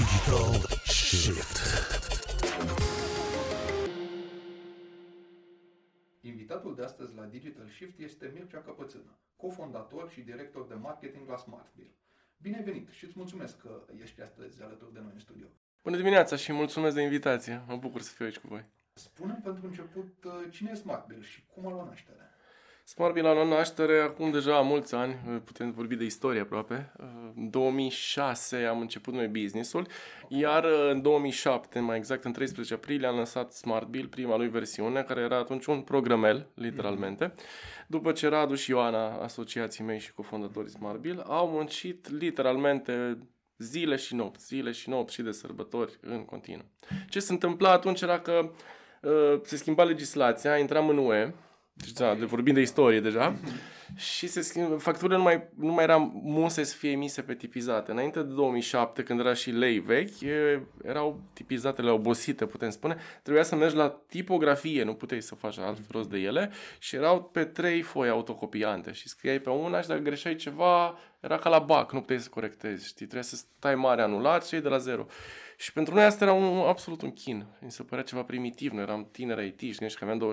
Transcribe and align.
Digital 0.00 0.52
Shift. 0.84 1.56
Invitatul 6.20 6.74
de 6.74 6.82
astăzi 6.82 7.14
la 7.14 7.24
Digital 7.24 7.68
Shift 7.68 7.98
este 7.98 8.30
Mircea 8.34 8.58
Căpățână, 8.58 9.18
cofondator 9.36 10.10
și 10.10 10.20
director 10.20 10.66
de 10.66 10.74
marketing 10.74 11.28
la 11.28 11.36
SmartBill. 11.36 11.94
Bine 12.36 12.56
ai 12.56 12.62
venit 12.62 12.88
și 12.88 13.04
îți 13.04 13.14
mulțumesc 13.16 13.58
că 13.58 13.82
ești 14.02 14.20
astăzi 14.20 14.62
alături 14.62 14.92
de 14.92 15.00
noi 15.00 15.10
în 15.14 15.20
studio. 15.20 15.46
Bună 15.82 15.96
dimineața 15.96 16.36
și 16.36 16.52
mulțumesc 16.52 16.94
de 16.94 17.02
invitație. 17.02 17.62
Mă 17.66 17.76
bucur 17.76 18.00
să 18.00 18.12
fiu 18.12 18.24
aici 18.24 18.38
cu 18.38 18.46
voi. 18.46 18.64
Spune 18.92 19.40
pentru 19.44 19.66
început 19.66 20.24
uh, 20.24 20.32
cine 20.50 20.70
e 20.70 20.74
SmartBill 20.74 21.22
și 21.22 21.44
cum 21.46 21.66
a 21.66 21.70
luat 21.70 21.88
naștere. 21.88 22.29
SmartBill 22.90 23.26
a 23.26 23.32
luat 23.32 23.48
naștere 23.48 24.00
acum 24.00 24.30
deja 24.30 24.60
mulți 24.60 24.94
ani, 24.94 25.14
putem 25.44 25.70
vorbi 25.70 25.94
de 25.94 26.04
istorie 26.04 26.40
aproape. 26.40 26.92
În 27.36 27.50
2006 27.50 28.56
am 28.56 28.80
început 28.80 29.14
noi 29.14 29.26
businessul, 29.26 29.86
iar 30.28 30.64
în 30.64 31.02
2007, 31.02 31.78
mai 31.80 31.96
exact 31.96 32.24
în 32.24 32.32
13 32.32 32.74
aprilie, 32.74 33.06
am 33.06 33.16
lansat 33.16 33.52
SmartBill, 33.52 34.06
prima 34.06 34.36
lui 34.36 34.48
versiune, 34.48 35.02
care 35.02 35.20
era 35.20 35.36
atunci 35.36 35.66
un 35.66 35.80
programel, 35.80 36.46
literalmente. 36.54 37.32
După 37.86 38.12
ce 38.12 38.28
Radu 38.28 38.54
și 38.54 38.70
Ioana, 38.70 39.22
asociații 39.22 39.84
mei 39.84 39.98
și 39.98 40.12
cofondatorii 40.12 40.70
SmartBill, 40.70 41.24
au 41.26 41.48
muncit 41.48 42.08
literalmente 42.18 43.18
zile 43.58 43.96
și 43.96 44.14
nopți, 44.14 44.46
zile 44.46 44.70
și 44.70 44.88
nopți 44.88 45.14
și 45.14 45.22
de 45.22 45.30
sărbători 45.30 45.98
în 46.00 46.24
continuu. 46.24 46.64
Ce 47.08 47.20
se 47.20 47.32
întâmpla 47.32 47.70
atunci 47.70 48.00
era 48.00 48.20
că 48.20 48.50
uh, 49.02 49.40
se 49.42 49.56
schimba 49.56 49.84
legislația, 49.84 50.58
intram 50.58 50.88
în 50.88 50.98
UE, 50.98 51.34
deci, 51.80 51.92
da, 51.92 52.14
de 52.14 52.24
vorbim 52.24 52.54
de 52.54 52.60
istorie 52.60 53.00
deja. 53.00 53.36
și 53.96 54.26
se 54.26 54.40
schimb, 54.40 54.80
facturile 54.80 55.16
nu 55.16 55.22
mai, 55.22 55.48
nu 55.54 55.72
mai 55.72 55.84
erau 55.84 56.20
muse 56.24 56.62
să 56.62 56.76
fie 56.76 56.90
emise 56.90 57.22
pe 57.22 57.34
tipizate. 57.34 57.90
Înainte 57.90 58.18
de 58.18 58.32
2007, 58.32 59.02
când 59.02 59.20
era 59.20 59.34
și 59.34 59.50
lei 59.50 59.78
vechi, 59.78 60.20
erau 60.84 61.20
tipizatele 61.32 61.90
obosite, 61.90 62.46
putem 62.46 62.70
spune. 62.70 62.96
Trebuia 63.22 63.42
să 63.42 63.54
mergi 63.54 63.76
la 63.76 64.00
tipografie, 64.08 64.82
nu 64.82 64.94
puteai 64.94 65.22
să 65.22 65.34
faci 65.34 65.58
altfel 65.58 65.86
rost 65.90 66.08
de 66.08 66.18
ele. 66.18 66.50
Și 66.78 66.96
erau 66.96 67.22
pe 67.22 67.44
trei 67.44 67.82
foi 67.82 68.08
autocopiante. 68.08 68.92
Și 68.92 69.08
scriai 69.08 69.38
pe 69.38 69.50
una 69.50 69.80
și 69.80 69.88
dacă 69.88 70.00
greșeai 70.00 70.36
ceva, 70.36 70.98
era 71.20 71.38
ca 71.38 71.48
la 71.48 71.58
bac, 71.58 71.92
nu 71.92 72.00
puteai 72.00 72.20
să 72.20 72.28
corectezi. 72.28 72.86
Știi? 72.86 73.06
Trebuia 73.06 73.22
să 73.22 73.36
stai 73.36 73.74
mare 73.74 74.02
anulat 74.02 74.46
și 74.46 74.56
de 74.56 74.68
la 74.68 74.78
zero. 74.78 75.06
Și 75.60 75.72
pentru 75.72 75.94
noi 75.94 76.04
asta 76.04 76.24
era 76.24 76.32
un, 76.32 76.58
absolut 76.58 77.02
un 77.02 77.12
chin. 77.12 77.46
Mi 77.60 77.70
se 77.70 77.82
părea 77.82 78.04
ceva 78.04 78.24
primitiv. 78.24 78.72
Noi 78.72 78.82
eram 78.82 79.08
tineri 79.12 79.46
IT 79.46 79.74
și 79.74 79.78
că 79.78 80.04
aveam 80.04 80.32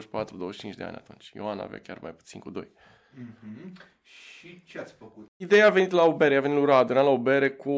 24-25 0.74 0.76
de 0.76 0.84
ani 0.84 0.96
atunci. 0.96 1.32
Ioana 1.36 1.64
avea 1.64 1.80
chiar 1.80 2.00
mai 2.02 2.12
puțin 2.12 2.40
cu 2.40 2.50
2. 2.50 2.64
Mm-hmm. 2.64 3.72
Și 4.04 4.64
ce 4.64 4.80
ați 4.80 4.94
făcut? 4.94 5.32
Ideea 5.38 5.66
a 5.66 5.70
venit 5.70 5.92
la 5.92 6.04
o 6.04 6.16
bere, 6.16 6.36
a 6.36 6.42
venit 6.42 6.58
lui 6.58 6.66
Radu, 6.66 6.94
la 6.94 7.10
o 7.10 7.18
bere 7.18 7.50
cu 7.50 7.72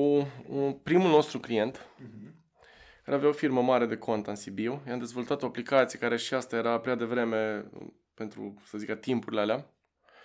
un, 0.47 0.73
primul 0.83 1.09
nostru 1.09 1.39
client, 1.39 1.77
mm-hmm. 1.77 2.31
care 3.03 3.17
avea 3.17 3.29
o 3.29 3.31
firmă 3.31 3.61
mare 3.61 3.85
de 3.85 3.97
cont 3.97 4.27
în 4.27 4.35
Sibiu. 4.35 4.81
I-am 4.87 4.99
dezvoltat 4.99 5.43
o 5.43 5.45
aplicație 5.45 5.99
care 5.99 6.17
și 6.17 6.33
asta 6.33 6.55
era 6.55 6.79
prea 6.79 6.95
devreme 6.95 7.65
pentru, 8.13 8.61
să 8.65 8.77
zic, 8.77 8.93
timpurile 8.93 9.41
alea. 9.41 9.65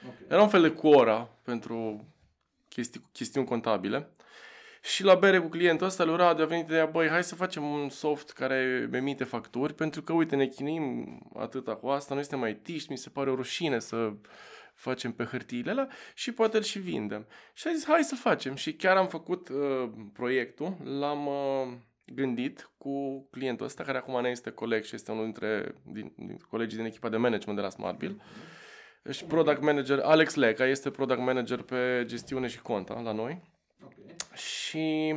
Okay. 0.06 0.26
Era 0.28 0.42
un 0.42 0.48
fel 0.48 0.62
de 0.62 0.72
Quora 0.72 1.28
pentru 1.42 2.06
chestii, 2.68 3.00
chestiuni 3.12 3.46
contabile. 3.46 4.10
Și 4.84 5.04
la 5.04 5.14
bere 5.14 5.38
cu 5.40 5.48
clientul 5.48 5.86
ăsta, 5.86 6.04
lui 6.04 6.16
Radu, 6.16 6.42
a 6.42 6.44
venit 6.44 6.64
ideea, 6.64 6.86
băi, 6.86 7.08
hai 7.08 7.24
să 7.24 7.34
facem 7.34 7.64
un 7.64 7.88
soft 7.88 8.30
care 8.30 8.88
emite 8.92 9.24
facturi, 9.24 9.74
pentru 9.74 10.02
că, 10.02 10.12
uite, 10.12 10.36
ne 10.36 10.46
chinuim 10.46 11.18
atâta 11.36 11.74
cu 11.74 11.88
asta, 11.88 12.14
noi 12.14 12.22
suntem 12.22 12.40
mai 12.40 12.54
tiști, 12.54 12.90
mi 12.90 12.98
se 12.98 13.08
pare 13.08 13.30
o 13.30 13.34
rușine 13.34 13.78
să 13.78 14.12
facem 14.74 15.12
pe 15.12 15.24
hârtiile 15.24 15.70
alea 15.70 15.88
și 16.14 16.32
poate 16.32 16.56
îl 16.56 16.62
și 16.62 16.78
vindem. 16.78 17.26
Și 17.52 17.68
a 17.68 17.72
zis, 17.72 17.84
hai 17.86 18.02
să 18.02 18.14
facem. 18.14 18.54
Și 18.54 18.72
chiar 18.74 18.96
am 18.96 19.08
făcut 19.08 19.48
uh, 19.48 19.90
proiectul, 20.12 20.76
l-am 20.98 21.26
uh, 21.26 21.72
gândit 22.04 22.70
cu 22.78 23.26
clientul 23.30 23.66
ăsta, 23.66 23.82
care 23.82 23.98
acum 23.98 24.20
ne 24.20 24.28
este 24.28 24.50
coleg 24.50 24.84
și 24.84 24.94
este 24.94 25.10
unul 25.12 25.24
dintre 25.24 25.74
din, 25.82 26.12
din 26.16 26.38
colegii 26.48 26.76
din 26.76 26.86
echipa 26.86 27.08
de 27.08 27.16
management 27.16 27.58
de 27.58 27.64
la 27.64 27.70
SmartBill. 27.70 28.20
Mm-hmm. 28.20 29.10
Și 29.10 29.24
product 29.24 29.62
manager, 29.62 29.98
Alex 29.98 30.34
Leca, 30.34 30.66
este 30.66 30.90
product 30.90 31.20
manager 31.20 31.62
pe 31.62 32.02
gestiune 32.06 32.46
și 32.46 32.62
conta 32.62 33.00
la 33.00 33.12
noi 33.12 33.52
și 34.34 35.14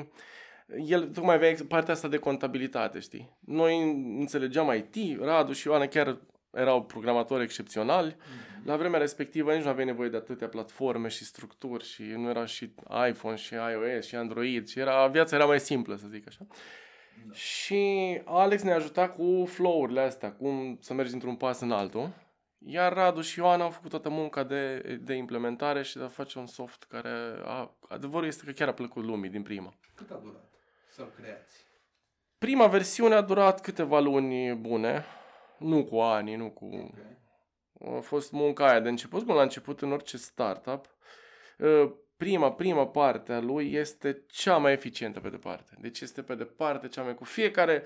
el 0.85 1.07
tocmai 1.07 1.35
avea 1.35 1.55
partea 1.67 1.93
asta 1.93 2.07
de 2.07 2.17
contabilitate, 2.17 2.99
știi? 2.99 3.37
Noi 3.39 3.79
înțelegeam 4.19 4.73
IT, 4.75 5.19
Radu 5.21 5.51
și 5.51 5.67
Ioana 5.67 5.87
chiar 5.87 6.17
erau 6.53 6.83
programatori 6.83 7.43
excepționali. 7.43 8.11
Mm-hmm. 8.11 8.65
La 8.65 8.75
vremea 8.75 8.99
respectivă 8.99 9.53
nici 9.53 9.63
nu 9.63 9.69
aveai 9.69 9.85
nevoie 9.85 10.09
de 10.09 10.17
atâtea 10.17 10.47
platforme 10.47 11.07
și 11.07 11.25
structuri 11.25 11.85
și 11.85 12.01
nu 12.01 12.29
era 12.29 12.45
și 12.45 12.73
iPhone 13.09 13.35
și 13.35 13.53
iOS 13.53 14.05
și 14.05 14.15
Android 14.15 14.67
și 14.67 14.79
era, 14.79 15.07
viața 15.07 15.35
era 15.35 15.45
mai 15.45 15.59
simplă, 15.59 15.95
să 15.95 16.05
zic 16.11 16.27
așa. 16.27 16.47
Da. 17.27 17.33
Și 17.33 18.21
Alex 18.25 18.61
ne 18.61 18.71
ajuta 18.71 19.09
cu 19.09 19.45
flow-urile 19.45 20.01
astea, 20.01 20.31
cum 20.31 20.77
să 20.81 20.93
mergi 20.93 21.13
într-un 21.13 21.35
pas 21.35 21.59
în 21.59 21.71
altul. 21.71 22.09
Iar 22.65 22.93
Radu 22.93 23.21
și 23.21 23.39
Ioana 23.39 23.63
au 23.63 23.69
făcut 23.69 23.89
toată 23.89 24.09
munca 24.09 24.43
de, 24.43 24.79
de 25.01 25.13
implementare 25.13 25.81
și 25.83 25.97
de 25.97 26.03
a 26.03 26.07
face 26.07 26.39
un 26.39 26.47
soft 26.47 26.83
care, 26.83 27.41
a, 27.43 27.77
adevărul 27.87 28.27
este 28.27 28.45
că 28.45 28.51
chiar 28.51 28.67
a 28.67 28.73
plăcut 28.73 29.03
lumii 29.03 29.29
din 29.29 29.43
prima. 29.43 29.73
Cât 29.95 30.11
a 30.11 30.19
durat 30.23 30.53
să-l 30.89 31.11
creați? 31.21 31.65
Prima 32.37 32.67
versiune 32.67 33.15
a 33.15 33.21
durat 33.21 33.61
câteva 33.61 33.99
luni 33.99 34.55
bune, 34.55 35.05
nu 35.57 35.83
cu 35.83 35.99
ani, 35.99 36.35
nu 36.35 36.49
cu... 36.49 36.65
Okay. 36.65 37.97
A 37.97 37.99
fost 37.99 38.31
munca 38.31 38.67
aia 38.67 38.79
de 38.79 38.89
început, 38.89 39.25
cum 39.25 39.35
la 39.35 39.41
început 39.41 39.81
în 39.81 39.91
orice 39.91 40.17
startup. 40.17 40.95
Ă, 41.59 41.93
prima, 42.17 42.51
prima 42.51 42.87
parte 42.87 43.33
a 43.33 43.39
lui 43.39 43.73
este 43.73 44.23
cea 44.27 44.57
mai 44.57 44.71
eficientă 44.71 45.19
pe 45.19 45.29
departe. 45.29 45.77
Deci 45.79 45.99
este 45.99 46.21
pe 46.23 46.35
departe 46.35 46.87
cea 46.87 47.01
mai... 47.01 47.15
Cu 47.15 47.23
fiecare 47.23 47.83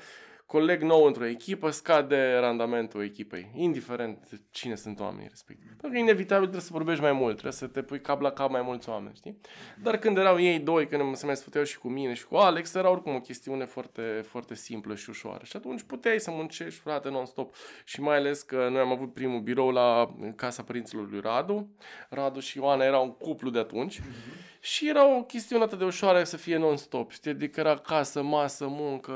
coleg 0.52 0.82
nou 0.82 1.04
într-o 1.04 1.26
echipă, 1.26 1.70
scade 1.70 2.38
randamentul 2.40 3.04
echipei, 3.04 3.52
indiferent 3.56 4.42
cine 4.50 4.76
sunt 4.76 5.00
oamenii 5.00 5.28
respectivi. 5.30 5.68
Pentru 5.68 5.90
că 5.90 5.98
inevitabil 5.98 6.42
trebuie 6.42 6.62
să 6.62 6.70
vorbești 6.72 7.02
mai 7.02 7.12
mult, 7.12 7.32
trebuie 7.32 7.52
să 7.52 7.68
te 7.68 7.82
pui 7.82 8.02
cap 8.02 8.22
la 8.22 8.32
cap 8.32 8.50
mai 8.50 8.62
mulți 8.62 8.90
oameni, 8.90 9.16
știi? 9.16 9.40
Dar 9.82 9.98
când 9.98 10.18
erau 10.18 10.40
ei 10.40 10.60
doi, 10.60 10.88
când 10.88 11.16
se 11.16 11.26
mai 11.26 11.36
sfăteau 11.36 11.64
și 11.64 11.78
cu 11.78 11.88
mine 11.88 12.14
și 12.14 12.26
cu 12.26 12.36
Alex, 12.36 12.74
era 12.74 12.90
oricum 12.90 13.16
o 13.16 13.20
chestiune 13.20 13.66
foarte, 13.66 14.02
foarte 14.28 14.56
simplă 14.56 14.96
și 14.96 15.10
ușoară. 15.10 15.44
Și 15.44 15.56
atunci 15.56 15.82
puteai 15.82 16.20
să 16.20 16.32
muncești, 16.32 16.80
frate, 16.80 17.10
non-stop. 17.10 17.56
Și 17.84 18.02
mai 18.02 18.18
ales 18.18 18.42
că 18.42 18.68
noi 18.72 18.80
am 18.80 18.92
avut 18.92 19.14
primul 19.14 19.40
birou 19.40 19.70
la 19.70 20.16
casa 20.36 20.64
părinților 20.64 21.10
lui 21.10 21.20
Radu. 21.20 21.70
Radu 22.10 22.40
și 22.40 22.58
Ioana 22.58 22.84
erau 22.84 23.04
un 23.04 23.12
cuplu 23.12 23.50
de 23.50 23.60
atunci. 23.60 24.00
Mm-hmm. 24.00 24.51
Și 24.64 24.90
era 24.90 25.18
o 25.18 25.24
chestiune 25.24 25.64
atât 25.64 25.78
de 25.78 25.86
ușoară 25.86 26.24
să 26.24 26.38
fie 26.38 26.58
non-stop, 26.58 27.12
știi? 27.12 27.32
Adică 27.32 27.60
era 27.60 27.78
casă, 27.78 28.22
masă, 28.22 28.68
muncă, 28.68 29.14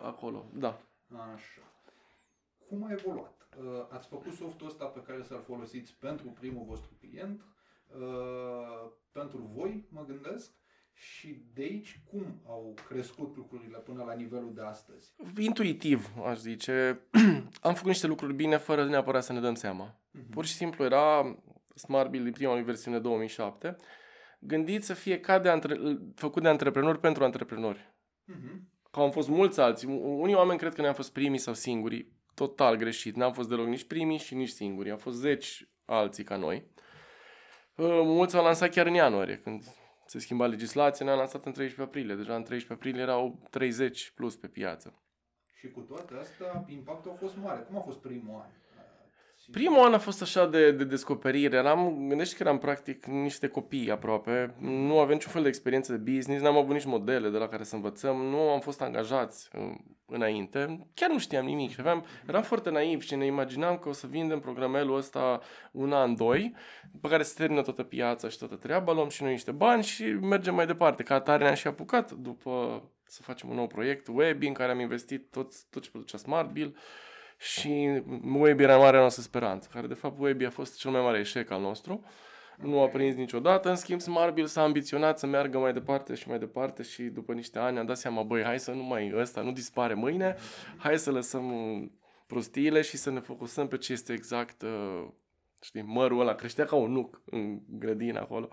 acolo, 0.00 0.44
da. 0.52 0.80
Așa. 1.34 1.60
Cum 2.68 2.84
a 2.84 2.92
evoluat? 2.92 3.48
Uh, 3.58 3.86
ați 3.88 4.08
făcut 4.08 4.32
softul 4.32 4.66
ăsta 4.66 4.84
pe 4.84 5.02
care 5.06 5.22
să-l 5.22 5.42
folosiți 5.46 5.94
pentru 6.00 6.26
primul 6.26 6.64
vostru 6.68 6.90
client, 7.00 7.44
uh, 7.96 8.90
pentru 9.12 9.50
voi, 9.54 9.84
mă 9.88 10.04
gândesc, 10.06 10.50
și 10.92 11.42
de 11.54 11.62
aici 11.62 12.00
cum 12.10 12.40
au 12.46 12.74
crescut 12.88 13.36
lucrurile 13.36 13.78
până 13.78 14.04
la 14.04 14.14
nivelul 14.14 14.54
de 14.54 14.60
astăzi? 14.60 15.14
Intuitiv, 15.38 16.10
aș 16.24 16.38
zice. 16.38 17.00
Am 17.60 17.74
făcut 17.74 17.88
niște 17.88 18.06
lucruri 18.06 18.34
bine 18.34 18.56
fără 18.56 18.84
neapărat 18.84 19.24
să 19.24 19.32
ne 19.32 19.40
dăm 19.40 19.54
seama. 19.54 19.94
Uh-huh. 19.94 20.30
Pur 20.30 20.44
și 20.44 20.54
simplu 20.54 20.84
era 20.84 21.36
Smart 21.74 22.10
Build 22.10 22.24
din 22.24 22.32
prima 22.32 22.62
versiune 22.62 22.98
2007 22.98 23.76
gândit 24.46 24.84
să 24.84 24.94
fie 24.94 25.20
ca 25.20 25.38
de 25.38 25.48
antre- 25.48 25.98
făcut 26.14 26.42
de 26.42 26.48
antreprenori 26.48 27.00
pentru 27.00 27.24
antreprenori. 27.24 27.94
Uh-huh. 28.32 28.56
Că 28.90 29.00
au 29.00 29.10
fost 29.10 29.28
mulți 29.28 29.60
alții. 29.60 29.88
Unii 30.02 30.34
oameni 30.34 30.58
cred 30.58 30.74
că 30.74 30.80
ne-am 30.80 30.94
fost 30.94 31.12
primii 31.12 31.38
sau 31.38 31.54
singuri. 31.54 32.08
Total 32.34 32.76
greșit. 32.76 33.16
N-am 33.16 33.32
fost 33.32 33.48
deloc 33.48 33.66
nici 33.66 33.86
primii 33.86 34.18
și 34.18 34.34
nici 34.34 34.48
singuri. 34.48 34.90
Au 34.90 34.96
fost 34.96 35.16
zeci 35.16 35.68
alții 35.84 36.24
ca 36.24 36.36
noi. 36.36 36.66
Uh, 37.74 38.00
mulți 38.04 38.36
au 38.36 38.44
lansat 38.44 38.70
chiar 38.70 38.86
în 38.86 38.94
ianuarie, 38.94 39.36
când 39.36 39.64
se 40.06 40.18
schimba 40.18 40.46
legislația, 40.46 41.04
ne-am 41.04 41.18
lansat 41.18 41.44
în 41.44 41.52
13 41.52 41.82
aprilie. 41.82 42.14
Deja 42.14 42.34
în 42.34 42.42
13 42.42 42.72
aprilie 42.72 43.02
erau 43.02 43.42
30 43.50 44.12
plus 44.14 44.36
pe 44.36 44.46
piață. 44.46 45.02
Și 45.58 45.70
cu 45.70 45.80
toate 45.80 46.14
astea, 46.14 46.64
impactul 46.68 47.10
a 47.10 47.14
fost 47.14 47.36
mare. 47.36 47.60
Cum 47.60 47.76
a 47.76 47.80
fost 47.80 47.98
primul 47.98 48.40
an? 48.40 48.50
Primul 49.50 49.84
an 49.84 49.94
a 49.94 49.98
fost 49.98 50.22
așa 50.22 50.46
de, 50.46 50.70
de 50.70 50.84
descoperire. 50.84 51.56
Eram, 51.56 52.06
gândește 52.08 52.36
că 52.36 52.42
eram 52.42 52.58
practic 52.58 53.06
niște 53.06 53.48
copii 53.48 53.90
aproape. 53.90 54.54
Nu 54.60 54.98
aveam 54.98 55.12
niciun 55.12 55.32
fel 55.32 55.42
de 55.42 55.48
experiență 55.48 55.92
de 55.92 56.12
business, 56.12 56.42
n-am 56.42 56.56
avut 56.56 56.74
nici 56.74 56.84
modele 56.84 57.28
de 57.28 57.38
la 57.38 57.48
care 57.48 57.62
să 57.62 57.74
învățăm, 57.74 58.16
nu 58.16 58.38
am 58.38 58.60
fost 58.60 58.82
angajați 58.82 59.48
uh, 59.58 59.74
înainte. 60.06 60.86
Chiar 60.94 61.10
nu 61.10 61.18
știam 61.18 61.44
nimic 61.44 61.70
și 61.70 61.76
aveam, 61.80 62.04
eram 62.28 62.42
foarte 62.42 62.70
naiv 62.70 63.02
și 63.02 63.14
ne 63.14 63.26
imaginam 63.26 63.78
că 63.78 63.88
o 63.88 63.92
să 63.92 64.06
vindem 64.06 64.40
programelul 64.40 64.96
ăsta 64.96 65.40
un 65.72 65.92
an, 65.92 66.14
doi, 66.16 66.54
pe 67.00 67.08
care 67.08 67.22
se 67.22 67.34
termină 67.36 67.62
toată 67.62 67.82
piața 67.82 68.28
și 68.28 68.38
toată 68.38 68.54
treaba, 68.56 68.92
luăm 68.92 69.08
și 69.08 69.22
noi 69.22 69.32
niște 69.32 69.50
bani 69.50 69.82
și 69.82 70.04
mergem 70.04 70.54
mai 70.54 70.66
departe. 70.66 71.02
Ca 71.02 71.14
atare 71.14 71.42
ne-am 71.42 71.54
și 71.54 71.66
apucat 71.66 72.12
după 72.12 72.82
să 73.06 73.22
facem 73.22 73.48
un 73.48 73.54
nou 73.54 73.66
proiect, 73.66 74.06
Webi, 74.12 74.46
în 74.46 74.52
care 74.52 74.72
am 74.72 74.80
investit 74.80 75.30
tot, 75.30 75.52
tot 75.70 75.82
ce 75.82 75.90
producea 75.90 76.18
Smart 76.18 76.50
Bill 76.50 76.76
și 77.44 78.02
Webi 78.22 78.62
era 78.62 78.76
marea 78.76 79.00
noastră 79.00 79.22
speranță, 79.22 79.68
care 79.72 79.86
de 79.86 79.94
fapt 79.94 80.18
Webi 80.18 80.44
a 80.44 80.50
fost 80.50 80.78
cel 80.78 80.90
mai 80.90 81.00
mare 81.00 81.18
eșec 81.18 81.50
al 81.50 81.60
nostru. 81.60 82.04
nu 82.56 82.80
a 82.80 82.88
prins 82.88 83.14
niciodată. 83.14 83.68
În 83.68 83.76
schimb, 83.76 84.00
Smartbill 84.00 84.46
s-a 84.46 84.62
ambiționat 84.62 85.18
să 85.18 85.26
meargă 85.26 85.58
mai 85.58 85.72
departe 85.72 86.14
și 86.14 86.28
mai 86.28 86.38
departe 86.38 86.82
și 86.82 87.02
după 87.02 87.32
niște 87.32 87.58
ani 87.58 87.78
am 87.78 87.86
dat 87.86 87.96
seama, 87.96 88.22
băi, 88.22 88.42
hai 88.42 88.58
să 88.58 88.70
nu 88.70 88.82
mai, 88.82 89.12
ăsta 89.16 89.40
nu 89.40 89.52
dispare 89.52 89.94
mâine, 89.94 90.36
hai 90.76 90.98
să 90.98 91.10
lăsăm 91.10 91.52
prostiile 92.26 92.80
și 92.80 92.96
să 92.96 93.10
ne 93.10 93.20
focusăm 93.20 93.68
pe 93.68 93.76
ce 93.76 93.92
este 93.92 94.12
exact, 94.12 94.62
uh, 94.62 95.08
știi, 95.60 95.82
mărul 95.82 96.20
ăla 96.20 96.34
creștea 96.34 96.64
ca 96.64 96.76
un 96.76 96.92
nuc 96.92 97.22
în 97.24 97.60
grădină 97.68 98.20
acolo. 98.20 98.48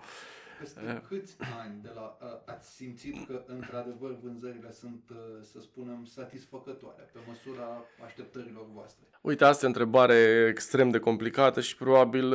Peste 0.62 1.02
câți 1.08 1.36
ani 1.62 1.74
de 1.82 1.90
la 1.94 2.18
uh, 2.22 2.54
ați 2.54 2.74
simțit 2.74 3.26
că 3.26 3.42
într-adevăr 3.46 4.16
vânzările 4.22 4.72
sunt, 4.72 5.02
uh, 5.10 5.16
să 5.40 5.60
spunem, 5.60 6.04
satisfăcătoare 6.04 7.10
pe 7.12 7.18
măsura 7.28 7.84
așteptărilor 8.04 8.66
voastre? 8.72 9.04
Uite, 9.20 9.44
asta 9.44 9.64
e 9.64 9.68
o 9.68 9.72
întrebare 9.72 10.46
extrem 10.50 10.90
de 10.90 10.98
complicată 10.98 11.60
și 11.60 11.76
probabil 11.76 12.34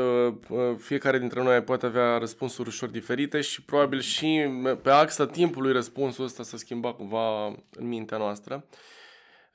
fiecare 0.78 1.20
dintre 1.20 1.44
noi 1.44 1.62
poate 1.62 1.86
avea 1.86 2.18
răspunsuri 2.18 2.68
ușor 2.68 2.90
diferite 2.90 3.42
și 3.42 3.64
probabil 3.64 4.00
și 4.00 4.50
pe 4.82 4.90
axa 4.90 5.26
timpului 5.26 5.72
răspunsul 5.72 6.24
ăsta 6.24 6.44
s-a 6.44 6.58
schimbat 6.58 6.96
cumva 6.96 7.46
în 7.72 7.88
mintea 7.88 8.18
noastră. 8.18 8.66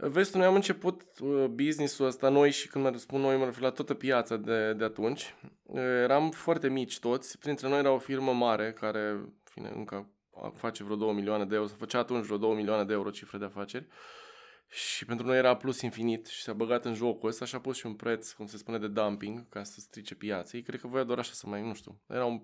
Vezi, 0.05 0.37
noi 0.37 0.47
am 0.47 0.55
început 0.55 1.03
uh, 1.21 1.45
business-ul 1.45 2.07
ăsta, 2.07 2.29
noi 2.29 2.51
și 2.51 2.69
când 2.69 2.85
mă 2.85 2.97
spun 2.97 3.21
noi, 3.21 3.37
mă 3.37 3.45
refer 3.45 3.63
la 3.63 3.71
toată 3.71 3.95
piața 3.95 4.37
de, 4.37 4.73
de 4.73 4.85
atunci. 4.85 5.35
Uh, 5.63 5.81
eram 5.81 6.31
foarte 6.31 6.69
mici 6.69 6.99
toți, 6.99 7.39
printre 7.39 7.69
noi 7.69 7.79
era 7.79 7.91
o 7.91 7.99
firmă 7.99 8.33
mare 8.33 8.73
care, 8.73 9.25
fine, 9.45 9.73
încă 9.75 10.11
face 10.55 10.85
vreo 10.85 10.97
2 10.97 11.13
milioane 11.13 11.45
de 11.45 11.55
euro, 11.55 11.67
să 11.67 11.75
făcea 11.75 11.99
atunci 11.99 12.25
vreo 12.25 12.37
2 12.37 12.55
milioane 12.55 12.85
de 12.85 12.93
euro 12.93 13.11
cifre 13.11 13.39
de 13.39 13.45
afaceri. 13.45 13.87
Și 14.69 15.05
pentru 15.05 15.27
noi 15.27 15.37
era 15.37 15.57
plus 15.57 15.81
infinit 15.81 16.27
și 16.27 16.43
s-a 16.43 16.53
băgat 16.53 16.85
în 16.85 16.95
jocul 16.95 17.29
ăsta 17.29 17.45
și 17.45 17.55
a 17.55 17.61
pus 17.61 17.77
și 17.77 17.87
un 17.87 17.95
preț, 17.95 18.31
cum 18.31 18.47
se 18.47 18.57
spune, 18.57 18.79
de 18.79 18.89
dumping, 18.89 19.49
ca 19.49 19.63
să 19.63 19.81
strice 19.81 20.15
piața. 20.15 20.57
Ei 20.57 20.63
cred 20.63 20.81
că 20.81 20.87
voia 20.87 21.05
doar 21.05 21.19
așa 21.19 21.33
să 21.33 21.47
mai, 21.47 21.67
nu 21.67 21.75
știu, 21.75 22.01
era 22.09 22.25
un 22.25 22.43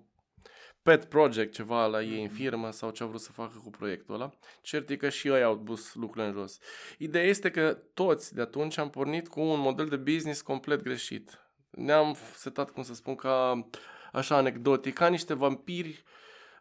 pet 0.81 1.05
project 1.05 1.53
ceva 1.53 1.85
la 1.85 2.01
ei 2.01 2.21
în 2.21 2.29
firmă 2.29 2.71
sau 2.71 2.89
ce 2.89 3.03
au 3.03 3.09
vrut 3.09 3.21
să 3.21 3.31
facă 3.31 3.61
cu 3.63 3.69
proiectul 3.69 4.15
ăla. 4.15 4.29
Cert 4.61 4.89
e 4.89 4.95
că 4.95 5.09
și 5.09 5.27
ei 5.27 5.43
au 5.43 5.57
pus 5.57 5.93
lucrurile 5.93 6.31
în 6.31 6.39
jos. 6.39 6.59
Ideea 6.97 7.23
este 7.23 7.49
că 7.51 7.77
toți 7.93 8.33
de 8.33 8.41
atunci 8.41 8.77
am 8.77 8.89
pornit 8.89 9.27
cu 9.27 9.39
un 9.41 9.59
model 9.59 9.85
de 9.85 9.95
business 9.95 10.41
complet 10.41 10.81
greșit. 10.81 11.43
Ne-am 11.69 12.15
setat, 12.35 12.69
cum 12.69 12.83
să 12.83 12.93
spun, 12.93 13.15
ca 13.15 13.67
așa 14.11 14.35
anecdotic, 14.35 14.93
ca 14.93 15.07
niște 15.07 15.33
vampiri 15.33 16.03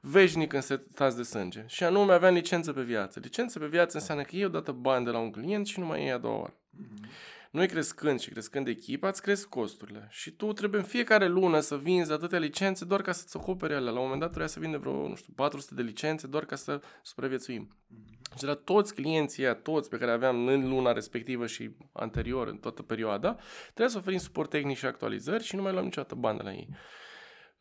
veșnic 0.00 0.52
însetați 0.52 1.16
de 1.16 1.22
sânge. 1.22 1.64
Și 1.66 1.84
anume 1.84 2.12
aveam 2.12 2.34
licență 2.34 2.72
pe 2.72 2.82
viață. 2.82 3.20
Licență 3.22 3.58
pe 3.58 3.66
viață 3.66 3.96
înseamnă 3.96 4.22
că 4.22 4.36
eu 4.36 4.48
dată 4.48 4.72
bani 4.72 5.04
de 5.04 5.10
la 5.10 5.18
un 5.18 5.30
client 5.30 5.66
și 5.66 5.80
nu 5.80 5.86
mai 5.86 6.00
iei 6.00 6.12
a 6.12 6.18
doua 6.18 6.38
oară. 6.38 6.54
Mm-hmm. 6.54 7.36
Noi 7.50 7.66
crescând 7.66 8.20
și 8.20 8.30
crescând 8.30 8.68
echipa, 8.68 9.08
îți 9.08 9.22
cresc 9.22 9.48
costurile. 9.48 10.06
Și 10.10 10.30
tu 10.30 10.52
trebuie 10.52 10.80
în 10.80 10.86
fiecare 10.86 11.28
lună 11.28 11.60
să 11.60 11.76
vinzi 11.76 12.12
atâtea 12.12 12.38
licențe 12.38 12.84
doar 12.84 13.02
ca 13.02 13.12
să-ți 13.12 13.36
acopere 13.36 13.74
alea. 13.74 13.92
La 13.92 13.98
un 13.98 14.02
moment 14.02 14.20
dat 14.20 14.28
trebuia 14.28 14.48
să 14.48 14.60
vinde 14.60 14.76
vreo, 14.76 15.08
nu 15.08 15.14
știu, 15.14 15.32
400 15.36 15.74
de 15.74 15.82
licențe 15.82 16.26
doar 16.26 16.44
ca 16.44 16.56
să 16.56 16.80
supraviețuim. 17.02 17.68
Mm-hmm. 17.68 18.18
Și 18.32 18.40
de 18.40 18.46
la 18.46 18.54
toți 18.54 18.94
clienții 18.94 19.44
aia, 19.44 19.54
toți 19.54 19.88
pe 19.88 19.96
care 19.96 20.10
aveam 20.10 20.46
în 20.46 20.68
luna 20.68 20.92
respectivă 20.92 21.46
și 21.46 21.70
anterior, 21.92 22.48
în 22.48 22.56
toată 22.56 22.82
perioada, 22.82 23.36
trebuie 23.64 23.88
să 23.88 23.98
oferim 23.98 24.18
suport 24.18 24.50
tehnic 24.50 24.76
și 24.76 24.86
actualizări 24.86 25.44
și 25.44 25.56
nu 25.56 25.62
mai 25.62 25.72
luăm 25.72 25.84
niciodată 25.84 26.14
bani 26.14 26.36
de 26.36 26.42
la 26.42 26.52
ei. 26.52 26.68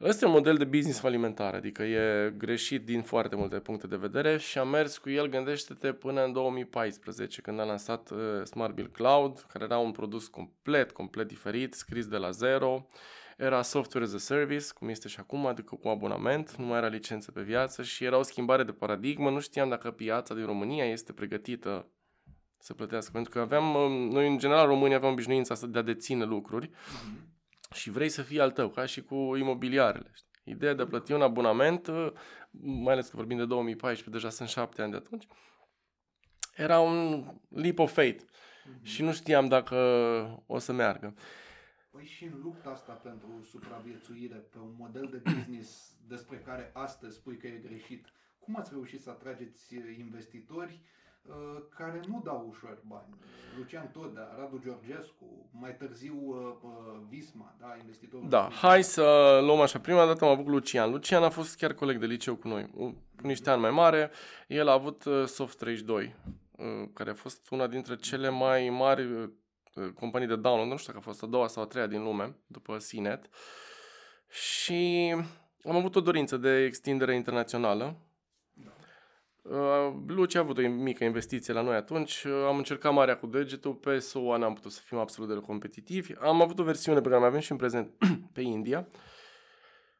Ăsta 0.01 0.25
e 0.25 0.27
un 0.27 0.33
model 0.33 0.57
de 0.57 0.63
business 0.63 0.99
falimentar, 0.99 1.53
adică 1.53 1.83
e 1.83 2.33
greșit 2.37 2.85
din 2.85 3.01
foarte 3.01 3.35
multe 3.35 3.59
puncte 3.59 3.87
de 3.87 3.95
vedere 3.95 4.37
și 4.37 4.57
am 4.57 4.69
mers 4.69 4.97
cu 4.97 5.09
el, 5.09 5.27
gândește-te, 5.27 5.93
până 5.93 6.23
în 6.23 6.31
2014, 6.31 7.41
când 7.41 7.59
a 7.59 7.63
lansat 7.63 8.09
uh, 8.09 8.17
Smart 8.43 8.73
Bill 8.73 8.89
Cloud, 8.89 9.45
care 9.47 9.63
era 9.63 9.77
un 9.77 9.91
produs 9.91 10.27
complet, 10.27 10.91
complet 10.91 11.27
diferit, 11.27 11.73
scris 11.73 12.07
de 12.07 12.17
la 12.17 12.31
zero, 12.31 12.87
era 13.37 13.61
software 13.61 14.05
as 14.05 14.13
a 14.13 14.17
service, 14.17 14.65
cum 14.73 14.89
este 14.89 15.07
și 15.07 15.19
acum, 15.19 15.45
adică 15.45 15.75
cu 15.75 15.87
abonament, 15.87 16.55
nu 16.55 16.65
mai 16.65 16.77
era 16.77 16.87
licență 16.87 17.31
pe 17.31 17.41
viață 17.41 17.83
și 17.83 18.03
era 18.03 18.17
o 18.17 18.23
schimbare 18.23 18.63
de 18.63 18.71
paradigmă, 18.71 19.29
nu 19.29 19.39
știam 19.39 19.69
dacă 19.69 19.91
piața 19.91 20.33
din 20.33 20.45
România 20.45 20.85
este 20.85 21.13
pregătită 21.13 21.87
să 22.59 22.73
plătească, 22.73 23.11
pentru 23.13 23.31
că 23.31 23.39
aveam, 23.39 23.75
uh, 23.75 24.11
noi 24.11 24.27
în 24.27 24.37
general 24.37 24.67
România 24.67 24.95
aveam 24.95 25.11
obișnuința 25.11 25.53
asta 25.53 25.67
de 25.67 25.79
a 25.79 25.81
deține 25.81 26.25
lucruri, 26.25 26.69
mm-hmm 26.69 27.26
și 27.73 27.89
vrei 27.89 28.09
să 28.09 28.21
fie 28.21 28.41
al 28.41 28.51
tău, 28.51 28.69
ca 28.69 28.85
și 28.85 29.01
cu 29.01 29.15
imobiliarele. 29.15 30.11
Știi? 30.13 30.53
Ideea 30.53 30.73
de 30.73 30.81
a 30.81 30.85
plăti 30.85 31.11
un 31.11 31.21
abonament, 31.21 31.87
uh, 31.87 32.11
mai 32.61 32.93
ales 32.93 33.09
că 33.09 33.15
vorbim 33.15 33.37
de 33.37 33.45
2014, 33.45 34.09
deja 34.09 34.29
sunt 34.29 34.49
șapte 34.49 34.81
ani 34.81 34.91
de 34.91 34.97
atunci, 34.97 35.27
era 36.55 36.79
un 36.79 37.25
leap 37.49 37.79
of 37.79 37.93
faith 37.93 38.23
mm-hmm. 38.23 38.81
și 38.81 39.03
nu 39.03 39.13
știam 39.13 39.47
dacă 39.47 39.75
o 40.45 40.57
să 40.57 40.71
meargă. 40.71 41.15
Păi 41.91 42.05
și 42.05 42.23
în 42.23 42.39
lupta 42.43 42.69
asta 42.69 42.93
pentru 42.93 43.45
supraviețuire, 43.49 44.35
pe 44.35 44.57
un 44.57 44.75
model 44.77 45.07
de 45.11 45.31
business 45.31 45.95
despre 46.07 46.37
care 46.37 46.71
astăzi 46.73 47.15
spui 47.15 47.37
că 47.37 47.47
e 47.47 47.61
greșit, 47.67 48.07
cum 48.39 48.55
ați 48.55 48.71
reușit 48.73 49.01
să 49.01 49.09
atrageți 49.09 49.75
investitori 49.97 50.71
Uh, 50.71 50.97
care 51.75 52.01
nu 52.07 52.21
dau 52.23 52.47
ușor 52.49 52.77
bani. 52.87 53.15
Lucian 53.57 53.89
Toda, 53.93 54.35
Radu 54.37 54.61
Georgescu, 54.63 55.49
mai 55.51 55.75
târziu 55.75 56.15
uh, 56.25 56.37
uh, 56.61 56.99
Visma, 57.09 57.55
da, 57.59 57.75
investitorul. 57.79 58.29
Da, 58.29 58.49
hai 58.51 58.83
să 58.83 59.39
luăm 59.41 59.61
așa. 59.61 59.79
Prima 59.79 60.05
dată 60.05 60.25
am 60.25 60.31
avut 60.31 60.45
cu 60.45 60.51
Lucian. 60.51 60.91
Lucian 60.91 61.23
a 61.23 61.29
fost 61.29 61.57
chiar 61.57 61.73
coleg 61.73 61.99
de 61.99 62.05
liceu 62.05 62.35
cu 62.35 62.47
noi, 62.47 62.69
cu 62.75 62.95
niște 63.21 63.49
ani 63.49 63.61
mai 63.61 63.71
mare. 63.71 64.11
El 64.47 64.67
a 64.67 64.71
avut 64.71 65.03
Soft 65.25 65.57
32, 65.57 66.15
care 66.93 67.09
a 67.09 67.13
fost 67.13 67.47
una 67.49 67.67
dintre 67.67 67.95
cele 67.95 68.29
mai 68.29 68.69
mari 68.69 69.29
companii 69.95 70.27
de 70.27 70.35
download, 70.35 70.69
nu 70.69 70.77
știu 70.77 70.93
dacă 70.93 71.05
a 71.05 71.09
fost 71.11 71.23
a 71.23 71.27
doua 71.27 71.47
sau 71.47 71.63
a 71.63 71.65
treia 71.65 71.87
din 71.87 72.03
lume, 72.03 72.35
după 72.47 72.77
CNET. 72.89 73.29
Și 74.29 75.11
am 75.63 75.75
avut 75.75 75.95
o 75.95 76.01
dorință 76.01 76.37
de 76.37 76.63
extindere 76.63 77.15
internațională 77.15 77.85
Uh, 77.85 78.06
Luci 80.07 80.35
a 80.35 80.39
avut 80.39 80.57
o 80.57 80.69
mică 80.69 81.03
investiție 81.03 81.53
la 81.53 81.61
noi 81.61 81.75
atunci, 81.75 82.23
uh, 82.23 82.45
am 82.47 82.57
încercat 82.57 82.93
marea 82.93 83.17
cu 83.17 83.27
degetul, 83.27 83.73
pe 83.73 83.99
SOA 83.99 84.37
n-am 84.37 84.53
putut 84.53 84.71
să 84.71 84.81
fim 84.83 84.97
absolut 84.97 85.29
de 85.29 85.45
competitivi. 85.45 86.13
Am 86.19 86.41
avut 86.41 86.59
o 86.59 86.63
versiune 86.63 87.01
pe 87.01 87.07
care 87.07 87.19
mai 87.19 87.27
avem 87.27 87.39
și 87.39 87.51
în 87.51 87.57
prezent 87.57 87.91
pe 88.33 88.41
India, 88.41 88.87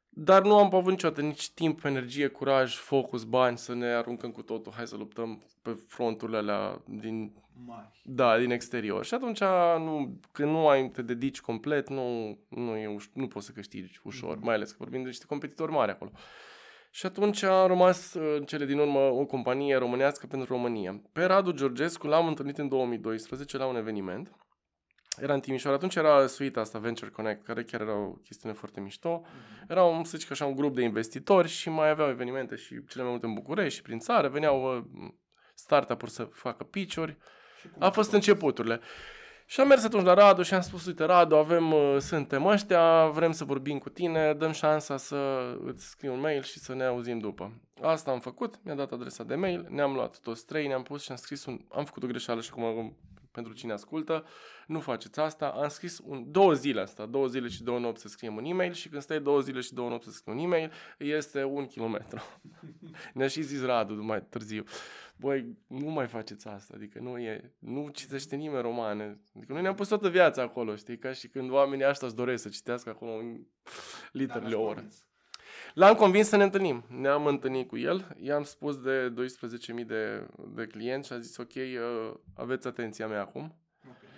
dar 0.09 0.43
nu 0.43 0.57
am 0.57 0.75
avut 0.75 0.91
niciodată 0.91 1.21
nici 1.21 1.49
timp, 1.49 1.83
energie, 1.83 2.27
curaj, 2.27 2.75
focus, 2.75 3.23
bani 3.23 3.57
să 3.57 3.73
ne 3.73 3.85
aruncăm 3.85 4.31
cu 4.31 4.41
totul, 4.41 4.71
hai 4.75 4.87
să 4.87 4.97
luptăm 4.97 5.43
pe 5.61 5.83
fronturile 5.87 6.37
alea 6.37 6.81
din, 6.85 7.33
Mari. 7.65 8.01
da, 8.03 8.37
din 8.37 8.51
exterior. 8.51 9.05
Și 9.05 9.13
atunci, 9.13 9.39
nu, 9.79 10.19
când 10.31 10.51
nu 10.51 10.67
ai, 10.67 10.89
te 10.89 11.01
dedici 11.01 11.41
complet, 11.41 11.89
nu, 11.89 12.37
nu, 12.49 12.75
e 12.75 12.95
uș- 12.99 13.13
nu 13.13 13.27
poți 13.27 13.45
să 13.45 13.51
câștigi 13.51 13.99
ușor, 14.03 14.37
mm-hmm. 14.37 14.41
mai 14.41 14.55
ales 14.55 14.69
că 14.69 14.75
vorbim 14.79 15.01
de 15.01 15.07
niște 15.07 15.25
competitori 15.25 15.71
mari 15.71 15.91
acolo. 15.91 16.11
Uh, 16.13 16.19
și 16.97 17.05
atunci 17.05 17.43
a 17.43 17.65
rămas 17.65 18.13
în 18.13 18.43
cele 18.43 18.65
din 18.65 18.79
urmă 18.79 18.99
o 18.99 19.25
companie 19.25 19.75
românească 19.75 20.27
pentru 20.27 20.53
România. 20.53 21.01
Pe 21.13 21.23
Radu 21.23 21.51
Georgescu 21.51 22.07
l-am 22.07 22.27
întâlnit 22.27 22.57
în 22.57 22.67
2012 22.67 23.57
la 23.57 23.65
un 23.65 23.75
eveniment. 23.75 24.35
Era 25.21 25.33
în 25.33 25.39
Timișoara. 25.39 25.75
Atunci 25.75 25.95
era 25.95 26.27
suita 26.27 26.59
asta, 26.59 26.79
Venture 26.79 27.09
Connect, 27.09 27.43
care 27.43 27.63
chiar 27.63 27.81
era 27.81 27.97
o 27.97 28.11
chestiune 28.11 28.55
foarte 28.55 28.79
mișto. 28.79 29.21
Mm-hmm. 29.25 29.69
Era 29.69 29.83
un, 29.83 30.03
să 30.03 30.17
zic 30.17 30.31
așa, 30.31 30.45
un 30.45 30.55
grup 30.55 30.75
de 30.75 30.81
investitori 30.81 31.47
și 31.47 31.69
mai 31.69 31.89
aveau 31.89 32.09
evenimente 32.09 32.55
și 32.55 32.83
cele 32.87 33.03
mai 33.03 33.11
multe 33.11 33.25
în 33.25 33.33
București 33.33 33.75
și 33.75 33.81
prin 33.81 33.99
țară. 33.99 34.27
Veneau 34.27 34.77
uh, 34.77 34.83
startup-uri 35.55 36.11
să 36.11 36.23
facă 36.23 36.63
pitch-uri. 36.63 37.17
A 37.79 37.89
fost 37.89 38.11
începuturile. 38.11 38.79
Și 39.49 39.59
am 39.59 39.67
mers 39.67 39.83
atunci 39.83 40.03
la 40.03 40.13
Radu 40.13 40.41
și 40.41 40.53
am 40.53 40.61
spus, 40.61 40.85
uite 40.85 41.03
Radu, 41.03 41.35
avem, 41.35 41.71
uh, 41.71 41.95
suntem 41.99 42.45
ăștia, 42.45 43.07
vrem 43.07 43.31
să 43.31 43.43
vorbim 43.43 43.77
cu 43.77 43.89
tine, 43.89 44.33
dăm 44.33 44.51
șansa 44.51 44.97
să 44.97 45.15
îți 45.65 45.85
scriu 45.87 46.13
un 46.13 46.19
mail 46.19 46.43
și 46.43 46.59
să 46.59 46.73
ne 46.73 46.83
auzim 46.83 47.19
după. 47.19 47.51
Asta 47.81 48.11
am 48.11 48.19
făcut, 48.19 48.59
mi-a 48.63 48.75
dat 48.75 48.91
adresa 48.91 49.23
de 49.23 49.35
mail, 49.35 49.67
ne-am 49.69 49.93
luat 49.93 50.19
toți 50.19 50.45
trei, 50.45 50.67
ne-am 50.67 50.83
pus 50.83 51.03
și 51.03 51.11
am 51.11 51.17
scris 51.17 51.45
un... 51.45 51.59
Am 51.69 51.85
făcut 51.85 52.03
o 52.03 52.07
greșeală 52.07 52.41
și 52.41 52.49
acum 52.51 52.95
pentru 53.37 53.55
cine 53.55 53.73
ascultă, 53.73 54.25
nu 54.67 54.79
faceți 54.79 55.19
asta. 55.19 55.47
Am 55.47 55.67
scris 55.67 55.99
un, 56.03 56.31
două 56.31 56.53
zile 56.53 56.81
asta, 56.81 57.05
două 57.05 57.27
zile 57.27 57.47
și 57.47 57.63
două 57.63 57.79
nopți 57.79 58.01
să 58.01 58.07
scriem 58.07 58.35
un 58.35 58.45
e-mail 58.45 58.73
și 58.73 58.89
când 58.89 59.01
stai 59.01 59.19
două 59.19 59.39
zile 59.41 59.59
și 59.59 59.73
două 59.73 59.89
nopți 59.89 60.07
să 60.07 60.13
scrii 60.13 60.33
un 60.33 60.39
e-mail, 60.39 60.71
este 60.97 61.43
un 61.43 61.65
kilometru. 61.65 62.21
Ne-a 63.13 63.27
și 63.27 63.41
zis 63.41 63.63
Radu 63.63 63.93
mai 63.93 64.21
târziu. 64.21 64.63
Băi, 65.15 65.57
nu 65.67 65.89
mai 65.89 66.07
faceți 66.07 66.47
asta, 66.47 66.73
adică 66.75 66.99
nu 66.99 67.17
e, 67.17 67.53
nu 67.59 67.89
citește 67.89 68.35
nimeni 68.35 68.61
romane. 68.61 69.19
Adică 69.35 69.53
noi 69.53 69.61
ne-am 69.61 69.75
pus 69.75 69.87
toată 69.87 70.09
viața 70.09 70.41
acolo, 70.41 70.75
știi, 70.75 70.97
ca 70.97 71.11
și 71.11 71.27
când 71.27 71.49
oamenii 71.49 71.87
ăștia 71.87 72.07
îți 72.07 72.15
doresc 72.15 72.43
să 72.43 72.49
citească 72.49 72.89
acolo 72.89 73.11
în 73.11 73.45
literele 74.11 74.55
o 74.55 74.61
oră. 74.61 74.87
L-am 75.77 75.95
convins 75.95 76.27
să 76.27 76.35
ne 76.35 76.43
întâlnim. 76.43 76.83
Ne-am 76.87 77.25
întâlnit 77.25 77.67
cu 77.67 77.77
el, 77.77 78.15
i-am 78.21 78.43
spus 78.43 78.77
de 78.77 79.13
12.000 79.79 79.85
de, 79.85 80.27
de 80.55 80.65
clienți 80.65 81.07
și 81.07 81.13
a 81.13 81.19
zis 81.19 81.37
ok, 81.37 81.55
uh, 81.55 82.13
aveți 82.35 82.67
atenția 82.67 83.07
mea 83.07 83.21
acum. 83.21 83.55
Okay. 83.83 84.09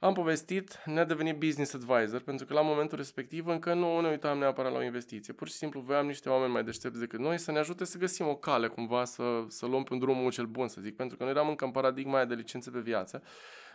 Am 0.00 0.12
povestit, 0.12 0.78
ne-a 0.84 1.04
devenit 1.04 1.38
business 1.38 1.74
advisor, 1.74 2.20
pentru 2.20 2.46
că 2.46 2.52
la 2.52 2.60
momentul 2.60 2.96
respectiv 2.96 3.46
încă 3.46 3.74
nu 3.74 4.00
ne 4.00 4.08
uitam 4.08 4.38
neapărat 4.38 4.72
la 4.72 4.78
o 4.78 4.82
investiție. 4.82 5.32
Pur 5.32 5.48
și 5.48 5.54
simplu 5.54 5.80
voiam 5.80 6.06
niște 6.06 6.28
oameni 6.28 6.52
mai 6.52 6.64
deștepți 6.64 7.00
decât 7.00 7.18
noi 7.18 7.38
să 7.38 7.52
ne 7.52 7.58
ajute 7.58 7.84
să 7.84 7.98
găsim 7.98 8.26
o 8.28 8.36
cale 8.36 8.68
cumva, 8.68 9.04
să, 9.04 9.44
să 9.48 9.66
luăm 9.66 9.82
pe 9.82 9.92
un 9.92 9.98
drumul 9.98 10.30
cel 10.30 10.46
bun, 10.46 10.68
să 10.68 10.80
zic, 10.80 10.96
pentru 10.96 11.16
că 11.16 11.22
noi 11.22 11.32
eram 11.32 11.48
încă 11.48 11.64
în 11.64 11.70
paradigma 11.70 12.16
aia 12.16 12.24
de 12.24 12.34
licențe 12.34 12.70
pe 12.70 12.80
viață. 12.80 13.22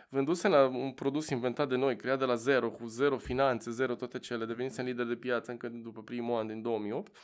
Vânduse 0.08 0.48
la 0.48 0.66
un 0.66 0.92
produs 0.92 1.28
inventat 1.28 1.68
de 1.68 1.76
noi, 1.76 1.96
creat 1.96 2.18
de 2.18 2.24
la 2.24 2.34
zero, 2.34 2.70
cu 2.70 2.86
zero 2.86 3.18
finanțe, 3.18 3.70
zero 3.70 3.94
toate 3.94 4.18
cele, 4.18 4.44
devenisem 4.44 4.84
lider 4.84 5.06
de 5.06 5.16
piață 5.16 5.50
încă 5.50 5.68
după 5.68 6.02
primul 6.02 6.38
an 6.38 6.46
din 6.46 6.62
2008 6.62 7.16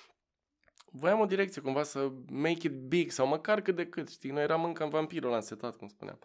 voiam 0.93 1.21
o 1.21 1.27
direcție 1.27 1.63
cumva 1.63 1.83
să 1.83 2.13
make 2.31 2.67
it 2.67 2.73
big 2.73 3.11
sau 3.11 3.27
măcar 3.27 3.61
cât 3.61 3.77
de 3.77 3.87
cât, 3.87 4.11
știi, 4.11 4.31
noi 4.31 4.43
eram 4.43 4.65
încă 4.65 4.83
în 4.83 4.89
vampirul 4.89 5.33
însetat, 5.33 5.77
cum 5.77 5.89
spuneam. 5.89 6.19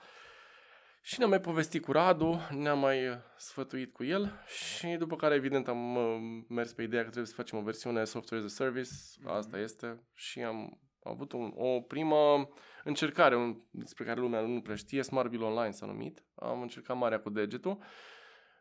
Și 1.01 1.15
ne-am 1.17 1.29
mai 1.29 1.41
povestit 1.41 1.83
cu 1.83 1.91
Radu, 1.91 2.39
ne-am 2.51 2.79
mai 2.79 3.07
uh, 3.07 3.15
sfătuit 3.37 3.93
cu 3.93 4.03
el 4.03 4.43
și 4.47 4.87
după 4.87 5.15
care 5.15 5.35
evident 5.35 5.67
am 5.67 5.95
uh, 5.95 6.43
mers 6.47 6.73
pe 6.73 6.81
ideea 6.81 7.01
că 7.01 7.07
trebuie 7.09 7.29
să 7.29 7.35
facem 7.35 7.57
o 7.57 7.61
versiune 7.61 8.03
software 8.03 8.43
as 8.43 8.51
a 8.51 8.55
service, 8.55 8.89
mm-hmm. 8.89 9.35
asta 9.35 9.57
este, 9.59 10.03
și 10.13 10.39
am 10.43 10.79
avut 11.11 11.31
un, 11.31 11.53
o 11.55 11.81
primă 11.81 12.49
încercare 12.83 13.35
un, 13.35 13.61
despre 13.71 14.03
care 14.03 14.19
lumea 14.19 14.41
nu 14.41 14.61
prea 14.61 14.75
știe, 14.75 15.01
Smart 15.01 15.29
Bill 15.29 15.43
Online 15.43 15.71
s-a 15.71 15.85
numit, 15.85 16.23
am 16.35 16.61
încercat 16.61 16.97
marea 16.97 17.19
cu 17.19 17.29
degetul, 17.29 17.77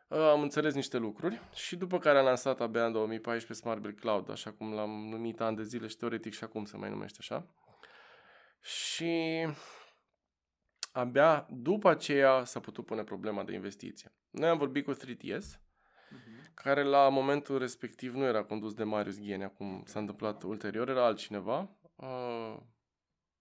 uh, 0.07 0.19
am 0.19 0.41
înțeles 0.41 0.73
niște 0.73 0.97
lucruri 0.97 1.41
și 1.53 1.75
după 1.75 1.99
care 1.99 2.17
am 2.17 2.25
lansat 2.25 2.61
abia 2.61 2.85
în 2.85 2.91
2014 2.91 3.65
Smart 3.65 3.81
Bill 3.81 3.93
Cloud, 3.93 4.29
așa 4.29 4.51
cum 4.51 4.73
l-am 4.73 4.89
numit 4.89 5.41
ani 5.41 5.55
de 5.55 5.63
zile 5.63 5.87
și 5.87 5.97
teoretic 5.97 6.33
și 6.33 6.43
acum 6.43 6.65
se 6.65 6.77
mai 6.77 6.89
numește 6.89 7.17
așa. 7.19 7.47
Și 8.61 9.47
abia 10.91 11.47
după 11.49 11.89
aceea 11.89 12.43
s-a 12.43 12.59
putut 12.59 12.85
pune 12.85 13.03
problema 13.03 13.43
de 13.43 13.53
investiție. 13.53 14.13
Noi 14.29 14.49
am 14.49 14.57
vorbit 14.57 14.85
cu 14.85 14.93
3TS, 14.93 15.45
uh-huh. 15.45 15.59
Mhm. 16.09 16.53
care 16.53 16.83
la 16.83 17.09
momentul 17.09 17.57
respectiv 17.57 18.13
nu 18.13 18.23
era 18.23 18.43
condus 18.43 18.73
de 18.73 18.83
Marius 18.83 19.19
Ghienea, 19.19 19.49
cum 19.49 19.83
s-a 19.85 19.99
întâmplat 19.99 20.43
ulterior, 20.43 20.89
era 20.89 21.05
altcineva. 21.05 21.77
Uh, 21.95 22.57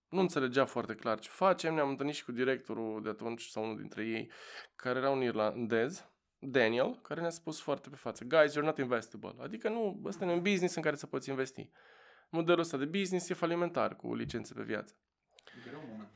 nu 0.08 0.20
înțelegea 0.20 0.64
foarte 0.64 0.94
clar 0.94 1.18
ce 1.18 1.28
facem, 1.28 1.74
ne-am 1.74 1.88
întâlnit 1.88 2.14
și 2.14 2.24
cu 2.24 2.32
directorul 2.32 3.02
de 3.02 3.08
atunci, 3.08 3.42
sau 3.42 3.62
unul 3.62 3.76
dintre 3.76 4.06
ei, 4.06 4.30
care 4.76 4.98
era 4.98 5.10
un 5.10 5.22
irlandez, 5.22 6.08
Daniel, 6.38 7.00
care 7.02 7.20
ne-a 7.20 7.30
spus 7.30 7.60
foarte 7.60 7.88
pe 7.88 7.96
față, 7.96 8.24
guys, 8.24 8.52
you're 8.52 8.64
not 8.64 8.78
investable. 8.78 9.34
Adică 9.38 9.68
nu, 9.68 10.00
ăsta 10.04 10.24
e 10.24 10.32
un 10.32 10.42
business 10.42 10.74
în 10.74 10.82
care 10.82 10.96
să 10.96 11.06
poți 11.06 11.28
investi. 11.28 11.70
Modelul 12.30 12.60
ăsta 12.60 12.76
de 12.76 12.84
business 12.84 13.28
e 13.28 13.34
falimentar 13.34 13.96
cu 13.96 14.14
licențe 14.14 14.54
pe 14.54 14.62
viață. 14.62 14.94
Greu 15.66 15.80
moment. 15.88 16.08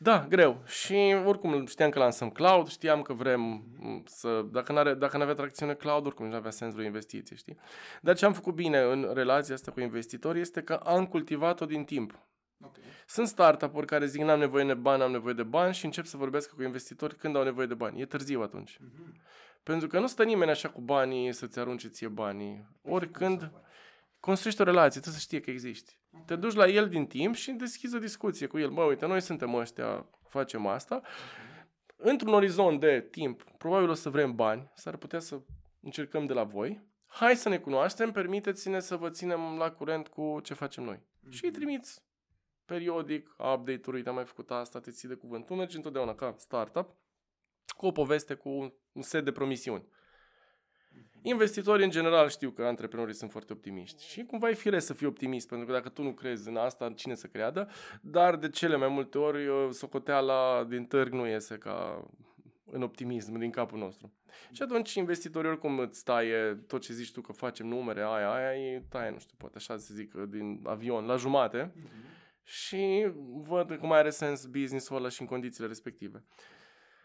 Da, 0.00 0.26
greu. 0.28 0.62
Și 0.66 1.14
oricum 1.24 1.66
știam 1.66 1.90
că 1.90 1.98
lansăm 1.98 2.30
cloud, 2.30 2.68
știam 2.68 3.02
că 3.02 3.12
vrem 3.12 3.64
să... 4.04 4.44
Dacă 4.50 4.72
nu 4.72 4.94
dacă 4.94 5.22
avea 5.22 5.34
tracțiune 5.34 5.74
cloud, 5.74 6.06
oricum 6.06 6.26
nu 6.26 6.34
avea 6.34 6.50
sens 6.50 6.72
vreo 6.72 6.86
investiție, 6.86 7.36
știi? 7.36 7.58
Dar 8.02 8.16
ce 8.16 8.24
am 8.24 8.32
făcut 8.32 8.54
bine 8.54 8.78
în 8.78 9.10
relația 9.14 9.54
asta 9.54 9.70
cu 9.70 9.80
investitori 9.80 10.40
este 10.40 10.62
că 10.62 10.74
am 10.74 11.06
cultivat-o 11.06 11.66
din 11.66 11.84
timp. 11.84 12.26
Okay. 12.64 12.84
Sunt 13.06 13.28
startup-uri 13.28 13.86
care 13.86 14.06
zic 14.06 14.22
n-am 14.22 14.38
nevoie 14.38 14.64
de 14.64 14.74
bani, 14.74 15.02
am 15.02 15.10
nevoie 15.10 15.34
de 15.34 15.42
bani 15.42 15.74
și 15.74 15.84
încep 15.84 16.04
să 16.04 16.16
vorbesc 16.16 16.54
cu 16.54 16.62
investitori 16.62 17.16
când 17.16 17.36
au 17.36 17.42
nevoie 17.42 17.66
de 17.66 17.74
bani. 17.74 18.00
E 18.00 18.06
târziu 18.06 18.42
atunci. 18.42 18.76
Uh-huh. 18.76 19.12
Pentru 19.62 19.88
că 19.88 20.00
nu 20.00 20.06
stă 20.06 20.24
nimeni 20.24 20.50
așa 20.50 20.68
cu 20.68 20.80
banii 20.80 21.32
să-ți 21.32 21.58
arunce 21.58 21.88
ție 21.88 22.08
banii. 22.08 22.68
Oricând 22.82 23.50
construiești 24.20 24.60
o 24.60 24.64
relație, 24.64 25.00
trebuie 25.00 25.20
să 25.20 25.26
știe 25.26 25.40
că 25.40 25.50
existi. 25.50 25.98
Te 26.26 26.36
duci 26.36 26.54
la 26.54 26.66
el 26.66 26.88
din 26.88 27.06
timp 27.06 27.34
și 27.34 27.50
deschizi 27.50 27.96
o 27.96 27.98
discuție 27.98 28.46
cu 28.46 28.58
el. 28.58 28.70
Bă, 28.70 28.82
uite, 28.82 29.06
noi 29.06 29.20
suntem 29.20 29.54
ăștia, 29.54 30.06
facem 30.28 30.66
asta. 30.66 31.00
Într-un 31.96 32.34
orizont 32.34 32.80
de 32.80 33.06
timp, 33.10 33.42
probabil 33.58 33.88
o 33.88 33.94
să 33.94 34.10
vrem 34.10 34.34
bani, 34.34 34.70
s-ar 34.74 34.96
putea 34.96 35.18
să 35.18 35.40
încercăm 35.80 36.26
de 36.26 36.32
la 36.32 36.44
voi. 36.44 36.86
Hai 37.06 37.36
să 37.36 37.48
ne 37.48 37.58
cunoaștem, 37.58 38.12
permiteți-ne 38.12 38.80
să 38.80 38.96
vă 38.96 39.10
ținem 39.10 39.56
la 39.58 39.70
curent 39.70 40.08
cu 40.08 40.40
ce 40.42 40.54
facem 40.54 40.84
noi. 40.84 40.96
Mm-hmm. 40.96 41.30
Și 41.30 41.44
îi 41.44 41.50
trimiți 41.50 42.02
periodic 42.64 43.28
update-uri, 43.28 43.96
uite, 43.96 44.08
am 44.08 44.14
mai 44.14 44.24
făcut 44.24 44.50
asta, 44.50 44.80
te 44.80 44.90
ții 44.90 45.08
de 45.08 45.14
cuvânt. 45.14 45.46
Tu 45.46 45.54
mergi 45.54 45.76
întotdeauna 45.76 46.14
ca 46.14 46.34
startup 46.38 46.96
cu 47.76 47.86
o 47.86 47.92
poveste, 47.92 48.34
cu 48.34 48.48
un 48.92 49.02
set 49.02 49.24
de 49.24 49.32
promisiuni. 49.32 49.88
Investitorii 51.22 51.84
în 51.84 51.90
general 51.90 52.28
știu 52.28 52.50
că 52.50 52.62
antreprenorii 52.62 53.14
sunt 53.14 53.30
foarte 53.30 53.52
optimiști 53.52 54.06
și 54.06 54.24
cumva 54.24 54.48
e 54.48 54.54
firesc 54.54 54.86
să 54.86 54.92
fii 54.92 55.06
optimist, 55.06 55.48
pentru 55.48 55.66
că 55.66 55.72
dacă 55.72 55.88
tu 55.88 56.02
nu 56.02 56.12
crezi 56.12 56.48
în 56.48 56.56
asta, 56.56 56.92
cine 56.92 57.14
să 57.14 57.26
creadă, 57.26 57.68
dar 58.00 58.36
de 58.36 58.48
cele 58.48 58.76
mai 58.76 58.88
multe 58.88 59.18
ori 59.18 59.46
uh, 59.46 59.68
socoteala 59.70 60.64
din 60.64 60.84
târg 60.84 61.12
nu 61.12 61.26
iese 61.26 61.58
ca 61.58 62.08
în 62.70 62.82
optimism 62.82 63.38
din 63.38 63.50
capul 63.50 63.78
nostru. 63.78 64.12
Și 64.52 64.62
atunci 64.62 64.94
investitorii 64.94 65.50
oricum 65.50 65.78
îți 65.78 66.04
taie 66.04 66.54
tot 66.66 66.80
ce 66.80 66.92
zici 66.92 67.12
tu 67.12 67.20
că 67.20 67.32
facem 67.32 67.66
numere, 67.66 68.00
aia, 68.00 68.32
aia, 68.32 68.54
e 68.54 68.84
taie, 68.88 69.10
nu 69.10 69.18
știu, 69.18 69.34
poate 69.38 69.56
așa 69.56 69.76
să 69.76 69.94
zic, 69.94 70.14
din 70.14 70.60
avion 70.64 71.04
la 71.04 71.16
jumate 71.16 71.72
mm-hmm. 71.72 72.42
și 72.42 73.12
văd 73.32 73.76
cum 73.76 73.92
are 73.92 74.10
sens 74.10 74.46
business-ul 74.46 74.96
ăla 74.96 75.08
și 75.08 75.20
în 75.20 75.26
condițiile 75.26 75.68
respective. 75.68 76.24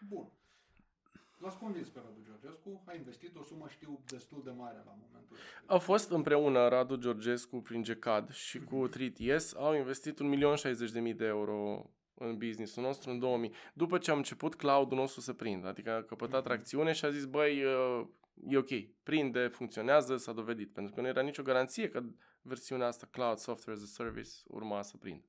Bun. 0.08 0.32
L-ați 1.44 1.58
convins 1.58 1.88
pe 1.88 2.00
Radu 2.04 2.20
Georgescu, 2.24 2.82
a 2.84 2.94
investit 2.94 3.36
o 3.36 3.42
sumă, 3.42 3.66
știu, 3.68 4.00
destul 4.06 4.42
de 4.44 4.50
mare 4.50 4.82
la 4.84 4.96
momentul 5.02 5.36
Au 5.66 5.78
fost 5.78 6.10
împreună 6.10 6.68
Radu 6.68 6.96
Georgescu 6.96 7.60
prin 7.60 7.82
GECAD 7.82 8.30
și 8.30 8.58
mm-hmm. 8.58 8.64
cu 8.64 8.88
3TS, 8.88 9.56
au 9.56 9.74
investit 9.74 10.20
1.060.000 11.08 11.16
de 11.16 11.24
euro 11.24 11.90
în 12.14 12.36
businessul 12.38 12.82
nostru 12.82 13.10
în 13.10 13.18
2000. 13.18 13.52
După 13.74 13.98
ce 13.98 14.10
am 14.10 14.16
început 14.16 14.54
cloud-ul 14.54 14.96
nostru 14.96 15.20
să 15.20 15.32
prindă, 15.32 15.66
adică 15.66 15.90
a 15.90 16.02
căpătat 16.02 16.40
mm-hmm. 16.40 16.44
tracțiune 16.44 16.92
și 16.92 17.04
a 17.04 17.10
zis, 17.10 17.24
băi, 17.24 17.62
e 18.48 18.56
ok, 18.56 18.70
prinde, 19.02 19.48
funcționează, 19.48 20.16
s-a 20.16 20.32
dovedit, 20.32 20.72
pentru 20.72 20.94
că 20.94 21.00
nu 21.00 21.06
era 21.06 21.20
nicio 21.20 21.42
garanție 21.42 21.88
că 21.88 22.02
versiunea 22.42 22.86
asta 22.86 23.08
Cloud 23.10 23.38
Software 23.38 23.78
as 23.78 23.84
a 23.84 23.92
Service 24.02 24.30
urma 24.46 24.82
să 24.82 24.96
prindă. 24.96 25.24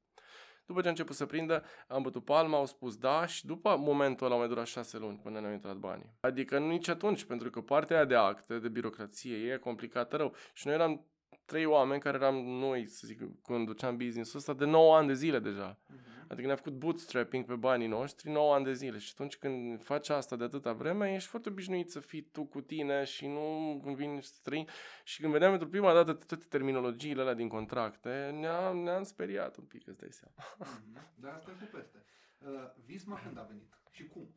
După 0.65 0.81
ce 0.81 0.87
a 0.87 0.89
început 0.89 1.15
să 1.15 1.25
prindă, 1.25 1.63
am 1.87 2.01
bătut 2.01 2.25
palma, 2.25 2.57
au 2.57 2.65
spus 2.65 2.97
da 2.97 3.25
și 3.25 3.45
după 3.45 3.75
momentul 3.77 4.25
ăla 4.25 4.33
au 4.35 4.39
mai 4.39 4.49
durat 4.49 4.65
șase 4.65 4.97
luni 4.97 5.19
până 5.23 5.39
ne-au 5.39 5.53
intrat 5.53 5.75
banii. 5.75 6.13
Adică 6.19 6.59
nu 6.59 6.67
nici 6.67 6.87
atunci, 6.87 7.23
pentru 7.23 7.49
că 7.49 7.61
partea 7.61 7.95
aia 7.95 8.05
de 8.05 8.15
acte, 8.15 8.59
de 8.59 8.69
birocrație, 8.69 9.35
e 9.35 9.57
complicată 9.57 10.15
rău. 10.15 10.35
Și 10.53 10.67
noi 10.67 10.75
eram 10.75 11.05
trei 11.45 11.65
oameni 11.65 12.01
care 12.01 12.17
eram 12.17 12.35
noi, 12.35 12.87
să 12.87 13.07
zic, 13.07 13.41
conduceam 13.41 13.97
business-ul 13.97 14.39
ăsta 14.39 14.53
de 14.53 14.65
9 14.65 14.95
ani 14.95 15.07
de 15.07 15.13
zile 15.13 15.39
deja. 15.39 15.77
Uh-huh. 15.77 16.14
Adică 16.27 16.47
ne-a 16.47 16.55
făcut 16.55 16.73
bootstrapping 16.73 17.45
pe 17.45 17.55
banii 17.55 17.87
noștri 17.87 18.29
9 18.29 18.53
ani 18.53 18.63
de 18.63 18.73
zile 18.73 18.97
și 18.97 19.11
atunci 19.13 19.37
când 19.37 19.83
faci 19.83 20.09
asta 20.09 20.35
de 20.35 20.43
atâta 20.43 20.73
vreme, 20.73 21.13
ești 21.13 21.29
foarte 21.29 21.49
obișnuit 21.49 21.91
să 21.91 21.99
fii 21.99 22.21
tu 22.21 22.45
cu 22.45 22.61
tine 22.61 23.03
și 23.03 23.27
nu 23.27 23.79
când 23.83 23.95
vin 23.95 24.19
străini. 24.21 24.69
Și 25.03 25.21
când 25.21 25.31
vedeam 25.31 25.49
pentru 25.49 25.69
prima 25.69 25.93
dată 25.93 26.13
toate 26.13 26.45
terminologiile 26.49 27.21
alea 27.21 27.33
din 27.33 27.47
contracte, 27.47 28.29
ne-am, 28.39 28.77
ne-am 28.77 29.03
speriat 29.03 29.57
un 29.57 29.63
pic, 29.63 29.87
îți 29.87 29.97
dai 29.97 30.11
seama. 30.11 30.35
Mm-hmm. 30.35 31.15
Dar 31.15 31.33
asta 31.33 31.51
e 31.51 31.65
cu 31.65 31.77
peste. 31.77 32.03
Uh, 32.37 32.71
Visma 32.85 33.19
când 33.23 33.37
a 33.37 33.45
venit 33.49 33.73
și 33.91 34.07
cum? 34.07 34.35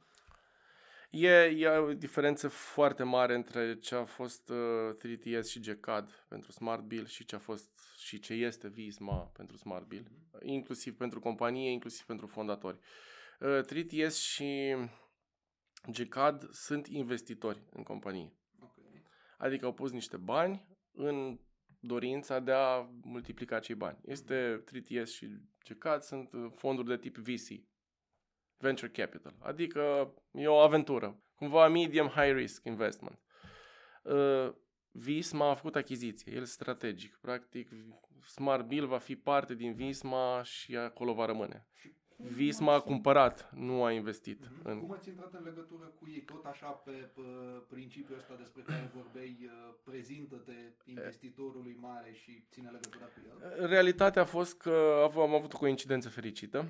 E, 1.11 1.29
e 1.45 1.69
o 1.69 1.93
diferență 1.93 2.49
foarte 2.49 3.03
mare 3.03 3.35
între 3.35 3.79
ce 3.79 3.95
a 3.95 4.05
fost 4.05 4.49
uh, 4.49 4.97
3TS 4.99 5.45
și 5.51 5.61
GCAD 5.61 6.25
pentru 6.29 6.53
Smart 6.53 6.83
Bill 6.83 7.07
și 7.07 7.25
ce 7.25 7.35
a 7.35 7.39
fost 7.39 7.71
și 7.99 8.19
ce 8.19 8.33
este 8.33 8.69
Visma 8.69 9.17
pentru 9.17 9.57
Smart 9.57 9.87
Bill, 9.87 10.09
mm-hmm. 10.09 10.43
inclusiv 10.43 10.97
pentru 10.97 11.21
companie, 11.21 11.71
inclusiv 11.71 12.07
pentru 12.07 12.27
fondatori. 12.27 12.79
Uh, 13.41 13.61
3TS 13.73 14.15
și 14.15 14.77
GCAD 15.91 16.49
sunt 16.51 16.87
investitori 16.87 17.63
în 17.71 17.83
companie. 17.83 18.33
Okay. 18.61 19.03
Adică 19.39 19.65
au 19.65 19.73
pus 19.73 19.93
niște 19.93 20.17
bani 20.17 20.67
în 20.93 21.39
dorința 21.81 22.41
de 22.41 22.53
a 22.53 22.89
multiplica 23.03 23.59
cei 23.59 23.75
bani. 23.75 23.99
Este 24.05 24.65
3TS 24.65 25.07
și 25.07 25.29
GCAD 25.69 26.03
sunt 26.03 26.31
fonduri 26.55 26.89
de 26.89 26.97
tip 26.97 27.17
VC, 27.17 27.68
venture 28.59 28.91
capital, 28.91 29.35
adică 29.39 30.13
e 30.31 30.47
o 30.47 30.59
aventură, 30.59 31.21
cumva 31.35 31.69
medium 31.69 32.07
high 32.07 32.33
risk 32.33 32.65
investment. 32.65 33.19
Uh, 34.03 34.53
Visma 34.91 35.51
a 35.51 35.55
făcut 35.55 35.77
achiziție, 35.77 36.33
el 36.33 36.45
strategic, 36.45 37.17
practic 37.17 37.69
Smart 38.25 38.67
Bill 38.67 38.87
va 38.87 38.99
fi 38.99 39.17
parte 39.17 39.55
din 39.55 39.75
Visma 39.75 40.43
și 40.43 40.77
acolo 40.77 41.15
va 41.15 41.25
rămâne. 41.25 41.67
Visma 42.17 42.75
a 42.75 42.81
cumpărat, 42.81 43.51
nu 43.55 43.85
a 43.85 43.93
investit. 43.93 44.47
Mm-hmm. 44.47 44.63
În... 44.63 44.81
Cum 44.81 44.93
ați 44.93 45.09
intrat 45.09 45.35
în 45.35 45.45
legătură 45.45 45.85
cu 45.99 46.09
ei? 46.09 46.21
Tot 46.21 46.45
așa 46.45 46.67
pe, 46.67 46.91
pe 46.91 47.23
principiul 47.69 48.19
ăsta 48.19 48.35
despre 48.39 48.63
care 48.63 48.91
vorbeai, 48.95 49.39
uh, 49.45 49.75
prezintă-te 49.85 50.53
investitorului 50.85 51.77
mare 51.81 52.13
și 52.13 52.45
ține 52.51 52.71
legătura 52.71 53.05
cu 53.05 53.21
el? 53.29 53.67
Realitatea 53.67 54.23
a 54.23 54.25
fost 54.25 54.57
că 54.57 55.09
am 55.17 55.35
avut 55.35 55.53
o 55.53 55.59
coincidență 55.59 56.09
fericită 56.09 56.65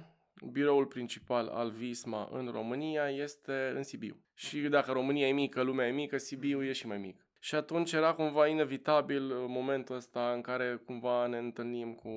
biroul 0.52 0.86
principal 0.86 1.46
al 1.46 1.70
Visma 1.70 2.28
în 2.32 2.48
România 2.52 3.08
este 3.08 3.72
în 3.74 3.82
Sibiu. 3.82 4.16
Și 4.34 4.58
dacă 4.60 4.92
România 4.92 5.28
e 5.28 5.32
mică, 5.32 5.62
lumea 5.62 5.86
e 5.86 5.92
mică, 5.92 6.18
Sibiu 6.18 6.64
e 6.64 6.72
și 6.72 6.86
mai 6.86 6.98
mic. 6.98 7.26
Și 7.38 7.54
atunci 7.54 7.92
era 7.92 8.12
cumva 8.12 8.46
inevitabil 8.46 9.22
momentul 9.32 9.96
ăsta 9.96 10.32
în 10.34 10.40
care 10.40 10.82
cumva 10.84 11.26
ne 11.26 11.38
întâlnim 11.38 11.94
cu, 11.94 12.08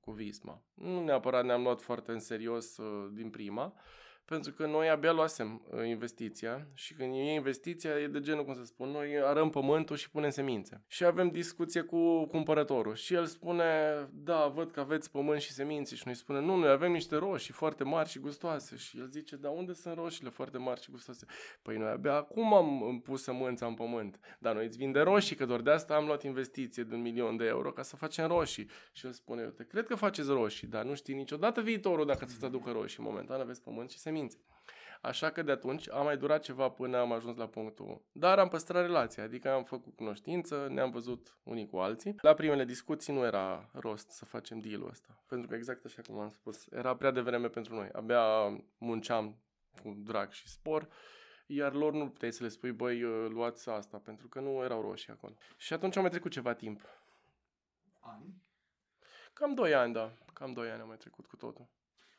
cu 0.00 0.10
Visma. 0.10 0.62
Nu 0.74 1.04
neapărat 1.04 1.44
ne-am 1.44 1.62
luat 1.62 1.80
foarte 1.80 2.12
în 2.12 2.20
serios 2.20 2.76
uh, 2.76 3.10
din 3.12 3.30
prima, 3.30 3.74
pentru 4.26 4.52
că 4.52 4.66
noi 4.66 4.88
abia 4.88 5.12
luasem 5.12 5.62
uh, 5.70 5.86
investiția 5.86 6.66
și 6.74 6.94
când 6.94 7.14
e 7.14 7.32
investiția 7.32 7.90
e 7.98 8.06
de 8.06 8.20
genul, 8.20 8.44
cum 8.44 8.54
să 8.54 8.64
spun, 8.64 8.88
noi 8.88 9.20
arăm 9.24 9.50
pământul 9.50 9.96
și 9.96 10.10
punem 10.10 10.30
semințe. 10.30 10.82
Și 10.86 11.04
avem 11.04 11.28
discuție 11.28 11.80
cu 11.80 12.26
cumpărătorul 12.26 12.94
și 12.94 13.14
el 13.14 13.26
spune, 13.26 13.64
da, 14.12 14.46
văd 14.46 14.70
că 14.70 14.80
aveți 14.80 15.10
pământ 15.10 15.40
și 15.40 15.52
semințe 15.52 15.94
și 15.94 16.02
noi 16.04 16.14
spune, 16.14 16.40
nu, 16.40 16.56
noi 16.56 16.70
avem 16.70 16.92
niște 16.92 17.16
roșii 17.16 17.52
foarte 17.52 17.84
mari 17.84 18.08
și 18.08 18.18
gustoase 18.18 18.76
și 18.76 18.98
el 18.98 19.06
zice, 19.06 19.36
da, 19.36 19.48
unde 19.48 19.72
sunt 19.72 19.94
roșiile 19.94 20.30
foarte 20.30 20.58
mari 20.58 20.80
și 20.80 20.90
gustoase? 20.90 21.26
Păi 21.62 21.76
noi 21.76 21.90
abia 21.90 22.14
acum 22.14 22.54
am 22.54 23.00
pus 23.04 23.22
sămânța 23.22 23.66
în 23.66 23.74
pământ, 23.74 24.18
dar 24.38 24.54
noi 24.54 24.66
îți 24.66 24.76
vinde 24.76 25.00
roșii, 25.00 25.36
că 25.36 25.44
doar 25.44 25.60
de 25.60 25.70
asta 25.70 25.94
am 25.94 26.06
luat 26.06 26.22
investiție 26.22 26.82
de 26.82 26.94
un 26.94 27.00
milion 27.00 27.36
de 27.36 27.44
euro 27.44 27.70
ca 27.70 27.82
să 27.82 27.96
facem 27.96 28.26
roșii. 28.26 28.68
Și 28.92 29.06
el 29.06 29.12
spune, 29.12 29.42
eu 29.42 29.48
te 29.48 29.64
cred 29.64 29.86
că 29.86 29.94
faceți 29.94 30.28
roșii, 30.28 30.68
dar 30.68 30.84
nu 30.84 30.94
știi 30.94 31.14
niciodată 31.14 31.60
viitorul 31.60 32.06
dacă 32.06 32.24
ți-ți 32.24 32.44
aducă 32.44 32.70
roșii. 32.70 33.02
Momentan 33.02 33.40
aveți 33.40 33.62
pământ 33.62 33.90
și 33.90 33.98
semințe. 33.98 34.14
Așa 35.02 35.30
că 35.30 35.42
de 35.42 35.50
atunci 35.50 35.90
a 35.90 36.02
mai 36.02 36.16
durat 36.16 36.42
ceva 36.42 36.70
până 36.70 36.98
am 36.98 37.12
ajuns 37.12 37.36
la 37.36 37.48
punctul. 37.48 38.04
Dar 38.12 38.38
am 38.38 38.48
păstrat 38.48 38.82
relația, 38.82 39.22
adică 39.22 39.50
am 39.50 39.64
făcut 39.64 39.94
cunoștință, 39.94 40.66
ne-am 40.70 40.90
văzut 40.90 41.38
unii 41.42 41.66
cu 41.66 41.76
alții. 41.76 42.14
La 42.20 42.34
primele 42.34 42.64
discuții 42.64 43.12
nu 43.12 43.24
era 43.24 43.70
rost 43.72 44.10
să 44.10 44.24
facem 44.24 44.58
deal-ul 44.58 44.88
ăsta, 44.88 45.22
pentru 45.26 45.48
că 45.48 45.54
exact 45.54 45.84
așa 45.84 46.02
cum 46.02 46.18
am 46.18 46.28
spus, 46.28 46.66
era 46.70 46.96
prea 46.96 47.10
devreme 47.10 47.48
pentru 47.48 47.74
noi. 47.74 47.88
Abia 47.92 48.22
munceam 48.78 49.36
cu 49.82 49.94
drag 49.98 50.30
și 50.30 50.48
spor, 50.48 50.88
iar 51.46 51.72
lor 51.72 51.92
nu 51.92 52.08
puteai 52.08 52.32
să 52.32 52.42
le 52.42 52.48
spui, 52.48 52.72
băi, 52.72 53.00
luați 53.28 53.68
asta, 53.68 53.98
pentru 53.98 54.28
că 54.28 54.40
nu 54.40 54.62
erau 54.62 54.80
roșii 54.80 55.12
acolo. 55.12 55.34
Și 55.56 55.72
atunci 55.72 55.96
a 55.96 56.00
mai 56.00 56.10
trecut 56.10 56.30
ceva 56.30 56.54
timp. 56.54 56.80
Ani? 58.00 58.42
Cam 59.32 59.54
2 59.54 59.74
ani, 59.74 59.92
da. 59.92 60.12
Cam 60.32 60.52
2 60.52 60.70
ani 60.70 60.80
am 60.80 60.88
mai 60.88 60.96
trecut 60.96 61.26
cu 61.26 61.36
totul. 61.36 61.66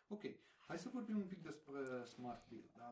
Ok. 0.08 0.22
Hai 0.68 0.80
să 0.80 0.90
vorbim 0.90 1.18
un 1.18 1.28
pic 1.28 1.42
despre 1.44 1.80
Smart 2.06 2.48
Bill, 2.48 2.70
da? 2.78 2.88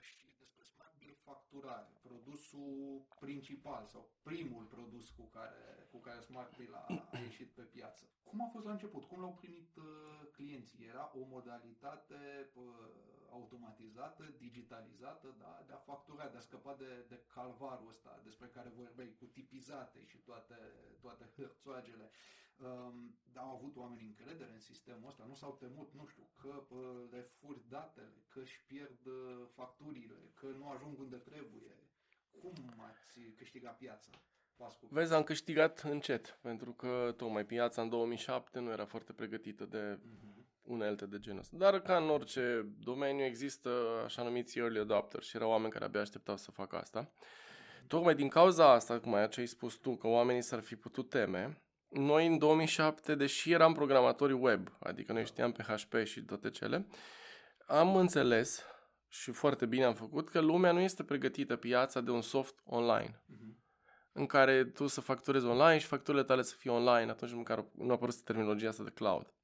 și 0.00 0.26
despre 0.38 0.64
Smart 0.64 0.94
Bill 0.98 1.16
facturare, 1.24 1.92
produsul 2.02 3.06
principal 3.18 3.84
sau 3.86 4.10
primul 4.22 4.64
produs 4.64 5.08
cu 5.10 5.24
care, 5.36 5.88
cu 5.90 5.98
care 5.98 6.20
Smart 6.20 6.56
Bill 6.56 6.74
a, 6.74 6.84
a 7.12 7.18
ieșit 7.18 7.50
pe 7.50 7.62
piață. 7.62 8.04
Cum 8.22 8.40
a 8.42 8.48
fost 8.52 8.64
la 8.64 8.70
început? 8.70 9.04
Cum 9.04 9.20
l-au 9.20 9.34
primit 9.34 9.76
uh, 9.76 9.84
clienții? 10.32 10.86
Era 10.92 11.12
o 11.14 11.22
modalitate 11.36 12.50
uh, 12.54 12.64
automatizată, 13.30 14.34
digitalizată, 14.38 15.34
da? 15.38 15.64
de 15.66 15.72
a 15.72 15.86
factura, 15.90 16.28
de 16.28 16.36
a 16.36 16.40
scăpa 16.48 16.74
de, 16.74 17.04
de 17.08 17.24
calvarul 17.34 17.88
ăsta 17.88 18.20
despre 18.22 18.46
care 18.46 18.68
vorbeai, 18.68 19.16
cu 19.18 19.24
tipizate 19.24 20.04
și 20.04 20.18
toate, 20.18 20.58
toate 21.00 21.24
hârțoagele. 21.36 22.10
Um, 22.60 23.18
dar 23.32 23.44
au 23.44 23.54
avut 23.54 23.76
oamenii 23.76 24.06
încredere 24.06 24.52
în 24.52 24.60
sistemul 24.60 25.08
ăsta, 25.08 25.24
nu 25.28 25.34
s-au 25.34 25.56
temut, 25.60 25.90
nu 25.94 26.06
știu, 26.06 26.26
că 26.42 26.62
uh, 26.68 27.10
le 27.10 27.20
furi 27.20 27.62
datele, 27.68 28.24
că 28.28 28.40
își 28.40 28.64
pierd 28.66 29.06
uh, 29.06 29.46
facturile, 29.54 30.18
că 30.34 30.46
nu 30.46 30.68
ajung 30.68 30.98
unde 30.98 31.16
trebuie. 31.16 31.74
Cum 32.40 32.54
ați 32.88 33.20
câștigat 33.36 33.76
piața? 33.76 34.10
Vezi, 34.88 35.12
am 35.12 35.22
câștigat 35.22 35.80
încet, 35.80 36.38
pentru 36.40 36.72
că 36.72 37.14
tocmai 37.16 37.44
piața 37.44 37.82
în 37.82 37.88
2007 37.88 38.58
nu 38.58 38.70
era 38.70 38.84
foarte 38.84 39.12
pregătită 39.12 39.64
de 39.64 39.98
uh-huh. 39.98 40.44
unelte 40.62 41.06
de 41.06 41.18
genul 41.18 41.38
ăsta. 41.38 41.56
Dar 41.56 41.80
ca 41.80 41.96
în 41.96 42.08
orice 42.08 42.74
domeniu 42.78 43.24
există 43.24 43.70
așa 44.04 44.22
numiți 44.22 44.58
early 44.58 44.78
adopters 44.78 45.26
și 45.26 45.36
erau 45.36 45.50
oameni 45.50 45.72
care 45.72 45.84
abia 45.84 46.00
așteptau 46.00 46.36
să 46.36 46.50
facă 46.50 46.76
asta. 46.76 47.12
Tocmai 47.86 48.14
din 48.14 48.28
cauza 48.28 48.72
asta, 48.72 49.00
cum 49.00 49.14
ai 49.14 49.28
ce 49.28 49.40
ai 49.40 49.46
spus 49.46 49.74
tu, 49.74 49.96
că 49.96 50.06
oamenii 50.06 50.42
s-ar 50.42 50.60
fi 50.60 50.76
putut 50.76 51.08
teme, 51.08 51.62
noi 51.90 52.26
în 52.26 52.38
2007, 52.38 53.14
deși 53.14 53.52
eram 53.52 53.72
programatori 53.72 54.32
web, 54.32 54.68
adică 54.78 55.12
noi 55.12 55.24
știam 55.24 55.52
pe 55.52 55.62
HP 55.62 56.04
și 56.04 56.20
toate 56.20 56.50
cele, 56.50 56.86
am 57.66 57.96
înțeles 57.96 58.64
și 59.08 59.30
foarte 59.30 59.66
bine 59.66 59.84
am 59.84 59.94
făcut 59.94 60.28
că 60.28 60.40
lumea 60.40 60.72
nu 60.72 60.80
este 60.80 61.04
pregătită 61.04 61.56
piața 61.56 62.00
de 62.00 62.10
un 62.10 62.22
soft 62.22 62.54
online. 62.64 63.22
Uh-huh. 63.32 63.58
În 64.12 64.26
care 64.26 64.64
tu 64.64 64.86
să 64.86 65.00
facturezi 65.00 65.46
online 65.46 65.78
și 65.78 65.86
facturile 65.86 66.22
tale 66.22 66.42
să 66.42 66.54
fie 66.58 66.70
online 66.70 67.10
atunci 67.10 67.32
în 67.32 67.42
care 67.42 67.70
nu 67.72 67.90
a 67.90 67.92
apărut 67.92 68.22
terminologia 68.22 68.68
asta 68.68 68.82
de 68.82 68.90
cloud. 68.90 69.34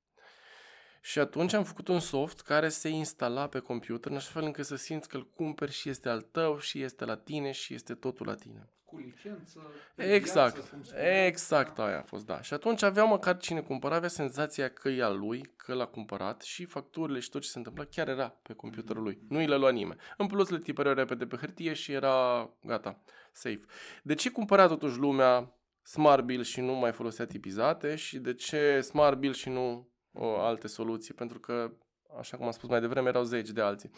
Și 1.00 1.18
atunci 1.18 1.52
am 1.52 1.64
făcut 1.64 1.88
un 1.88 2.00
soft 2.00 2.40
care 2.40 2.68
se 2.68 2.88
instala 2.88 3.48
pe 3.48 3.58
computer 3.58 4.10
în 4.10 4.16
așa 4.16 4.30
fel 4.30 4.44
încât 4.44 4.64
să 4.64 4.76
simți 4.76 5.08
că 5.08 5.16
îl 5.16 5.30
cumperi 5.30 5.72
și 5.72 5.88
este 5.88 6.08
al 6.08 6.20
tău 6.20 6.58
și 6.58 6.82
este 6.82 7.04
la 7.04 7.16
tine 7.16 7.50
și 7.50 7.74
este 7.74 7.94
totul 7.94 8.26
la 8.26 8.34
tine 8.34 8.70
cu 8.87 8.99
licență. 8.99 9.61
Exact, 9.95 10.55
viață, 10.55 10.97
exact 11.26 11.78
aia 11.78 11.99
a 11.99 12.02
fost, 12.02 12.26
da. 12.26 12.40
Și 12.43 12.55
atunci 12.55 12.83
avea 12.83 13.05
măcar 13.05 13.37
cine 13.37 13.61
cumpăra, 13.61 13.95
avea 13.95 14.09
senzația 14.09 14.69
că 14.69 14.88
e 14.88 15.02
al 15.02 15.19
lui, 15.19 15.52
că 15.57 15.75
l-a 15.75 15.87
cumpărat 15.87 16.43
și 16.43 16.64
facturile 16.64 17.19
și 17.19 17.31
tot 17.31 17.40
ce 17.40 17.49
se 17.49 17.59
întâmpla 17.59 17.85
chiar 17.85 18.09
era 18.09 18.28
pe 18.28 18.52
computerul 18.52 19.02
lui. 19.02 19.19
Nu 19.28 19.40
i 19.40 19.47
le 19.47 19.57
lua 19.57 19.71
nimeni. 19.71 20.00
În 20.16 20.26
plus 20.26 20.49
le 20.49 20.59
tipăreau 20.59 20.95
repede 20.95 21.26
pe 21.26 21.37
hârtie 21.37 21.73
și 21.73 21.93
era 21.93 22.50
gata, 22.62 23.02
safe. 23.33 23.64
De 24.03 24.14
ce 24.14 24.31
cumpăra 24.31 24.66
totuși 24.66 24.99
lumea 24.99 25.55
Smart 25.83 26.25
Bill 26.25 26.42
și 26.42 26.61
nu 26.61 26.72
mai 26.72 26.92
folosea 26.92 27.27
tipizate 27.27 27.94
și 27.94 28.18
de 28.18 28.35
ce 28.35 28.81
Smart 28.81 29.18
Bill 29.18 29.35
și 29.35 29.49
nu 29.49 29.88
o, 30.12 30.38
alte 30.38 30.66
soluții? 30.66 31.14
Pentru 31.14 31.38
că, 31.38 31.72
așa 32.18 32.37
cum 32.37 32.46
am 32.46 32.53
spus 32.53 32.68
mai 32.68 32.81
devreme, 32.81 33.09
erau 33.09 33.22
zeci 33.22 33.51
de 33.51 33.61
alții. 33.61 33.90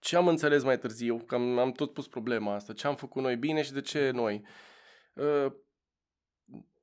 Ce 0.00 0.16
am 0.16 0.28
înțeles 0.28 0.62
mai 0.62 0.78
târziu, 0.78 1.18
că 1.18 1.34
am, 1.34 1.58
am 1.58 1.72
tot 1.72 1.92
pus 1.92 2.08
problema 2.08 2.54
asta, 2.54 2.72
ce 2.72 2.86
am 2.86 2.96
făcut 2.96 3.22
noi 3.22 3.36
bine 3.36 3.62
și 3.62 3.72
de 3.72 3.80
ce 3.80 4.10
noi. 4.10 4.44
Uh, 5.14 5.52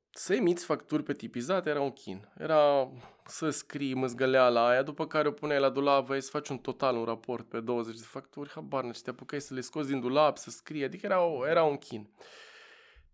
să 0.10 0.34
emiți 0.34 0.66
facturi 0.66 1.04
pe 1.04 1.14
tipizate 1.14 1.70
era 1.70 1.82
un 1.82 1.92
chin. 1.92 2.30
Era 2.38 2.92
să 3.26 3.50
scrii 3.50 3.94
măzgăleala 3.94 4.68
aia, 4.68 4.82
după 4.82 5.08
care 5.08 5.28
o 5.28 5.32
puneai 5.32 5.60
la 5.60 5.70
dulap, 5.70 6.06
vrei 6.06 6.22
să 6.22 6.30
faci 6.30 6.50
un 6.50 6.58
total, 6.58 6.96
un 6.96 7.04
raport 7.04 7.50
pe 7.50 7.60
20 7.60 7.96
de 7.98 8.06
facturi, 8.06 8.50
habar 8.50 8.84
nu 8.84 8.92
te 9.04 9.10
apucai 9.10 9.42
să 9.42 9.54
le 9.54 9.62
scoți 9.62 9.90
din 9.90 10.00
dulap, 10.00 10.38
să 10.38 10.50
scrii, 10.50 10.84
adică 10.84 11.06
era, 11.06 11.22
era 11.50 11.64
un 11.64 11.78
chin. 11.78 12.10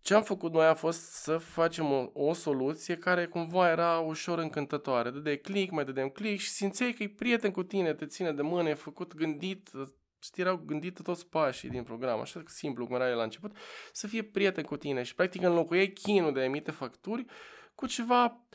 Ce 0.04 0.14
am 0.14 0.22
făcut 0.22 0.52
noi 0.52 0.66
a 0.66 0.74
fost 0.74 1.00
să 1.00 1.38
facem 1.38 1.92
o, 1.92 2.10
o 2.12 2.32
soluție 2.32 2.96
care 2.96 3.26
cumva 3.26 3.70
era 3.70 3.98
ușor 3.98 4.38
încântătoare. 4.38 5.10
Dădeai 5.10 5.38
click, 5.38 5.72
mai 5.72 5.84
dădeam 5.84 6.08
click 6.08 6.40
și 6.40 6.48
simțeai 6.48 6.92
că 6.92 7.02
e 7.02 7.08
prieten 7.08 7.50
cu 7.50 7.62
tine, 7.62 7.94
te 7.94 8.06
ține 8.06 8.32
de 8.32 8.42
mână, 8.42 8.68
e 8.68 8.74
făcut 8.74 9.14
gândit, 9.14 9.70
știi, 10.22 10.42
erau 10.42 10.56
gândite 10.56 11.02
toți 11.02 11.28
pașii 11.28 11.68
din 11.68 11.82
program, 11.82 12.20
așa 12.20 12.42
simplu 12.46 12.86
cum 12.86 12.94
era 12.94 13.08
el 13.08 13.16
la 13.16 13.22
început, 13.22 13.56
să 13.92 14.06
fie 14.06 14.22
prieten 14.22 14.64
cu 14.64 14.76
tine 14.76 15.02
și 15.02 15.14
practic 15.14 15.42
înlocuiei 15.42 15.92
chinul 15.92 16.32
de 16.32 16.40
a 16.40 16.44
emite 16.44 16.70
facturi 16.70 17.24
cu 17.74 17.86
ceva 17.86 18.46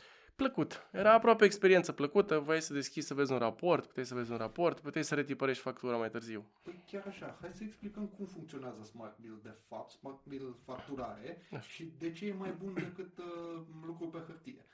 plăcut. 0.42 0.88
Era 0.92 1.12
aproape 1.12 1.44
experiență 1.44 1.92
plăcută, 1.92 2.38
vrei 2.38 2.60
să 2.60 2.72
deschizi 2.72 3.06
să 3.06 3.14
vezi 3.14 3.32
un 3.32 3.38
raport, 3.38 3.86
puteai 3.86 4.06
să 4.06 4.14
vezi 4.14 4.30
un 4.30 4.36
raport, 4.36 4.80
puteai 4.80 5.04
să 5.04 5.14
retipărești 5.14 5.62
factura 5.62 5.96
mai 5.96 6.10
târziu. 6.10 6.44
Păi 6.62 6.82
chiar 6.90 7.04
așa, 7.06 7.38
hai 7.40 7.50
să 7.52 7.62
explicăm 7.64 8.06
cum 8.06 8.26
funcționează 8.26 8.82
Smart 8.82 9.18
Bill 9.18 9.40
de 9.42 9.54
fapt, 9.68 9.90
Smart 9.90 10.20
Bill 10.24 10.56
facturare 10.64 11.46
așa. 11.50 11.60
și 11.60 11.92
de 11.98 12.12
ce 12.12 12.26
e 12.26 12.32
mai 12.32 12.54
bun 12.62 12.74
decât 12.74 13.18
uh, 13.18 13.60
lucru 13.86 14.06
pe 14.08 14.18
hârtie. 14.26 14.64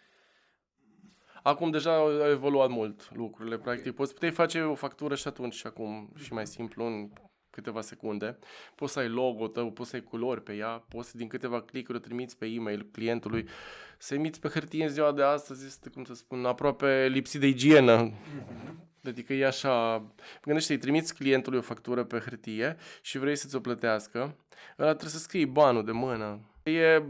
Acum 1.42 1.70
deja 1.70 1.94
au 1.94 2.30
evoluat 2.30 2.68
mult 2.68 3.14
lucrurile, 3.14 3.58
practic. 3.58 3.94
Poți 3.94 4.12
puteai 4.12 4.32
face 4.32 4.60
o 4.60 4.74
factură 4.74 5.14
și 5.14 5.28
atunci 5.28 5.54
și 5.54 5.66
acum 5.66 6.12
și 6.16 6.32
mai 6.32 6.46
simplu 6.46 6.84
în 6.84 7.10
câteva 7.56 7.80
secunde. 7.80 8.38
Poți 8.74 8.92
să 8.92 8.98
ai 8.98 9.08
logo 9.08 9.46
tău, 9.46 9.70
poți 9.70 9.90
să 9.90 9.96
ai 9.96 10.02
culori 10.02 10.42
pe 10.42 10.52
ea, 10.52 10.84
poți 10.88 11.16
din 11.16 11.28
câteva 11.28 11.60
click-uri 11.60 12.00
trimiți 12.00 12.36
pe 12.36 12.46
e-mail 12.46 12.86
clientului. 12.92 13.48
Să 13.98 14.14
emiți 14.14 14.40
pe 14.40 14.48
hârtie 14.48 14.84
în 14.84 14.90
ziua 14.90 15.12
de 15.12 15.22
astăzi 15.22 15.66
este, 15.66 15.88
cum 15.88 16.04
să 16.04 16.14
spun, 16.14 16.44
aproape 16.44 17.08
lipsit 17.08 17.40
de 17.40 17.46
igienă. 17.46 18.12
Adică 19.04 19.32
e 19.32 19.46
așa, 19.46 20.04
gândește 20.42 20.72
îi 20.72 20.78
trimiți 20.78 21.14
clientului 21.14 21.58
o 21.58 21.62
factură 21.62 22.04
pe 22.04 22.18
hârtie 22.18 22.76
și 23.02 23.18
vrei 23.18 23.36
să-ți 23.36 23.56
o 23.56 23.60
plătească, 23.60 24.18
ăla 24.78 24.90
trebuie 24.90 25.10
să 25.10 25.18
scrii 25.18 25.46
banul 25.46 25.84
de 25.84 25.92
mână. 25.92 26.40
E, 26.62 27.02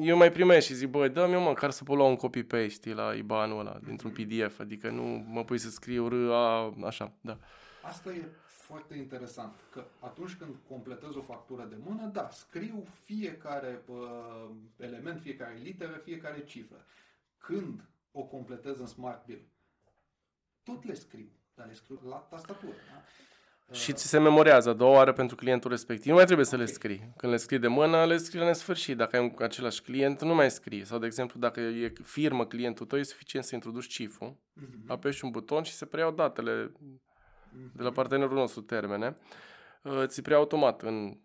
eu 0.00 0.16
mai 0.16 0.32
primesc 0.32 0.66
și 0.66 0.74
zic, 0.74 0.88
băi, 0.88 1.08
dă-mi 1.08 1.32
eu 1.32 1.40
măcar 1.40 1.70
să 1.70 1.84
pot 1.84 1.96
lua 1.96 2.06
un 2.06 2.16
copy-paste 2.16 2.94
la 2.94 3.12
IBAN-ul 3.14 3.60
ăla, 3.60 3.78
dintr-un 3.84 4.10
PDF, 4.10 4.60
adică 4.60 4.90
nu 4.90 5.24
mă 5.28 5.44
pui 5.44 5.58
să 5.58 5.70
scriu 5.70 6.08
R, 6.08 6.30
A, 6.30 6.74
așa, 6.84 7.12
da. 7.20 7.38
Asta 7.82 8.10
e 8.10 8.24
foarte 8.62 8.96
interesant, 8.96 9.54
că 9.70 9.84
atunci 9.98 10.34
când 10.34 10.54
completez 10.68 11.14
o 11.14 11.20
factură 11.20 11.64
de 11.64 11.76
mână, 11.84 12.06
da, 12.06 12.28
scriu 12.30 12.86
fiecare 13.04 13.82
uh, 13.86 14.50
element, 14.76 15.20
fiecare 15.20 15.54
literă, 15.62 16.00
fiecare 16.04 16.44
cifră. 16.44 16.84
Când 17.38 17.84
o 18.12 18.22
completez 18.22 18.78
în 18.78 18.86
Smart 18.86 19.26
Bill, 19.26 19.44
tot 20.62 20.84
le 20.84 20.94
scriu, 20.94 21.28
dar 21.54 21.66
le 21.66 21.72
scriu 21.72 22.00
la 22.08 22.16
tastatură. 22.16 22.72
Da? 22.92 23.02
Și 23.72 23.92
ți 23.92 24.06
se 24.06 24.18
memorează 24.18 24.68
a 24.68 24.72
doua 24.72 24.96
oară 24.96 25.12
pentru 25.12 25.36
clientul 25.36 25.70
respectiv. 25.70 26.08
Nu 26.08 26.14
mai 26.14 26.24
trebuie 26.24 26.46
să 26.46 26.54
okay. 26.54 26.66
le 26.66 26.72
scrii. 26.72 27.12
Când 27.16 27.32
le 27.32 27.38
scrii 27.38 27.58
de 27.58 27.68
mână, 27.68 28.04
le 28.04 28.16
scrii 28.16 28.40
la 28.40 28.46
nesfârșit. 28.46 28.96
Dacă 28.96 29.16
ai 29.16 29.22
un 29.22 29.44
același 29.44 29.82
client, 29.82 30.22
nu 30.22 30.34
mai 30.34 30.50
scrii. 30.50 30.84
Sau, 30.84 30.98
de 30.98 31.06
exemplu, 31.06 31.40
dacă 31.40 31.60
e 31.60 31.92
firmă 32.02 32.46
clientul 32.46 32.86
tău, 32.86 32.98
e 32.98 33.02
suficient 33.02 33.44
să 33.44 33.54
introduci 33.54 33.86
ciful, 33.86 34.36
mm-hmm. 34.36 34.86
apeși 34.86 35.24
un 35.24 35.30
buton 35.30 35.62
și 35.62 35.72
se 35.72 35.86
preiau 35.86 36.10
datele 36.10 36.66
mm-hmm. 36.66 37.11
De 37.72 37.82
la 37.82 37.90
partenerul 37.90 38.36
nostru, 38.36 38.60
termene. 38.60 39.16
Uh, 39.82 40.02
ți 40.06 40.22
preia 40.22 40.38
automat 40.38 40.82
în 40.82 41.18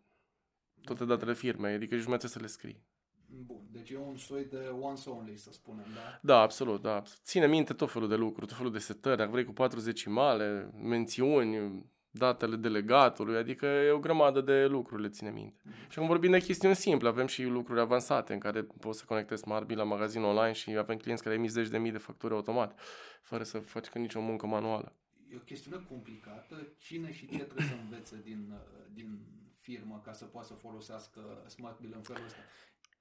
toate 0.83 1.05
datele 1.05 1.33
firmei, 1.33 1.73
adică 1.73 1.95
nici 1.95 2.03
nu 2.03 2.09
mai 2.09 2.17
trebuie 2.17 2.39
să 2.39 2.39
le 2.39 2.47
scrii. 2.47 2.85
Bun, 3.29 3.61
deci 3.71 3.89
e 3.89 3.97
un 3.97 4.17
soi 4.17 4.45
de 4.45 4.71
once 4.79 5.09
only, 5.09 5.37
să 5.37 5.51
spunem, 5.51 5.85
da? 5.93 6.19
Da, 6.21 6.39
absolut, 6.39 6.81
da. 6.81 7.03
Ține 7.23 7.47
minte 7.47 7.73
tot 7.73 7.91
felul 7.91 8.07
de 8.07 8.15
lucruri, 8.15 8.47
tot 8.47 8.57
felul 8.57 8.71
de 8.71 8.79
setări, 8.79 9.17
dacă 9.17 9.31
vrei 9.31 9.45
cu 9.45 9.53
40 9.53 10.05
male, 10.05 10.71
mențiuni, 10.83 11.85
datele 12.17 12.55
delegatului, 12.55 13.37
adică 13.37 13.65
e 13.65 13.91
o 13.91 13.99
grămadă 13.99 14.41
de 14.41 14.65
lucruri 14.65 15.01
le 15.01 15.09
ține 15.09 15.29
minte. 15.29 15.61
Și 15.65 15.95
acum 15.95 16.07
vorbim 16.07 16.31
de 16.31 16.39
chestiuni 16.39 16.75
simple, 16.75 17.07
avem 17.07 17.27
și 17.27 17.43
lucruri 17.43 17.79
avansate 17.79 18.33
în 18.33 18.39
care 18.39 18.67
poți 18.79 18.99
să 18.99 19.05
conectezi 19.07 19.41
Smart 19.41 19.75
la 19.75 19.83
magazin 19.83 20.23
online 20.23 20.51
și 20.51 20.69
avem 20.77 20.97
clienți 20.97 21.23
care 21.23 21.35
emit 21.35 21.49
zeci 21.49 21.67
de 21.67 21.77
mii 21.77 21.91
de 21.91 21.97
facturi 21.97 22.33
automat, 22.33 22.79
fără 23.21 23.43
să 23.43 23.59
faci 23.59 23.89
nicio 23.89 24.21
muncă 24.21 24.45
manuală. 24.45 24.95
E 25.31 25.35
o 25.35 25.39
chestiune 25.39 25.85
complicată. 25.89 26.67
Cine 26.77 27.11
și 27.11 27.27
ce 27.27 27.43
trebuie 27.43 27.67
să 27.67 27.73
învețe 27.83 28.21
din, 28.23 28.53
din 28.93 29.19
firmă 29.59 30.01
ca 30.05 30.13
să 30.13 30.25
poată 30.25 30.47
să 30.47 30.53
folosească 30.53 31.21
Smart 31.47 31.79
Bill 31.79 31.93
în 31.95 32.01
felul 32.01 32.25
ăsta? 32.25 32.39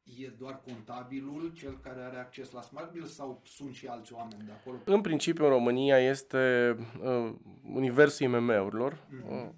E 0.07 0.29
doar 0.29 0.61
contabilul 0.61 1.53
cel 1.55 1.79
care 1.83 2.01
are 2.01 2.17
acces 2.17 2.51
la 2.51 2.62
Smart 2.62 2.93
Bill 2.93 3.05
sau 3.05 3.43
sunt 3.45 3.75
și 3.75 3.87
alți 3.87 4.12
oameni 4.12 4.43
de 4.45 4.53
acolo? 4.53 4.79
În 4.85 5.01
principiu, 5.01 5.45
în 5.45 5.51
România 5.51 5.99
este 5.99 6.77
uh, 7.03 7.35
universul 7.73 8.27
IMM-urilor. 8.27 8.95
Uh-huh. 8.95 9.31
Uh, 9.31 9.49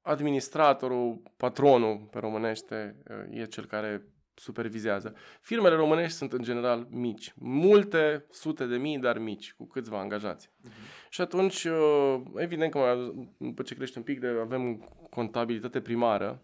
administratorul, 0.00 1.22
patronul 1.36 2.08
pe 2.10 2.18
românește, 2.18 3.02
uh, 3.30 3.38
e 3.38 3.44
cel 3.44 3.66
care 3.66 4.02
supervizează. 4.34 5.14
Firmele 5.40 5.74
românești 5.74 6.16
sunt 6.16 6.32
în 6.32 6.42
general 6.42 6.86
mici, 6.90 7.32
multe 7.36 8.26
sute 8.30 8.66
de 8.66 8.76
mii, 8.76 8.98
dar 8.98 9.18
mici, 9.18 9.52
cu 9.52 9.66
câțiva 9.66 9.98
angajați. 9.98 10.48
Uh-huh. 10.48 10.97
Și 11.08 11.20
atunci, 11.20 11.64
uh, 11.64 12.20
evident 12.36 12.72
că 12.72 13.12
după 13.38 13.62
ce 13.62 13.74
crește 13.74 13.98
un 13.98 14.04
pic, 14.04 14.20
de, 14.20 14.26
avem 14.26 14.88
contabilitate 15.10 15.80
primară, 15.80 16.42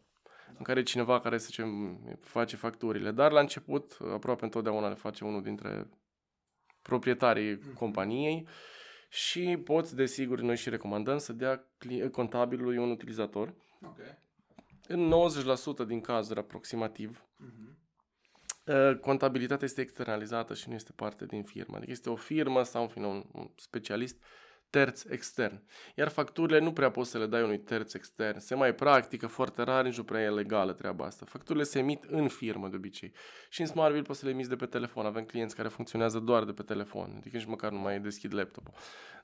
în 0.58 0.62
care 0.62 0.82
cineva 0.82 1.20
care, 1.20 1.38
să 1.38 1.46
zicem, 1.46 1.98
face 2.20 2.56
facturile. 2.56 3.10
Dar 3.10 3.32
la 3.32 3.40
început, 3.40 3.96
aproape 4.12 4.44
întotdeauna 4.44 4.88
le 4.88 4.94
face 4.94 5.24
unul 5.24 5.42
dintre 5.42 5.88
proprietarii 6.82 7.56
mm-hmm. 7.56 7.74
companiei 7.78 8.48
și 9.08 9.60
poți, 9.64 9.96
desigur, 9.96 10.40
noi 10.40 10.56
și 10.56 10.68
recomandăm 10.68 11.18
să 11.18 11.32
dea 11.32 11.64
contabilului 12.12 12.76
un 12.76 12.90
utilizator. 12.90 13.54
Okay. 13.82 14.18
În 14.88 15.12
90% 15.84 15.86
din 15.86 16.00
cazuri, 16.00 16.38
aproximativ, 16.38 17.24
mm-hmm. 17.44 19.00
contabilitatea 19.00 19.66
este 19.66 19.80
externalizată 19.80 20.54
și 20.54 20.68
nu 20.68 20.74
este 20.74 20.92
parte 20.96 21.26
din 21.26 21.42
firmă. 21.42 21.76
Adică 21.76 21.92
este 21.92 22.10
o 22.10 22.16
firmă 22.16 22.62
sau, 22.62 22.92
în 22.94 23.04
un, 23.04 23.24
un 23.32 23.50
specialist 23.56 24.22
terț 24.74 25.04
extern. 25.04 25.62
Iar 25.94 26.08
facturile 26.08 26.58
nu 26.58 26.72
prea 26.72 26.90
poți 26.90 27.10
să 27.10 27.18
le 27.18 27.26
dai 27.26 27.42
unui 27.42 27.58
terț 27.58 27.94
extern. 27.94 28.38
Se 28.38 28.54
mai 28.54 28.74
practică 28.74 29.26
foarte 29.26 29.62
rar, 29.62 29.84
nici 29.84 29.96
nu 29.96 30.04
prea 30.04 30.22
e 30.22 30.30
legală 30.30 30.72
treaba 30.72 31.04
asta. 31.04 31.24
Facturile 31.28 31.64
se 31.64 31.78
emit 31.78 32.04
în 32.04 32.28
firmă 32.28 32.68
de 32.68 32.76
obicei. 32.76 33.12
Și 33.48 33.60
în 33.60 33.66
Smartbill 33.66 34.04
poți 34.04 34.18
să 34.18 34.26
le 34.26 34.32
emiți 34.32 34.48
de 34.48 34.56
pe 34.56 34.66
telefon. 34.66 35.06
Avem 35.06 35.24
clienți 35.24 35.56
care 35.56 35.68
funcționează 35.68 36.18
doar 36.18 36.44
de 36.44 36.52
pe 36.52 36.62
telefon. 36.62 37.14
Adică 37.16 37.36
nici 37.36 37.46
măcar 37.46 37.70
nu 37.70 37.78
mai 37.78 38.00
deschid 38.00 38.34
laptopul. 38.34 38.72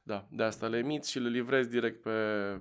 Da, 0.03 0.27
de 0.31 0.43
asta 0.43 0.67
le 0.67 0.77
emiți 0.79 1.11
și 1.11 1.19
le 1.19 1.29
livrezi 1.29 1.69
direct 1.69 2.03
pe, 2.03 2.11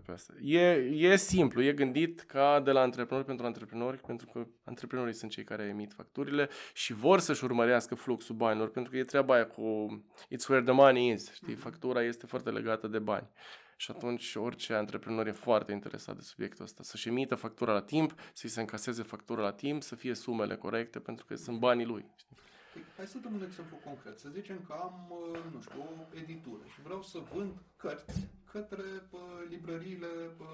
pe 0.06 0.12
asta. 0.12 0.34
E, 0.42 0.60
e 0.92 1.16
simplu, 1.16 1.62
e 1.62 1.74
gândit 1.74 2.20
ca 2.20 2.60
de 2.60 2.72
la 2.72 2.82
antreprenori 2.82 3.26
pentru 3.28 3.46
antreprenori, 3.46 3.98
pentru 3.98 4.28
că 4.28 4.48
antreprenorii 4.64 5.14
sunt 5.14 5.32
cei 5.32 5.44
care 5.44 5.64
emit 5.64 5.94
facturile 5.94 6.50
și 6.74 6.94
vor 6.94 7.20
să-și 7.20 7.44
urmărească 7.44 7.96
fluxul 7.96 8.36
banilor, 8.36 8.70
pentru 8.70 8.92
că 8.92 8.98
e 8.98 9.04
treaba 9.04 9.34
aia 9.34 9.48
cu 9.48 9.88
it's 10.24 10.48
where 10.50 10.64
the 10.64 10.74
money 10.74 11.12
is, 11.12 11.34
știi? 11.34 11.54
Mhm. 11.54 11.62
Factura 11.62 12.04
este 12.04 12.26
foarte 12.26 12.50
legată 12.50 12.88
de 12.88 13.00
bani. 13.00 13.30
Și 13.76 13.92
atunci 13.92 14.36
orice 14.36 14.74
antreprenor 14.74 15.28
e 15.28 15.32
foarte 15.32 15.72
interesat 15.72 16.16
de 16.16 16.22
subiectul 16.22 16.64
ăsta. 16.64 16.84
Să-și 16.84 17.08
emită 17.08 17.36
factura 17.36 17.74
la 17.74 17.82
timp, 17.82 18.16
să-i 18.34 18.50
se 18.50 18.60
încaseze 18.60 19.04
factura 19.04 19.42
la 19.42 19.52
timp, 19.52 19.82
să 19.82 19.96
fie 19.96 20.14
sumele 20.14 20.56
corecte, 20.56 21.00
pentru 21.00 21.26
că 21.26 21.36
sunt 21.36 21.60
banii 21.60 21.86
lui. 21.86 22.06
Știi? 22.16 22.38
Păi, 22.80 22.94
hai 22.98 23.08
să 23.08 23.18
dăm 23.18 23.34
un 23.34 23.44
exemplu 23.44 23.78
concret. 23.86 24.20
Să 24.20 24.30
zicem 24.30 24.60
că 24.68 24.74
am, 24.74 24.96
uh, 25.10 25.40
nu 25.54 25.62
știu, 25.62 25.80
o 25.80 26.18
editură 26.22 26.64
și 26.74 26.82
vreau 26.82 27.02
să 27.02 27.20
vând 27.34 27.52
cărți 27.76 28.28
către 28.52 28.84
pă, 29.10 29.18
librăriile 29.50 30.08
pă, 30.38 30.46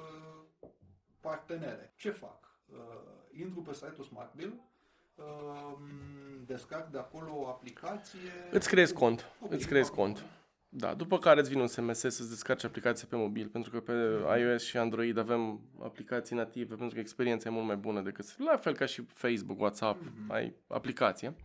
partenere. 1.20 1.94
Ce 1.96 2.10
fac? 2.10 2.40
Uh, 2.66 3.40
intru 3.40 3.62
pe 3.62 3.74
site-ul 3.74 4.04
SmartBill, 4.04 4.54
uh, 5.16 5.78
descarc 6.46 6.88
de 6.88 6.98
acolo 6.98 7.32
o 7.36 7.48
aplicație... 7.48 8.32
Îți 8.52 8.68
creezi 8.68 8.94
cont. 8.94 9.26
Okay, 9.40 9.58
îți 9.58 9.68
creezi 9.68 9.92
cont. 9.92 10.26
Da, 10.70 10.94
după 10.94 11.20
care 11.20 11.40
îți 11.40 11.50
vine 11.50 11.62
un 11.62 11.68
SMS 11.68 11.98
să-ți 11.98 12.30
descarci 12.30 12.64
aplicația 12.64 13.08
pe 13.10 13.16
mobil, 13.16 13.48
pentru 13.48 13.72
că 13.72 13.80
pe 13.80 13.94
iOS 14.40 14.64
și 14.64 14.78
Android 14.78 15.18
avem 15.18 15.60
aplicații 15.84 16.36
native, 16.36 16.76
pentru 16.76 16.94
că 16.94 17.00
experiența 17.00 17.50
e 17.50 17.52
mult 17.52 17.66
mai 17.66 17.76
bună 17.76 18.02
decât... 18.02 18.38
La 18.38 18.58
fel 18.58 18.76
ca 18.76 18.86
și 18.86 19.02
Facebook, 19.02 19.60
WhatsApp, 19.60 20.02
mm-hmm. 20.02 20.28
ai 20.28 20.56
aplicație. 20.68 21.36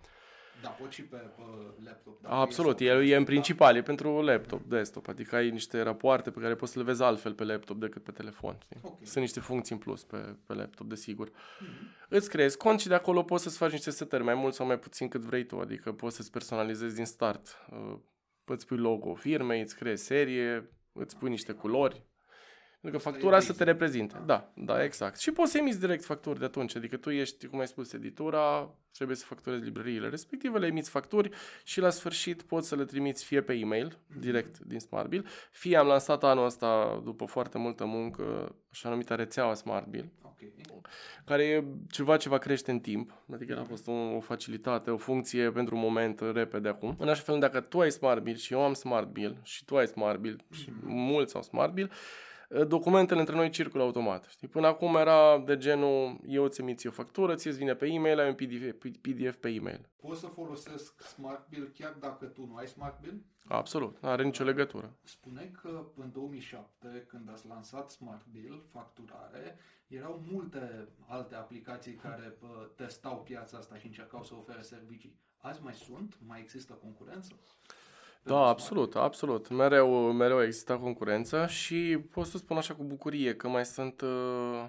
Da, 0.63 0.69
poți 0.69 0.95
și 0.95 1.03
pe, 1.03 1.17
pe 1.17 1.43
laptop. 1.85 2.23
Da, 2.23 2.29
Absolut, 2.29 2.81
e, 2.81 2.85
e 2.85 3.17
în 3.17 3.25
principal, 3.25 3.77
e 3.77 3.83
pentru 3.83 4.21
laptop, 4.21 4.65
desktop, 4.65 5.09
adică 5.09 5.37
ai 5.37 5.51
niște 5.51 5.83
rapoarte 5.83 6.31
pe 6.31 6.41
care 6.41 6.55
poți 6.55 6.73
să 6.73 6.79
le 6.79 6.85
vezi 6.85 7.03
altfel 7.03 7.35
pe 7.35 7.45
laptop 7.45 7.81
decât 7.81 8.03
pe 8.03 8.11
telefon. 8.11 8.59
Okay. 8.83 8.99
Sunt 9.03 9.25
niște 9.25 9.41
funcții 9.41 9.75
în 9.75 9.81
plus 9.81 10.05
pe, 10.05 10.37
pe 10.47 10.55
laptop, 10.55 10.89
desigur. 10.89 11.29
Mm-hmm. 11.29 12.09
Îți 12.09 12.29
creezi 12.29 12.57
cont 12.57 12.81
și 12.81 12.89
de 12.89 12.95
acolo 12.95 13.23
poți 13.23 13.43
să-ți 13.43 13.57
faci 13.57 13.73
niște 13.73 13.91
setări, 13.91 14.23
mai 14.23 14.35
mult 14.35 14.55
sau 14.55 14.67
mai 14.67 14.79
puțin 14.79 15.09
cât 15.09 15.21
vrei 15.21 15.45
tu, 15.45 15.59
adică 15.59 15.93
poți 15.93 16.17
să-ți 16.17 16.31
personalizezi 16.31 16.95
din 16.95 17.05
start. 17.05 17.67
Uh, 17.71 17.99
îți 18.45 18.67
pui 18.67 18.77
logo 18.77 19.15
firmei, 19.15 19.61
îți 19.61 19.77
creezi 19.77 20.05
serie, 20.05 20.71
îți 20.93 21.17
pui 21.17 21.31
niște 21.31 21.53
culori, 21.53 22.05
pentru 22.81 23.01
că 23.01 23.11
factura 23.11 23.41
să 23.41 23.53
te 23.53 23.65
reprezinte. 23.65 24.23
Da, 24.27 24.53
da, 24.55 24.85
exact. 24.85 25.19
Și 25.19 25.31
poți 25.31 25.51
să 25.51 25.59
emiți 25.59 25.81
direct 25.81 26.05
facturi 26.05 26.39
de 26.39 26.45
atunci. 26.45 26.77
Adică 26.77 26.97
tu 26.97 27.11
ești, 27.11 27.47
cum 27.47 27.59
ai 27.59 27.67
spus, 27.67 27.93
editura, 27.93 28.75
trebuie 28.93 29.17
să 29.17 29.25
facturezi 29.25 29.63
librăriile 29.63 30.09
respective, 30.09 30.59
le 30.59 30.67
emiți 30.67 30.91
facturi 30.91 31.31
și 31.65 31.81
la 31.81 31.91
sfârșit 31.91 32.43
poți 32.43 32.69
să 32.69 32.77
le 32.77 32.85
trimiți 32.85 33.25
fie 33.25 33.41
pe 33.41 33.53
e-mail, 33.53 33.99
direct 34.21 34.59
din 34.59 34.79
SmartBill, 34.79 35.27
fie 35.51 35.77
am 35.77 35.87
lansat 35.87 36.25
anul 36.25 36.45
ăsta, 36.45 37.01
după 37.05 37.25
foarte 37.25 37.59
multă 37.59 37.85
muncă, 37.85 38.55
așa 38.71 38.89
numită 38.89 39.15
rețeaua 39.15 39.55
SmartBill, 39.55 40.11
okay. 40.23 40.53
care 41.25 41.45
e 41.45 41.65
ceva 41.91 42.17
ce 42.17 42.29
va 42.29 42.39
crește 42.39 42.71
în 42.71 42.81
timp, 42.81 43.23
adică 43.33 43.59
a 43.59 43.65
fost 43.65 43.89
o 43.89 44.21
facilitate, 44.21 44.91
o 44.91 44.97
funcție 44.97 45.51
pentru 45.51 45.75
un 45.75 45.81
moment 45.81 46.21
repede 46.21 46.69
acum. 46.69 46.97
În 46.99 47.09
așa 47.09 47.23
fel, 47.23 47.39
dacă 47.39 47.61
tu 47.61 47.81
ai 47.81 47.91
SmartBill 47.91 48.37
și 48.37 48.53
eu 48.53 48.63
am 48.63 48.73
SmartBill 48.73 49.41
și 49.43 49.65
tu 49.65 49.77
ai 49.77 49.87
SmartBill 49.87 50.45
și 50.51 50.73
mulți 50.83 51.35
au 51.35 51.43
SmartBill, 51.43 51.91
Eh, 51.91 52.30
documentele 52.67 53.21
între 53.21 53.35
noi 53.35 53.51
circulă 53.51 53.83
automat. 53.83 54.25
Știi? 54.29 54.49
Până 54.49 54.67
acum 54.67 54.97
era 54.97 55.39
de 55.39 55.57
genul, 55.57 56.19
eu 56.27 56.45
îți 56.45 56.61
emiți 56.61 56.87
o 56.87 56.91
factură, 56.91 57.35
ți 57.35 57.51
vine 57.51 57.75
pe 57.75 57.87
e-mail, 57.87 58.19
ai 58.19 58.29
un 58.29 58.35
PDF, 58.35 58.87
PDF 59.01 59.37
pe 59.37 59.49
e-mail. 59.49 59.89
Poți 59.97 60.21
să 60.21 60.27
folosesc 60.27 61.03
Smart 61.03 61.49
Bill 61.49 61.71
chiar 61.75 61.97
dacă 62.01 62.27
tu 62.27 62.47
nu 62.47 62.57
ai 62.57 62.67
Smart 62.67 63.01
Bill? 63.01 63.25
Absolut, 63.49 64.03
nu 64.03 64.09
are 64.09 64.23
nicio 64.25 64.45
legătură. 64.45 64.97
Spuneai 65.03 65.51
că 65.63 65.87
în 65.97 66.13
2007, 66.13 67.05
când 67.09 67.31
ați 67.31 67.47
lansat 67.47 67.91
Smart 67.91 68.27
Bill, 68.27 68.65
facturare, 68.73 69.59
erau 69.87 70.23
multe 70.31 70.89
alte 71.07 71.35
aplicații 71.35 71.95
care 71.95 72.39
testau 72.77 73.23
piața 73.23 73.59
asta 73.59 73.77
și 73.77 73.87
încercau 73.87 74.23
să 74.23 74.35
ofere 74.35 74.63
servicii. 74.63 75.19
Azi 75.37 75.63
mai 75.63 75.75
sunt? 75.75 76.19
Mai 76.27 76.41
există 76.41 76.73
concurență? 76.73 77.33
Da, 78.23 78.47
absolut, 78.47 78.97
absolut. 78.97 79.49
Mereu, 79.49 80.13
mereu 80.13 80.43
există 80.43 80.77
concurență 80.77 81.47
și 81.47 81.99
pot 82.11 82.27
să 82.27 82.37
spun 82.37 82.57
așa 82.57 82.75
cu 82.75 82.85
bucurie 82.85 83.35
că 83.37 83.49
mai 83.49 83.65
sunt 83.65 84.01
uh, 84.01 84.65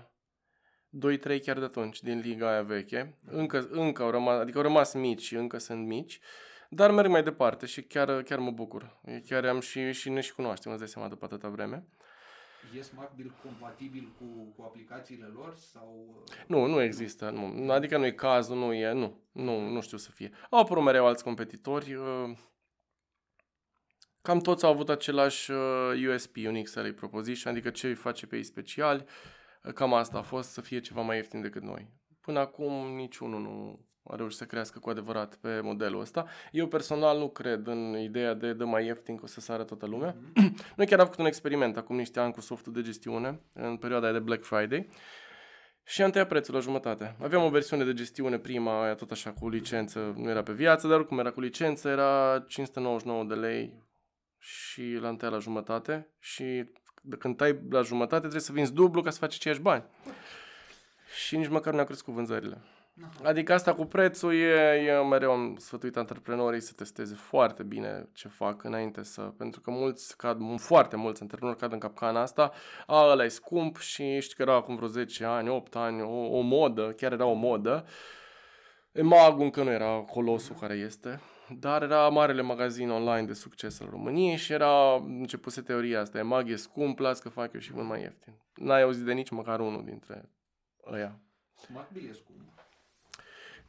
2-3 1.37 1.41
chiar 1.41 1.59
de 1.59 1.65
atunci 1.65 2.01
din 2.01 2.19
liga 2.19 2.51
aia 2.51 2.61
veche. 2.61 3.17
Încă, 3.25 3.67
încă 3.71 4.03
au 4.03 4.09
rămas, 4.09 4.39
adică 4.39 4.57
au 4.57 4.63
rămas 4.63 4.93
mici, 4.93 5.31
încă 5.31 5.57
sunt 5.57 5.85
mici, 5.85 6.19
dar 6.69 6.91
merg 6.91 7.09
mai 7.09 7.23
departe 7.23 7.65
și 7.65 7.81
chiar, 7.81 8.21
chiar 8.21 8.39
mă 8.39 8.51
bucur. 8.51 8.99
Chiar 9.25 9.45
am 9.45 9.59
și, 9.59 9.91
și 9.91 10.09
ne 10.09 10.21
și 10.21 10.33
cunoaștem, 10.33 10.71
îți 10.71 10.79
dai 10.79 10.89
seama 10.89 11.07
după 11.07 11.25
atâta 11.25 11.47
vreme. 11.47 11.87
E 12.77 12.81
SmartBill 12.81 13.33
compatibil 13.43 14.13
cu, 14.17 14.53
cu 14.57 14.63
aplicațiile 14.63 15.25
lor? 15.25 15.55
sau? 15.55 16.23
Uh, 16.27 16.33
nu, 16.47 16.65
nu 16.65 16.81
există. 16.81 17.29
Nu. 17.29 17.71
Adică 17.71 17.97
nu 17.97 18.05
e 18.05 18.11
cazul, 18.11 18.57
nu 18.57 18.73
e, 18.73 18.91
nu, 18.91 19.19
nu, 19.31 19.69
nu 19.69 19.81
știu 19.81 19.97
să 19.97 20.11
fie. 20.11 20.31
Au 20.49 20.59
apărut 20.59 20.83
mereu 20.83 21.05
alți 21.05 21.23
competitori. 21.23 21.93
Uh, 21.93 22.37
Cam 24.21 24.39
toți 24.39 24.65
au 24.65 24.71
avut 24.71 24.89
același 24.89 25.51
USP, 26.13 26.35
uh, 26.35 26.45
Unique 26.45 26.71
Selling 26.71 26.95
Proposition, 26.95 27.51
adică 27.51 27.69
ce 27.69 27.87
îi 27.87 27.93
face 27.93 28.25
pe 28.25 28.35
ei 28.35 28.43
speciali. 28.43 29.05
Uh, 29.63 29.73
cam 29.73 29.93
asta 29.93 30.17
a 30.17 30.21
fost, 30.21 30.49
să 30.49 30.61
fie 30.61 30.79
ceva 30.79 31.01
mai 31.01 31.15
ieftin 31.15 31.41
decât 31.41 31.61
noi. 31.61 31.91
Până 32.21 32.39
acum 32.39 32.95
niciunul 32.95 33.41
nu 33.41 33.85
a 34.03 34.15
reușit 34.15 34.37
să 34.37 34.45
crească 34.45 34.79
cu 34.79 34.89
adevărat 34.89 35.35
pe 35.35 35.59
modelul 35.63 36.01
ăsta. 36.01 36.25
Eu 36.51 36.67
personal 36.67 37.17
nu 37.17 37.29
cred 37.29 37.67
în 37.67 37.97
ideea 37.97 38.33
de 38.33 38.53
dă 38.53 38.65
mai 38.65 38.85
ieftin 38.85 39.15
că 39.15 39.23
o 39.23 39.27
să 39.27 39.39
sară 39.39 39.63
toată 39.63 39.85
lumea. 39.85 40.15
Mm-hmm. 40.15 40.65
Noi 40.77 40.85
chiar 40.85 40.99
am 40.99 41.05
făcut 41.05 41.19
un 41.19 41.25
experiment 41.25 41.77
acum 41.77 41.95
niște 41.95 42.19
ani 42.19 42.33
cu 42.33 42.41
softul 42.41 42.73
de 42.73 42.81
gestiune, 42.81 43.41
în 43.53 43.77
perioada 43.77 44.11
de 44.11 44.19
Black 44.19 44.43
Friday. 44.43 44.87
Și 45.83 46.01
am 46.01 46.09
tăiat 46.09 46.27
prețul 46.27 46.53
la 46.53 46.59
jumătate. 46.59 47.15
Aveam 47.21 47.43
o 47.43 47.49
versiune 47.49 47.83
de 47.83 47.93
gestiune 47.93 48.37
prima, 48.37 48.83
aia 48.83 48.95
tot 48.95 49.11
așa 49.11 49.31
cu 49.31 49.49
licență, 49.49 50.13
nu 50.17 50.29
era 50.29 50.43
pe 50.43 50.53
viață, 50.53 50.87
dar 50.87 51.05
cum 51.05 51.19
era 51.19 51.31
cu 51.31 51.39
licență, 51.39 51.89
era 51.89 52.43
599 52.47 53.23
de 53.23 53.33
lei 53.33 53.89
și 54.41 54.97
l-am 55.01 55.15
tăiat 55.15 55.33
la 55.33 55.39
jumătate 55.39 56.07
și 56.19 56.65
când 57.19 57.37
tai 57.37 57.59
la 57.69 57.81
jumătate 57.81 58.19
trebuie 58.19 58.41
să 58.41 58.51
vinzi 58.51 58.73
dublu 58.73 59.01
ca 59.01 59.09
să 59.09 59.17
faci 59.17 59.35
aceiași 59.35 59.61
bani. 59.61 59.83
Și 61.25 61.37
nici 61.37 61.49
măcar 61.49 61.73
nu 61.73 61.79
a 61.79 61.83
crescut 61.83 62.13
vânzările. 62.13 62.61
Aha. 63.03 63.29
Adică 63.29 63.53
asta 63.53 63.73
cu 63.73 63.85
prețul 63.85 64.33
e, 64.33 64.83
eu 64.85 65.05
mereu 65.05 65.31
am 65.31 65.55
sfătuit 65.59 65.97
antreprenorii 65.97 66.61
să 66.61 66.73
testeze 66.75 67.15
foarte 67.15 67.63
bine 67.63 68.09
ce 68.13 68.27
fac 68.27 68.63
înainte 68.63 69.03
să, 69.03 69.21
pentru 69.21 69.61
că 69.61 69.71
mulți 69.71 70.17
cad, 70.17 70.59
foarte 70.59 70.95
mulți 70.95 71.21
antreprenori 71.21 71.59
cad 71.59 71.71
în 71.71 71.79
capcana 71.79 72.21
asta, 72.21 72.51
a, 72.85 73.11
ăla 73.11 73.23
e 73.23 73.27
scump 73.27 73.77
și 73.77 74.19
știi 74.19 74.35
că 74.35 74.41
era 74.41 74.55
acum 74.55 74.75
vreo 74.75 74.87
10 74.87 75.25
ani, 75.25 75.49
8 75.49 75.75
ani, 75.75 76.01
o, 76.01 76.37
o 76.37 76.39
modă, 76.39 76.93
chiar 76.97 77.11
era 77.11 77.25
o 77.25 77.33
modă. 77.33 77.85
Emag 78.91 79.39
încă 79.39 79.63
nu 79.63 79.71
era 79.71 79.97
colosul 79.97 80.55
care 80.59 80.73
este, 80.73 81.21
dar 81.59 81.81
era 81.83 82.09
marele 82.09 82.41
magazin 82.41 82.89
online 82.89 83.27
de 83.27 83.33
succes 83.33 83.79
al 83.79 83.87
României 83.89 84.35
și 84.37 84.51
era 84.53 84.93
începuse 84.95 85.61
teoria 85.61 85.99
asta, 86.01 86.17
Emag 86.17 86.49
e 86.49 86.55
scump, 86.55 86.99
las 86.99 87.19
că 87.19 87.29
fac 87.29 87.53
eu 87.53 87.59
și 87.59 87.73
mult 87.73 87.87
mai 87.87 88.01
ieftin. 88.01 88.33
N-ai 88.55 88.81
auzit 88.81 89.03
de 89.05 89.13
nici 89.13 89.29
măcar 89.29 89.59
unul 89.59 89.83
dintre 89.85 90.29
ăia. 90.91 91.19
Smartbill 91.55 92.09
e 92.09 92.13
scump. 92.13 92.39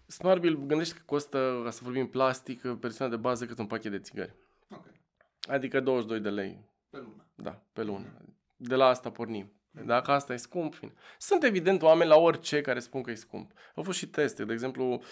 Smartbill, 0.06 0.66
gândește 0.66 0.94
că 0.94 1.02
costă, 1.06 1.60
ca 1.64 1.70
să 1.70 1.80
vorbim 1.82 2.06
plastic, 2.08 2.66
persoana 2.80 3.12
de 3.12 3.18
bază 3.18 3.46
cât 3.46 3.58
un 3.58 3.66
pachet 3.66 3.90
de 3.90 3.98
țigări. 3.98 4.34
Ok. 4.70 4.86
Adică 5.48 5.80
22 5.80 6.20
de 6.20 6.30
lei, 6.30 6.58
Pe 6.90 6.96
lună. 6.98 7.26
da, 7.34 7.62
pe 7.72 7.82
lună. 7.82 8.06
De 8.56 8.74
la 8.74 8.86
asta 8.86 9.10
pornim. 9.10 9.52
Dacă 9.70 10.10
asta 10.10 10.32
e 10.32 10.36
scump, 10.36 10.74
fine. 10.74 10.92
Sunt 11.18 11.42
evident 11.44 11.82
oameni 11.82 12.08
la 12.10 12.16
orice 12.16 12.60
care 12.60 12.78
spun 12.78 13.02
că 13.02 13.10
e 13.10 13.14
scump. 13.14 13.52
Au 13.74 13.82
fost 13.82 13.98
și 13.98 14.06
teste. 14.08 14.44
De 14.44 14.52
exemplu, 14.52 15.02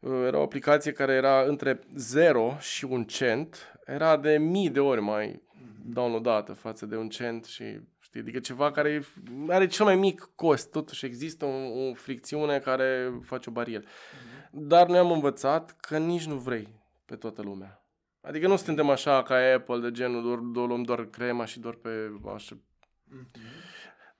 era 0.00 0.38
o 0.38 0.42
aplicație 0.42 0.92
care 0.92 1.12
era 1.12 1.42
între 1.42 1.80
0 1.94 2.56
și 2.60 2.84
un 2.84 3.04
cent. 3.04 3.80
Era 3.84 4.16
de 4.16 4.38
mii 4.38 4.70
de 4.70 4.80
ori 4.80 5.00
mai 5.00 5.42
downloadată 5.84 6.52
față 6.52 6.86
de 6.86 6.96
un 6.96 7.08
cent 7.08 7.44
și 7.44 7.80
știi, 8.00 8.20
adică 8.20 8.38
ceva 8.38 8.70
care 8.70 9.02
are 9.48 9.66
cel 9.66 9.84
mai 9.84 9.96
mic 9.96 10.30
cost. 10.34 10.70
Totuși 10.70 11.06
există 11.06 11.44
o, 11.44 11.88
o 11.88 11.94
fricțiune 11.94 12.58
care 12.58 13.20
face 13.22 13.50
o 13.50 13.52
barieră. 13.52 13.84
Dar 14.50 14.88
noi 14.88 14.98
am 14.98 15.10
învățat 15.10 15.76
că 15.80 15.98
nici 15.98 16.26
nu 16.26 16.34
vrei 16.34 16.68
pe 17.04 17.16
toată 17.16 17.42
lumea. 17.42 17.84
Adică 18.20 18.46
nu 18.46 18.56
suntem 18.56 18.90
așa 18.90 19.22
ca 19.22 19.34
Apple 19.54 19.78
de 19.78 19.90
genul 19.90 20.22
doar, 20.22 20.38
doar 20.38 20.66
luăm 20.66 20.82
doar 20.82 21.04
crema 21.04 21.44
și 21.44 21.60
doar 21.60 21.74
pe 21.74 21.90
așa. 22.34 22.56
Mhm. 23.04 23.28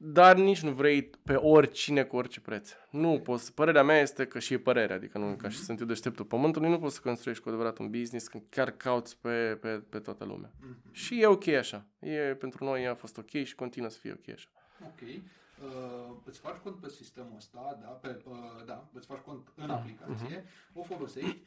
Dar 0.03 0.37
nici 0.37 0.61
nu 0.61 0.73
vrei 0.73 1.03
pe 1.03 1.35
oricine 1.35 2.03
cu 2.05 2.17
orice 2.17 2.41
preț. 2.41 2.71
Nu 2.91 3.21
poți. 3.21 3.55
Părerea 3.55 3.83
mea 3.83 4.01
este 4.01 4.27
că 4.27 4.39
și 4.39 4.53
e 4.53 4.59
părerea, 4.59 4.97
adică 4.97 5.19
nu 5.19 5.37
ca 5.37 5.49
și 5.49 5.59
sunt 5.59 5.81
eu 5.81 5.87
deșteptul 5.87 6.25
pământului, 6.25 6.69
nu 6.69 6.79
poți 6.79 6.95
să 6.95 7.01
construiești 7.01 7.43
cu 7.43 7.49
adevărat 7.49 7.79
un 7.79 7.91
business 7.91 8.29
când 8.29 8.45
chiar 8.49 8.71
cauți 8.71 9.19
pe, 9.19 9.59
pe, 9.61 9.69
pe 9.69 9.99
toată 9.99 10.25
lumea. 10.25 10.51
Mhm. 10.61 10.93
Și 10.93 11.21
e 11.21 11.27
ok 11.27 11.47
așa. 11.49 11.87
E, 11.99 12.17
pentru 12.17 12.65
noi 12.65 12.87
a 12.87 12.95
fost 12.95 13.19
ok 13.19 13.31
și 13.31 13.55
continuă 13.55 13.89
să 13.89 13.99
fie 13.99 14.13
ok 14.13 14.35
așa. 14.35 14.49
Ok. 14.85 15.01
Uh, 15.01 16.17
îți 16.25 16.41
faci 16.41 16.57
cont 16.57 16.77
pe 16.77 16.89
sistemul 16.89 17.37
ăsta, 17.37 17.79
da, 17.83 17.89
pe, 17.89 18.23
uh, 18.25 18.65
da, 18.67 18.89
îți 18.93 19.07
faci 19.07 19.19
cont 19.19 19.53
în 19.55 19.71
aplicație, 19.71 20.45
o 20.73 20.83
folosești. 20.83 21.43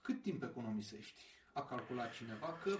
Cât 0.00 0.22
timp 0.22 0.42
economisești? 0.42 1.22
A 1.52 1.62
calculat 1.62 2.12
cineva 2.12 2.58
că 2.62 2.70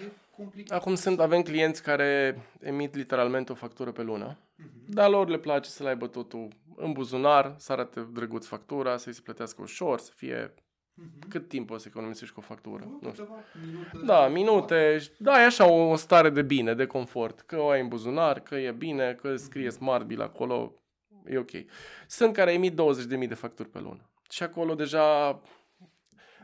e 0.00 0.10
complicat. 0.36 0.78
Acum 0.78 0.94
sunt, 0.94 1.20
avem 1.20 1.42
clienți 1.42 1.82
care 1.82 2.38
emit 2.60 2.94
literalmente 2.94 3.52
o 3.52 3.54
factură 3.54 3.90
pe 3.92 4.02
lună, 4.02 4.38
Mhm. 4.56 4.68
dar 4.92 5.10
lor 5.10 5.28
le 5.28 5.38
place 5.38 5.70
să 5.70 5.82
le 5.82 5.88
aibă 5.88 6.06
totul 6.06 6.48
în 6.76 6.92
buzunar, 6.92 7.54
să 7.58 7.72
arate 7.72 8.00
drăguț 8.12 8.46
factura, 8.46 8.96
să-i 8.96 9.12
se 9.12 9.20
plătească 9.20 9.62
ușor, 9.62 9.98
să 9.98 10.10
fie 10.14 10.54
Mhm. 10.94 11.28
cât 11.28 11.48
timp 11.48 11.66
poți 11.66 11.82
să 11.82 11.88
economisești 11.90 12.34
cu 12.34 12.40
o 12.40 12.42
factură. 12.42 12.84
Nu 12.84 12.96
știu. 12.98 13.10
Câteva 13.24 13.34
minute. 13.66 14.06
Da, 14.06 14.28
minute, 14.28 14.98
da, 15.18 15.40
e 15.40 15.44
așa 15.44 15.66
o, 15.70 15.88
o 15.90 15.96
stare 15.96 16.30
de 16.30 16.42
bine, 16.42 16.74
de 16.74 16.86
confort, 16.86 17.40
că 17.40 17.60
o 17.60 17.68
ai 17.68 17.80
în 17.80 17.88
buzunar, 17.88 18.40
că 18.40 18.54
e 18.54 18.70
bine, 18.72 19.14
că 19.14 19.36
scrie 19.36 19.70
Smart 19.70 20.04
Bill 20.06 20.22
acolo, 20.22 20.72
e 21.26 21.38
ok. 21.38 21.50
Sunt 22.06 22.32
care 22.32 22.52
emit 22.52 22.72
20.000 22.74 23.28
de 23.28 23.34
facturi 23.34 23.68
pe 23.68 23.78
lună 23.80 24.10
și 24.30 24.42
acolo 24.42 24.74
deja 24.74 25.40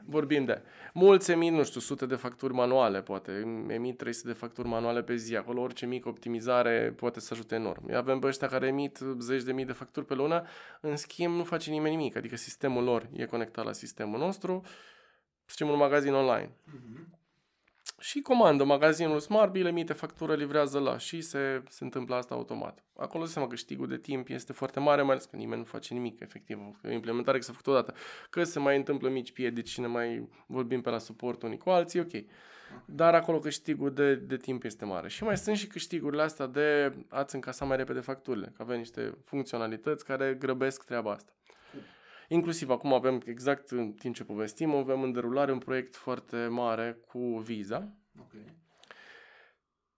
vorbim 0.06 0.44
de... 0.44 0.62
Mulți 0.92 1.30
emit, 1.30 1.52
nu 1.52 1.64
știu, 1.64 1.80
sute 1.80 2.06
de 2.06 2.14
facturi 2.14 2.52
manuale, 2.52 3.02
poate, 3.02 3.32
emit 3.68 3.96
300 3.96 4.28
de 4.28 4.32
facturi 4.32 4.68
manuale 4.68 5.02
pe 5.02 5.14
zi, 5.14 5.36
acolo 5.36 5.60
orice 5.60 5.86
mică 5.86 6.08
optimizare 6.08 6.92
poate 6.96 7.20
să 7.20 7.28
ajute 7.32 7.54
enorm. 7.54 7.94
Avem 7.94 8.18
pe 8.18 8.26
ăștia 8.26 8.48
care 8.48 8.66
emit 8.66 8.98
zeci 9.18 9.42
de 9.42 9.52
mii 9.52 9.64
de 9.64 9.72
facturi 9.72 10.06
pe 10.06 10.14
lună, 10.14 10.46
în 10.80 10.96
schimb 10.96 11.34
nu 11.34 11.44
face 11.44 11.70
nimeni 11.70 11.96
nimic, 11.96 12.16
adică 12.16 12.36
sistemul 12.36 12.84
lor 12.84 13.08
e 13.12 13.24
conectat 13.24 13.64
la 13.64 13.72
sistemul 13.72 14.18
nostru, 14.18 14.60
să 15.44 15.48
zicem 15.48 15.68
un 15.68 15.76
magazin 15.76 16.12
online. 16.12 16.50
Mhm. 16.64 17.20
Și 18.02 18.20
comandă 18.20 18.64
magazinul 18.64 19.20
Smart 19.20 19.52
Bill, 19.52 19.66
emite 19.66 19.92
factură, 19.92 20.34
livrează 20.34 20.78
la 20.78 20.98
și 20.98 21.20
se, 21.20 21.62
se 21.68 21.84
întâmplă 21.84 22.14
asta 22.14 22.34
automat. 22.34 22.84
Acolo 22.96 23.24
se 23.24 23.32
seama 23.32 23.48
că 23.48 23.54
câștigul 23.54 23.88
de 23.88 23.96
timp 23.96 24.28
este 24.28 24.52
foarte 24.52 24.80
mare, 24.80 25.02
mai 25.02 25.10
ales 25.10 25.24
că 25.24 25.36
nimeni 25.36 25.58
nu 25.58 25.64
face 25.64 25.94
nimic 25.94 26.20
efectiv. 26.20 26.58
Că 26.80 26.86
e 26.86 26.90
o 26.90 26.92
implementare 26.92 27.38
că 27.38 27.44
s-a 27.44 27.52
făcut 27.52 27.66
odată. 27.66 27.94
Că 28.30 28.44
se 28.44 28.58
mai 28.58 28.76
întâmplă 28.76 29.08
mici 29.08 29.32
piedici 29.32 29.68
și 29.68 29.80
ne 29.80 29.86
mai 29.86 30.28
vorbim 30.46 30.80
pe 30.80 30.90
la 30.90 30.98
suport 30.98 31.42
unii 31.42 31.58
cu 31.58 31.70
alții, 31.70 32.00
ok. 32.00 32.12
Dar 32.84 33.14
acolo 33.14 33.38
câștigul 33.38 33.92
de, 33.92 34.14
de 34.14 34.36
timp 34.36 34.64
este 34.64 34.84
mare. 34.84 35.08
Și 35.08 35.24
mai 35.24 35.36
sunt 35.36 35.56
și 35.56 35.66
câștigurile 35.66 36.22
astea 36.22 36.46
de 36.46 36.94
ați 37.08 37.34
încasa 37.34 37.64
mai 37.64 37.76
repede 37.76 38.00
facturile. 38.00 38.52
Că 38.56 38.62
avem 38.62 38.78
niște 38.78 39.18
funcționalități 39.24 40.04
care 40.04 40.36
grăbesc 40.38 40.84
treaba 40.84 41.12
asta. 41.12 41.32
Inclusiv 42.32 42.70
acum 42.70 42.92
avem, 42.92 43.22
exact 43.24 43.70
în 43.70 43.92
timp 43.92 44.14
ce 44.14 44.24
povestim, 44.24 44.70
avem 44.74 45.02
în 45.02 45.12
derulare 45.12 45.52
un 45.52 45.58
proiect 45.58 45.96
foarte 45.96 46.46
mare 46.46 46.98
cu 47.06 47.38
Visa. 47.38 47.92
Ok. 48.20 48.32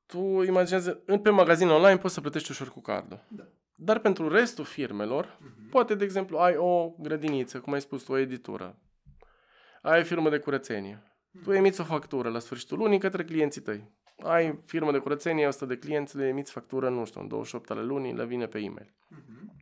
Tu 0.07 0.19
imaginează, 0.43 1.03
în- 1.07 1.19
pe 1.21 1.31
magazin 1.31 1.69
online 1.69 1.99
poți 1.99 2.15
să 2.15 2.21
plătești 2.21 2.51
ușor 2.51 2.69
cu 2.69 2.81
cardul. 2.81 3.25
Da. 3.29 3.45
Dar 3.77 3.99
pentru 3.99 4.29
restul 4.29 4.65
firmelor, 4.65 5.39
Mhm. 5.41 5.69
poate, 5.69 5.95
de 5.95 6.05
exemplu, 6.05 6.37
ai 6.39 6.57
o 6.57 6.89
grădiniță, 6.99 7.61
cum 7.61 7.73
ai 7.73 7.81
spus 7.81 8.03
tu, 8.03 8.13
o 8.13 8.17
editură. 8.19 8.79
Ai 9.83 10.01
o 10.01 10.05
firmă 10.05 10.31
de 10.31 10.39
curățenie. 10.39 11.03
Tu 11.43 11.53
emiți 11.53 11.81
o 11.81 11.85
factură 11.85 12.29
la 12.29 12.39
sfârșitul 12.39 12.79
lunii 12.79 12.99
către 12.99 13.25
clienții 13.25 13.61
tăi. 13.61 13.91
Ai 14.23 14.61
firmă 14.67 14.93
de 14.93 14.99
curățenie, 14.99 15.47
100 15.47 15.67
de 15.67 15.77
clienți, 15.79 16.17
le 16.17 16.27
emiți 16.27 16.53
factură, 16.53 16.89
nu 16.89 17.05
știu, 17.05 17.21
în 17.21 17.29
28 17.29 17.71
ale 17.71 17.83
lunii, 17.83 18.15
le 18.15 18.25
vine 18.27 18.47
pe 18.47 18.59
e-mail. 18.59 18.95
Mhm. 19.09 19.57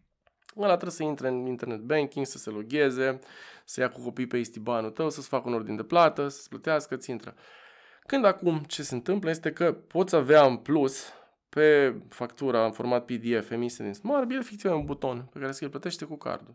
Ăla 0.56 0.70
trebuie 0.72 0.90
să 0.90 1.02
intre 1.02 1.28
în 1.28 1.46
internet 1.46 1.80
banking, 1.80 2.26
să 2.26 2.38
se 2.38 2.50
logheze, 2.50 3.18
să 3.64 3.80
ia 3.80 3.88
cu 3.90 4.00
copii 4.00 4.26
pe 4.26 4.42
banul 4.60 4.90
tău, 4.90 5.10
să-ți 5.10 5.28
facă 5.28 5.48
un 5.48 5.54
ordin 5.54 5.76
de 5.76 5.82
plată, 5.82 6.28
să-ți 6.28 6.48
plătească, 6.48 6.96
ți 6.96 7.10
intră. 7.10 7.34
Când 8.06 8.24
acum 8.24 8.58
ce 8.58 8.82
se 8.82 8.94
întâmplă 8.94 9.30
este 9.30 9.52
că 9.52 9.72
poți 9.72 10.14
avea 10.16 10.44
în 10.46 10.56
plus 10.56 11.12
pe 11.48 11.94
factura 12.08 12.64
în 12.64 12.72
format 12.72 13.04
PDF 13.04 13.50
emisă 13.50 13.82
din 13.82 13.92
Smart 13.92 14.26
Bill, 14.26 14.40
efectiv 14.40 14.72
un 14.72 14.84
buton 14.84 15.28
pe 15.32 15.38
care 15.38 15.52
să-l 15.52 15.68
plătește 15.68 16.04
cu 16.04 16.16
cardul. 16.16 16.54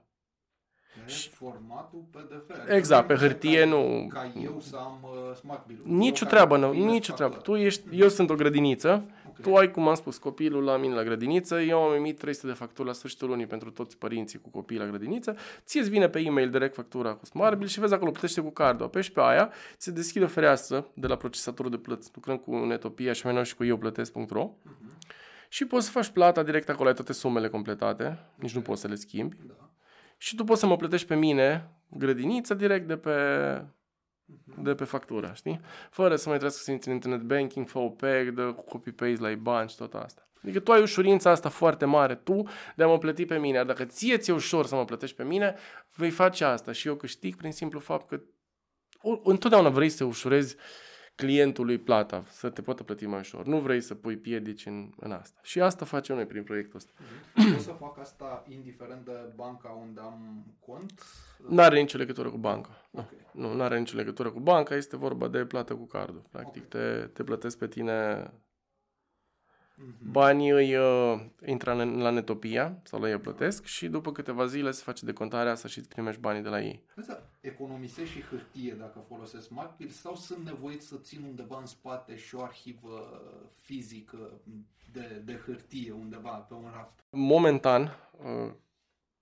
Pe 1.05 1.11
formatul 1.31 2.05
PDF. 2.11 2.69
Exact, 2.69 3.07
pe 3.07 3.13
Adică 3.13 3.27
hârtie 3.27 3.59
ca- 3.59 3.65
nu- 3.65 4.07
Ca 4.09 4.31
eu 4.43 4.59
să 4.61 4.75
am 4.75 4.99
uh, 5.03 5.35
smart 5.35 5.65
bill 5.65 5.81
Nici 5.83 6.21
o 6.21 6.25
treabă, 6.25 6.57
nu, 6.57 6.71
nici 6.71 7.09
o 7.09 7.13
treabă. 7.13 7.35
Tu 7.35 7.55
ești, 7.55 7.81
eu 7.91 8.07
sunt 8.07 8.29
o 8.29 8.35
grădiniță, 8.35 9.03
tu 9.41 9.55
ai, 9.55 9.71
cum 9.71 9.87
am 9.87 9.95
spus, 9.95 10.17
copilul 10.17 10.63
la 10.63 10.77
mine 10.77 10.93
la 10.93 11.03
grădiniță, 11.03 11.61
eu 11.61 11.81
am 11.81 11.93
emit 11.93 12.17
300 12.17 12.47
de 12.47 12.53
facturi 12.53 12.87
la 12.87 12.93
sfârșitul 12.93 13.27
lunii 13.27 13.45
pentru 13.45 13.71
toți 13.71 13.97
părinții 13.97 14.39
cu 14.39 14.49
copii 14.49 14.77
la 14.77 14.85
grădiniță, 14.85 15.37
ție 15.65 15.79
îți 15.79 15.89
vine 15.89 16.09
pe 16.09 16.19
e-mail 16.19 16.49
direct 16.49 16.73
factura 16.73 17.13
cu 17.13 17.25
Smart 17.25 17.57
Bill 17.57 17.69
și 17.69 17.79
vezi 17.79 17.93
acolo, 17.93 18.11
plătește 18.11 18.41
cu 18.41 18.49
cardul, 18.49 18.85
apeși 18.85 19.11
pe 19.11 19.21
aia, 19.23 19.47
ți 19.47 19.83
se 19.83 19.91
deschide 19.91 20.25
o 20.25 20.27
fereastră 20.27 20.87
de 20.93 21.07
la 21.07 21.15
procesatorul 21.15 21.71
de 21.71 21.77
plăți, 21.77 22.11
lucrăm 22.15 22.37
cu 22.37 22.55
Netopia 22.55 23.13
și 23.13 23.25
mai 23.25 23.33
nou 23.33 23.43
și 23.43 23.55
cu 23.55 23.63
eu 23.63 23.77
plătesc.ro 23.77 24.51
și 25.49 25.65
poți 25.65 25.85
să 25.85 25.91
faci 25.91 26.07
plata 26.07 26.43
direct 26.43 26.69
acolo, 26.69 26.87
ai 26.87 26.95
toate 26.95 27.13
sumele 27.13 27.47
completate, 27.47 28.19
nici 28.35 28.55
nu 28.55 28.61
poți 28.61 28.81
să 28.81 28.87
le 28.87 28.95
schimbi. 28.95 29.37
Da. 29.47 29.69
Și 30.17 30.35
tu 30.35 30.43
poți 30.43 30.59
să 30.59 30.65
mă 30.65 30.75
plătești 30.75 31.07
pe 31.07 31.15
mine 31.15 31.71
grădiniță 31.89 32.53
direct 32.53 32.87
de 32.87 32.97
pe, 32.97 33.11
de 34.57 34.75
pe 34.75 34.83
factură, 34.83 35.31
știi? 35.35 35.61
Fără 35.89 36.15
să 36.15 36.29
mai 36.29 36.37
trebuie 36.37 36.59
să 36.59 36.71
intri 36.71 36.89
în 36.89 36.95
internet 36.95 37.21
banking, 37.21 37.67
fă 37.67 37.77
OPEC, 37.79 38.29
dă 38.29 38.51
copy-paste 38.53 39.21
la 39.21 39.29
IBAN 39.29 39.67
și 39.67 39.75
tot 39.75 39.93
asta. 39.93 40.21
Adică 40.43 40.59
tu 40.59 40.71
ai 40.71 40.81
ușurința 40.81 41.29
asta 41.29 41.49
foarte 41.49 41.85
mare, 41.85 42.15
tu, 42.15 42.43
de 42.75 42.83
a 42.83 42.87
mă 42.87 42.97
plăti 42.97 43.25
pe 43.25 43.37
mine. 43.37 43.55
Iar 43.55 43.65
dacă 43.65 43.85
ție 43.85 44.17
ți-e 44.17 44.33
ușor 44.33 44.65
să 44.65 44.75
mă 44.75 44.85
plătești 44.85 45.15
pe 45.15 45.23
mine, 45.23 45.55
vei 45.95 46.09
face 46.09 46.43
asta. 46.43 46.71
Și 46.71 46.87
eu 46.87 46.95
câștig 46.95 47.35
prin 47.35 47.51
simplu 47.51 47.79
fapt 47.79 48.07
că 48.07 48.21
o- 49.01 49.19
întotdeauna 49.23 49.69
vrei 49.69 49.89
să 49.89 50.03
ușurezi 50.03 50.55
clientului 51.17 51.77
plata, 51.77 52.23
să 52.29 52.49
te 52.49 52.61
poată 52.61 52.83
plăti 52.83 53.05
mai 53.05 53.19
ușor. 53.19 53.45
Nu 53.45 53.59
vrei 53.59 53.81
să 53.81 53.95
pui 53.95 54.17
piedici 54.17 54.65
în, 54.65 54.89
în 54.99 55.11
asta. 55.11 55.39
Și 55.43 55.61
asta 55.61 55.85
facem 55.85 56.15
noi 56.15 56.25
prin 56.25 56.43
proiectul 56.43 56.75
ăsta. 56.75 56.91
Pot 57.51 57.59
să 57.59 57.71
fac 57.71 57.99
asta 57.99 58.45
indiferent 58.49 59.05
de 59.05 59.11
banca 59.35 59.69
unde 59.69 59.99
am 60.01 60.45
cont? 60.65 61.01
Nu 61.47 61.61
are 61.61 61.79
nicio 61.79 61.97
legătură 61.97 62.29
cu 62.29 62.37
banca. 62.37 62.69
Nu. 62.91 62.99
Ok. 62.99 63.11
Nu, 63.33 63.53
nu 63.53 63.61
are 63.61 63.79
nicio 63.79 63.97
legătură 63.97 64.29
cu 64.31 64.39
banca, 64.39 64.75
este 64.75 64.97
vorba 64.97 65.27
de 65.27 65.45
plată 65.45 65.75
cu 65.75 65.85
cardul. 65.85 66.23
Practic, 66.31 66.61
Ok. 66.63 66.69
te, 66.69 67.09
te 67.13 67.23
plătesc 67.23 67.57
pe 67.57 67.67
tine, 67.67 68.15
Mhm. 68.17 68.33
Banii 70.11 70.49
îi 70.49 70.75
uh, 70.75 71.19
intră 71.45 71.71
în- 71.81 71.97
la 72.01 72.09
Netopia 72.09 72.79
sau 72.83 72.99
la 73.01 73.09
ei 73.09 73.17
plătesc 73.17 73.65
și 73.65 73.87
după 73.87 74.11
câteva 74.11 74.45
zile 74.45 74.71
se 74.71 74.81
face 74.83 75.05
decontarea 75.05 75.51
asta 75.51 75.67
și 75.67 75.77
îți 75.77 75.87
primești 75.89 76.21
banii 76.21 76.41
de 76.41 76.49
la 76.49 76.61
ei. 76.61 76.83
Însă, 76.95 77.23
economisesc 77.41 78.09
și 78.11 78.21
hârtie 78.21 78.75
dacă 78.79 78.99
folosesc 79.07 79.45
smart 79.45 79.77
bill 79.77 79.89
sau 79.89 80.15
sunt 80.15 80.45
nevoit 80.45 80.81
să 80.81 80.95
țin 81.01 81.23
undeva 81.27 81.57
în 81.59 81.65
spate 81.65 82.15
și 82.17 82.35
o 82.35 82.41
arhivă 82.41 83.21
fizică 83.61 84.31
de, 84.91 85.21
de 85.25 85.41
hârtie 85.45 85.91
undeva 85.91 86.29
pe 86.29 86.53
un 86.53 86.69
raft? 86.73 86.99
Momentan, 87.09 87.81
uh, 88.17 88.51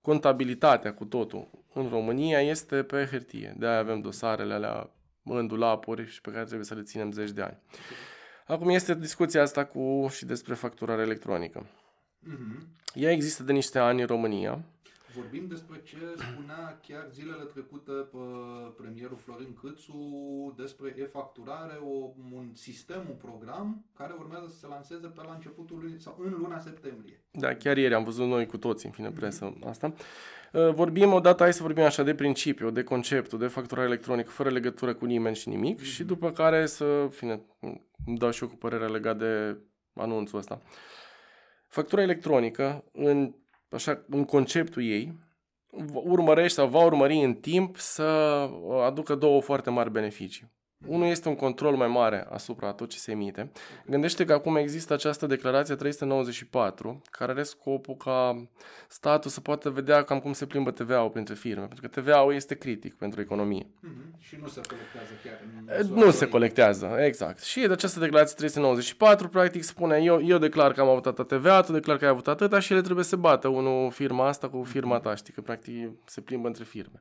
contabilitatea 0.00 0.94
cu 0.94 1.04
totul 1.04 1.48
în 1.72 1.88
România 1.88 2.40
este 2.40 2.82
pe 2.82 3.06
hârtie. 3.10 3.54
De-aia 3.58 3.78
avem 3.78 4.00
dosarele 4.00 4.54
alea 4.54 4.90
în 5.22 5.46
dulapuri 5.46 6.06
și 6.10 6.20
pe 6.20 6.30
care 6.30 6.44
trebuie 6.44 6.64
să 6.66 6.74
le 6.74 6.82
ținem 6.82 7.12
zeci 7.12 7.30
de 7.30 7.42
ani. 7.42 7.56
Acum 8.46 8.68
este 8.68 8.94
discuția 8.94 9.42
asta 9.42 9.64
cu 9.64 10.06
și 10.10 10.24
despre 10.24 10.54
facturare 10.54 11.02
electronică. 11.02 11.66
Mhm. 12.18 12.66
Ea 12.94 13.10
există 13.10 13.42
de 13.42 13.52
niște 13.52 13.78
ani 13.78 14.00
în 14.00 14.06
România. 14.06 14.64
Vorbim 15.16 15.46
despre 15.48 15.80
ce 15.82 15.96
spunea 16.16 16.80
chiar 16.86 17.06
zilele 17.12 17.44
trecute 17.52 17.92
pe 17.92 18.18
premierul 18.76 19.16
Florin 19.16 19.54
Câțu 19.60 20.00
despre 20.56 20.94
e-facturare, 20.98 21.74
o, 21.84 21.94
un 22.32 22.50
sistem, 22.54 23.06
un 23.08 23.16
program 23.16 23.84
care 23.96 24.14
urmează 24.18 24.46
să 24.48 24.58
se 24.58 24.66
lanseze 24.66 25.06
pe 25.06 25.22
la 25.26 25.32
începutul 25.32 25.78
lui, 25.82 25.94
sau 25.98 26.16
în 26.24 26.34
luna 26.38 26.58
septembrie. 26.58 27.24
Da, 27.30 27.54
chiar 27.54 27.76
ieri 27.76 27.94
am 27.94 28.04
văzut 28.04 28.26
noi 28.26 28.46
cu 28.46 28.58
toții, 28.58 28.88
în 28.88 28.94
fine, 28.94 29.10
presă 29.10 29.58
asta. 29.64 29.94
Uh, 30.52 30.74
Vorbim 30.74 31.12
odată, 31.12 31.42
hai 31.42 31.52
să 31.52 31.62
vorbim 31.62 31.84
așa 31.84 32.02
de 32.02 32.14
principiu, 32.14 32.70
de 32.70 32.82
conceptul, 32.82 33.38
de 33.38 33.46
facturare 33.46 33.86
electronică, 33.86 34.30
fără 34.30 34.50
legătură 34.50 34.94
cu 34.94 35.04
nimeni 35.04 35.36
și 35.36 35.48
nimic 35.48 35.80
și 35.80 36.04
după 36.04 36.32
care 36.32 36.66
să, 36.66 36.84
în 36.84 37.08
fine, 37.08 37.42
îmi 38.06 38.18
dau 38.18 38.30
și 38.30 38.42
eu 38.42 38.48
cu 38.48 38.56
părerea 38.56 38.88
legat 38.88 39.18
de 39.18 39.58
anunțul 39.94 40.38
ăsta. 40.38 40.60
Factura 41.68 42.02
electronică, 42.02 42.84
în, 42.92 43.34
așa, 43.70 44.04
în 44.08 44.24
conceptul 44.24 44.82
ei, 44.82 45.18
v- 45.70 45.94
urmărește 45.94 46.60
sau 46.60 46.68
va 46.68 46.84
urmări 46.84 47.16
în 47.16 47.34
timp 47.34 47.76
să 47.76 48.02
aducă 48.84 49.14
două 49.14 49.40
foarte 49.40 49.70
mari 49.70 49.90
beneficii. 49.90 50.54
Unul 50.84 51.06
este 51.06 51.28
un 51.28 51.34
control 51.34 51.76
mai 51.76 51.86
mare 51.88 52.26
asupra 52.30 52.72
tot 52.72 52.88
ce 52.88 52.98
se 52.98 53.10
emite. 53.10 53.50
Gândește 53.86 54.24
că 54.24 54.32
acum 54.32 54.56
există 54.56 54.92
această 54.92 55.26
declarație 55.26 55.74
394 55.74 57.02
care 57.10 57.30
are 57.32 57.42
scopul 57.42 57.94
ca 57.94 58.46
statul 58.88 59.30
să 59.30 59.40
poată 59.40 59.70
vedea 59.70 60.02
cam 60.02 60.20
cum 60.20 60.32
se 60.32 60.46
plimbă 60.46 60.70
TVA-ul 60.70 61.10
printre 61.10 61.34
firme, 61.34 61.66
pentru 61.66 61.88
că 61.88 62.00
TVA-ul 62.00 62.34
este 62.34 62.54
critic 62.54 62.94
pentru 62.94 63.20
economie. 63.20 63.66
Mhm. 63.80 64.14
Și 64.18 64.36
nu 64.42 64.48
se 64.48 64.60
colectează 64.68 65.10
chiar 65.24 65.40
în 65.58 65.68
E, 65.68 65.76
măsura 65.76 65.94
Nu 65.94 66.00
se 66.00 66.04
dorită. 66.04 66.28
colectează, 66.28 66.96
exact. 66.98 67.42
Și 67.42 67.60
de 67.60 67.72
această 67.72 68.00
declarație 68.00 68.34
394, 68.36 69.28
practic, 69.28 69.62
spune 69.62 70.00
eu, 70.02 70.24
eu 70.24 70.38
declar 70.38 70.72
că 70.72 70.80
am 70.80 70.88
avut 70.88 71.06
atâta 71.06 71.36
TVA, 71.36 71.60
tu 71.60 71.72
declar 71.72 71.96
că 71.96 72.04
ai 72.04 72.10
avut 72.10 72.28
atâta 72.28 72.58
și 72.58 72.72
ele 72.72 72.80
trebuie 72.82 73.04
să 73.04 73.16
bată 73.16 73.48
unul 73.48 73.90
firma 73.90 74.26
asta 74.26 74.48
cu 74.48 74.62
firma 74.62 74.98
ta, 75.00 75.14
știi, 75.14 75.32
că 75.32 75.40
practic 75.40 75.88
se 76.04 76.20
plimbă 76.20 76.46
între 76.46 76.64
firme. 76.64 77.00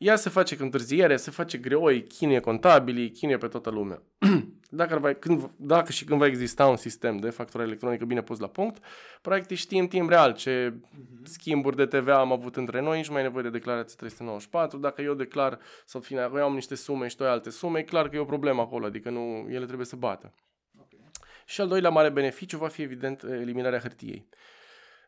Ea 0.00 0.16
se 0.16 0.28
face 0.28 0.56
cu 0.56 0.62
întârziere, 0.62 1.16
se 1.16 1.30
face 1.30 1.58
greoi, 1.58 2.02
chinuie 2.02 2.40
contabilii, 2.40 3.10
chinuie 3.10 3.38
pe 3.38 3.46
toată 3.46 3.70
lumea. 3.70 4.02
dacă, 4.70 4.92
ar 4.92 4.98
va, 4.98 5.12
când, 5.12 5.50
dacă 5.56 5.92
și 5.92 6.04
când 6.04 6.18
va 6.18 6.26
exista 6.26 6.66
un 6.66 6.76
sistem 6.76 7.16
de 7.16 7.30
facturare 7.30 7.68
electronică 7.68 8.04
bine 8.04 8.22
pus 8.22 8.38
la 8.38 8.46
punct, 8.46 8.84
practic 9.22 9.56
știi 9.56 9.78
în 9.78 9.86
timp 9.86 10.08
real 10.08 10.34
ce 10.34 10.74
schimburi 11.22 11.76
de 11.76 11.86
TVA 11.86 12.18
am 12.18 12.32
avut 12.32 12.56
între 12.56 12.80
noi, 12.80 12.96
nici 12.96 13.06
nu 13.06 13.12
mai 13.12 13.22
e 13.22 13.24
nevoie 13.24 13.42
de 13.42 13.50
declarație 13.50 13.96
394. 13.96 14.78
Dacă 14.78 15.02
eu 15.02 15.14
declar, 15.14 15.58
sau 15.84 16.00
fine, 16.00 16.20
eu 16.20 16.44
am 16.44 16.54
niște 16.54 16.74
sume 16.74 17.08
și 17.08 17.16
tu 17.16 17.24
ai 17.24 17.30
alte 17.30 17.50
sume, 17.50 17.78
e 17.78 17.82
clar 17.82 18.08
că 18.08 18.16
e 18.16 18.18
o 18.18 18.24
problemă 18.24 18.60
acolo, 18.60 18.86
adică 18.86 19.10
nu, 19.10 19.46
ele 19.50 19.64
trebuie 19.64 19.86
să 19.86 19.96
bată. 19.96 20.34
Ok. 20.78 21.00
Și 21.46 21.60
al 21.60 21.68
doilea 21.68 21.90
mare 21.90 22.08
beneficiu 22.08 22.58
va 22.58 22.68
fi, 22.68 22.82
evident, 22.82 23.22
eliminarea 23.22 23.80
hârtiei. 23.80 24.28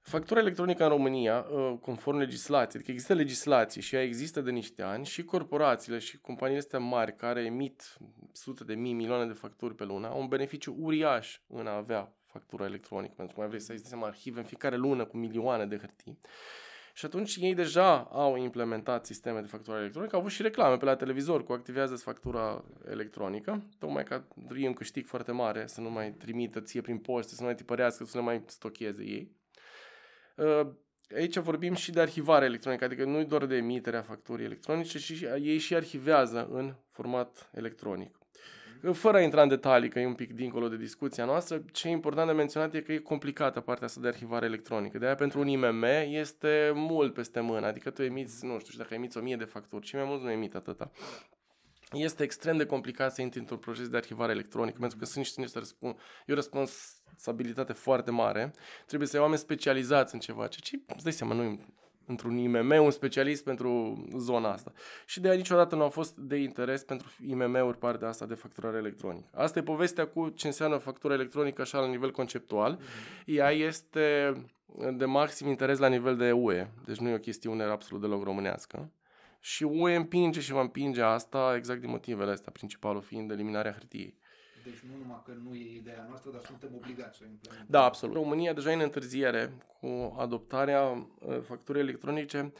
Factura 0.02 0.40
electronică 0.40 0.82
în 0.82 0.88
România, 0.88 1.46
uh, 1.50 1.74
conform 1.80 2.16
legislației, 2.16 2.74
adică 2.74 2.90
există 2.90 3.14
legislație 3.14 3.80
și 3.80 3.94
ea 3.94 4.02
există 4.02 4.40
de 4.40 4.50
niște 4.50 4.82
ani 4.82 5.06
și 5.06 5.24
corporațiile 5.24 5.98
și 5.98 6.18
companiile 6.18 6.60
astea 6.60 6.78
mari 6.78 7.16
care 7.16 7.44
emit 7.44 7.96
sute 8.32 8.64
de 8.64 8.74
mii, 8.74 8.92
milioane 8.92 9.26
de 9.26 9.32
facturi 9.32 9.74
pe 9.74 9.84
lună 9.84 10.08
au 10.08 10.20
un 10.20 10.28
beneficiu 10.28 10.76
uriaș 10.78 11.40
în 11.46 11.66
a 11.66 11.76
avea 11.76 12.14
factura 12.26 12.64
electronică, 12.64 13.12
pentru 13.16 13.34
că 13.34 13.40
mai 13.40 13.48
vrei 13.48 13.60
să 13.60 13.72
ai 13.72 13.78
seama 13.78 14.06
arhive 14.06 14.38
în 14.38 14.44
fiecare 14.44 14.76
lună 14.76 15.04
cu 15.04 15.16
milioane 15.16 15.66
de 15.66 15.78
hârtii. 15.78 16.18
Și 16.94 17.04
atunci 17.04 17.36
ei 17.36 17.54
deja 17.54 17.98
au 17.98 18.36
implementat 18.36 19.06
sisteme 19.06 19.40
de 19.40 19.46
facturare 19.46 19.80
electronică, 19.80 20.14
au 20.14 20.20
avut 20.20 20.32
și 20.32 20.42
reclame 20.42 20.76
pe 20.76 20.84
la 20.84 20.96
televizor 20.96 21.44
cu 21.44 21.52
activează 21.52 21.96
factura 21.96 22.64
electronică, 22.88 23.62
tocmai 23.78 24.04
ca 24.04 24.24
să 24.48 24.66
un 24.66 24.72
câștig 24.72 25.06
foarte 25.06 25.32
mare, 25.32 25.66
să 25.66 25.80
nu 25.80 25.90
mai 25.90 26.12
trimită 26.12 26.60
ție 26.60 26.80
prin 26.80 26.98
poștă, 26.98 27.34
să 27.34 27.40
nu 27.40 27.46
mai 27.46 27.54
tipărească, 27.54 28.04
să 28.04 28.16
nu 28.16 28.22
mai 28.22 28.42
stocheze 28.46 29.02
ei. 29.02 29.40
Uh, 30.44 30.66
Aici 31.16 31.38
vorbim 31.38 31.74
și 31.74 31.90
de 31.90 32.00
arhivare 32.00 32.44
electronică, 32.44 32.84
adică 32.84 33.04
nu 33.04 33.24
doar 33.24 33.46
de 33.46 33.56
emiterea 33.56 34.02
facturii 34.02 34.44
electronice, 34.44 34.98
ci 34.98 35.02
și- 35.02 35.24
ei 35.24 35.58
și 35.58 35.74
arhivează 35.74 36.48
în 36.52 36.74
format 36.90 37.50
electronic. 37.54 38.18
Fără 38.92 39.16
a 39.16 39.20
intra 39.20 39.42
în 39.42 39.48
detalii, 39.48 39.88
că 39.88 39.98
e 40.00 40.06
un 40.06 40.14
pic 40.14 40.32
dincolo 40.32 40.68
de 40.68 40.76
discuția 40.76 41.24
noastră, 41.24 41.62
ce 41.72 41.88
e 41.88 41.90
important 41.90 42.26
de 42.26 42.32
menționat 42.32 42.74
e 42.74 42.80
că 42.80 42.92
e 42.92 42.98
complicată 42.98 43.60
partea 43.60 43.86
asta 43.86 44.00
de 44.00 44.08
arhivare 44.08 44.46
electronică. 44.46 44.98
De 44.98 45.04
aia 45.04 45.14
pentru 45.14 45.40
un 45.40 45.46
IMM 45.46 45.82
este 46.08 46.72
mult 46.74 47.14
peste 47.14 47.40
mână, 47.40 47.66
adică 47.66 47.90
tu 47.90 48.02
emiți, 48.02 48.44
nu 48.44 48.58
știu, 48.58 48.72
și 48.72 48.78
dacă 48.78 48.94
emiți 48.94 49.18
1000 49.18 49.36
de 49.36 49.44
facturi, 49.44 49.86
și 49.86 49.94
mai 49.94 50.04
mulți 50.04 50.24
nu 50.24 50.30
emit 50.30 50.54
atâta. 50.54 50.90
Este 51.92 52.22
extrem 52.22 52.56
de 52.56 52.66
complicat 52.66 53.12
să 53.14 53.22
intri 53.22 53.38
într-un 53.38 53.58
proces 53.58 53.88
de 53.88 53.96
arhivare 53.96 54.32
electronică, 54.32 54.76
pentru 54.80 54.98
că 54.98 55.04
sunt 55.04 55.16
niște, 55.16 55.40
niște 55.40 55.58
răspund, 55.58 55.94
e 56.26 56.32
o 56.32 56.34
responsabilitate 57.12 57.72
foarte 57.72 58.10
mare. 58.10 58.54
Trebuie 58.86 59.08
să 59.08 59.16
ai 59.16 59.22
oameni 59.22 59.40
specializați 59.40 60.14
în 60.14 60.20
ceva, 60.20 60.46
ceea 60.46 60.80
ce 60.80 60.94
îți 60.94 61.02
dai 61.02 61.12
seama, 61.12 61.34
nu 61.34 61.42
e 61.42 61.58
într-un 62.06 62.36
IMM 62.36 62.84
un 62.84 62.90
specialist 62.90 63.44
pentru 63.44 64.02
zona 64.16 64.52
asta. 64.52 64.72
Și 65.06 65.20
de 65.20 65.28
aia 65.28 65.36
niciodată 65.36 65.74
nu 65.74 65.82
a 65.82 65.88
fost 65.88 66.16
de 66.16 66.36
interes 66.36 66.84
pentru 66.84 67.12
IMM-uri 67.26 67.78
partea 67.78 68.08
asta 68.08 68.26
de 68.26 68.34
facturare 68.34 68.76
electronică. 68.76 69.28
Asta 69.34 69.58
e 69.58 69.62
povestea 69.62 70.06
cu 70.06 70.28
ce 70.28 70.46
înseamnă 70.46 70.76
factura 70.76 71.14
electronică 71.14 71.60
așa 71.62 71.78
la 71.78 71.86
nivel 71.86 72.10
conceptual. 72.10 72.78
Ea 73.26 73.50
este 73.50 74.32
de 74.96 75.04
maxim 75.04 75.48
interes 75.48 75.78
la 75.78 75.88
nivel 75.88 76.16
de 76.16 76.32
UE, 76.32 76.68
deci 76.84 76.98
nu 76.98 77.08
e 77.08 77.14
o 77.14 77.18
chestiune 77.18 77.62
absolut 77.62 78.02
deloc 78.02 78.24
românească. 78.24 78.92
Și 79.40 79.62
UE 79.62 79.94
împinge 79.94 80.40
și 80.40 80.52
va 80.52 80.60
împinge 80.60 81.02
asta 81.02 81.54
exact 81.56 81.80
din 81.80 81.90
motivele 81.90 82.30
astea, 82.30 82.52
principalul 82.52 83.02
fiind 83.02 83.30
eliminarea 83.30 83.72
hârtiei. 83.72 84.18
Deci 84.64 84.78
nu 84.78 84.96
numai 85.02 85.22
că 85.24 85.32
nu 85.42 85.54
e 85.54 85.76
ideea 85.76 86.06
noastră, 86.08 86.30
dar 86.30 86.40
suntem 86.40 86.70
obligați 86.74 87.16
să 87.16 87.24
o 87.26 87.30
implementăm. 87.30 87.66
Da, 87.70 87.84
absolut. 87.84 88.14
România 88.14 88.52
deja 88.52 88.70
e 88.70 88.74
în 88.74 88.80
întârziere 88.80 89.58
cu 89.80 90.14
adoptarea 90.18 90.82
uh, 90.82 91.40
facturii 91.42 91.80
electronice, 91.80 92.52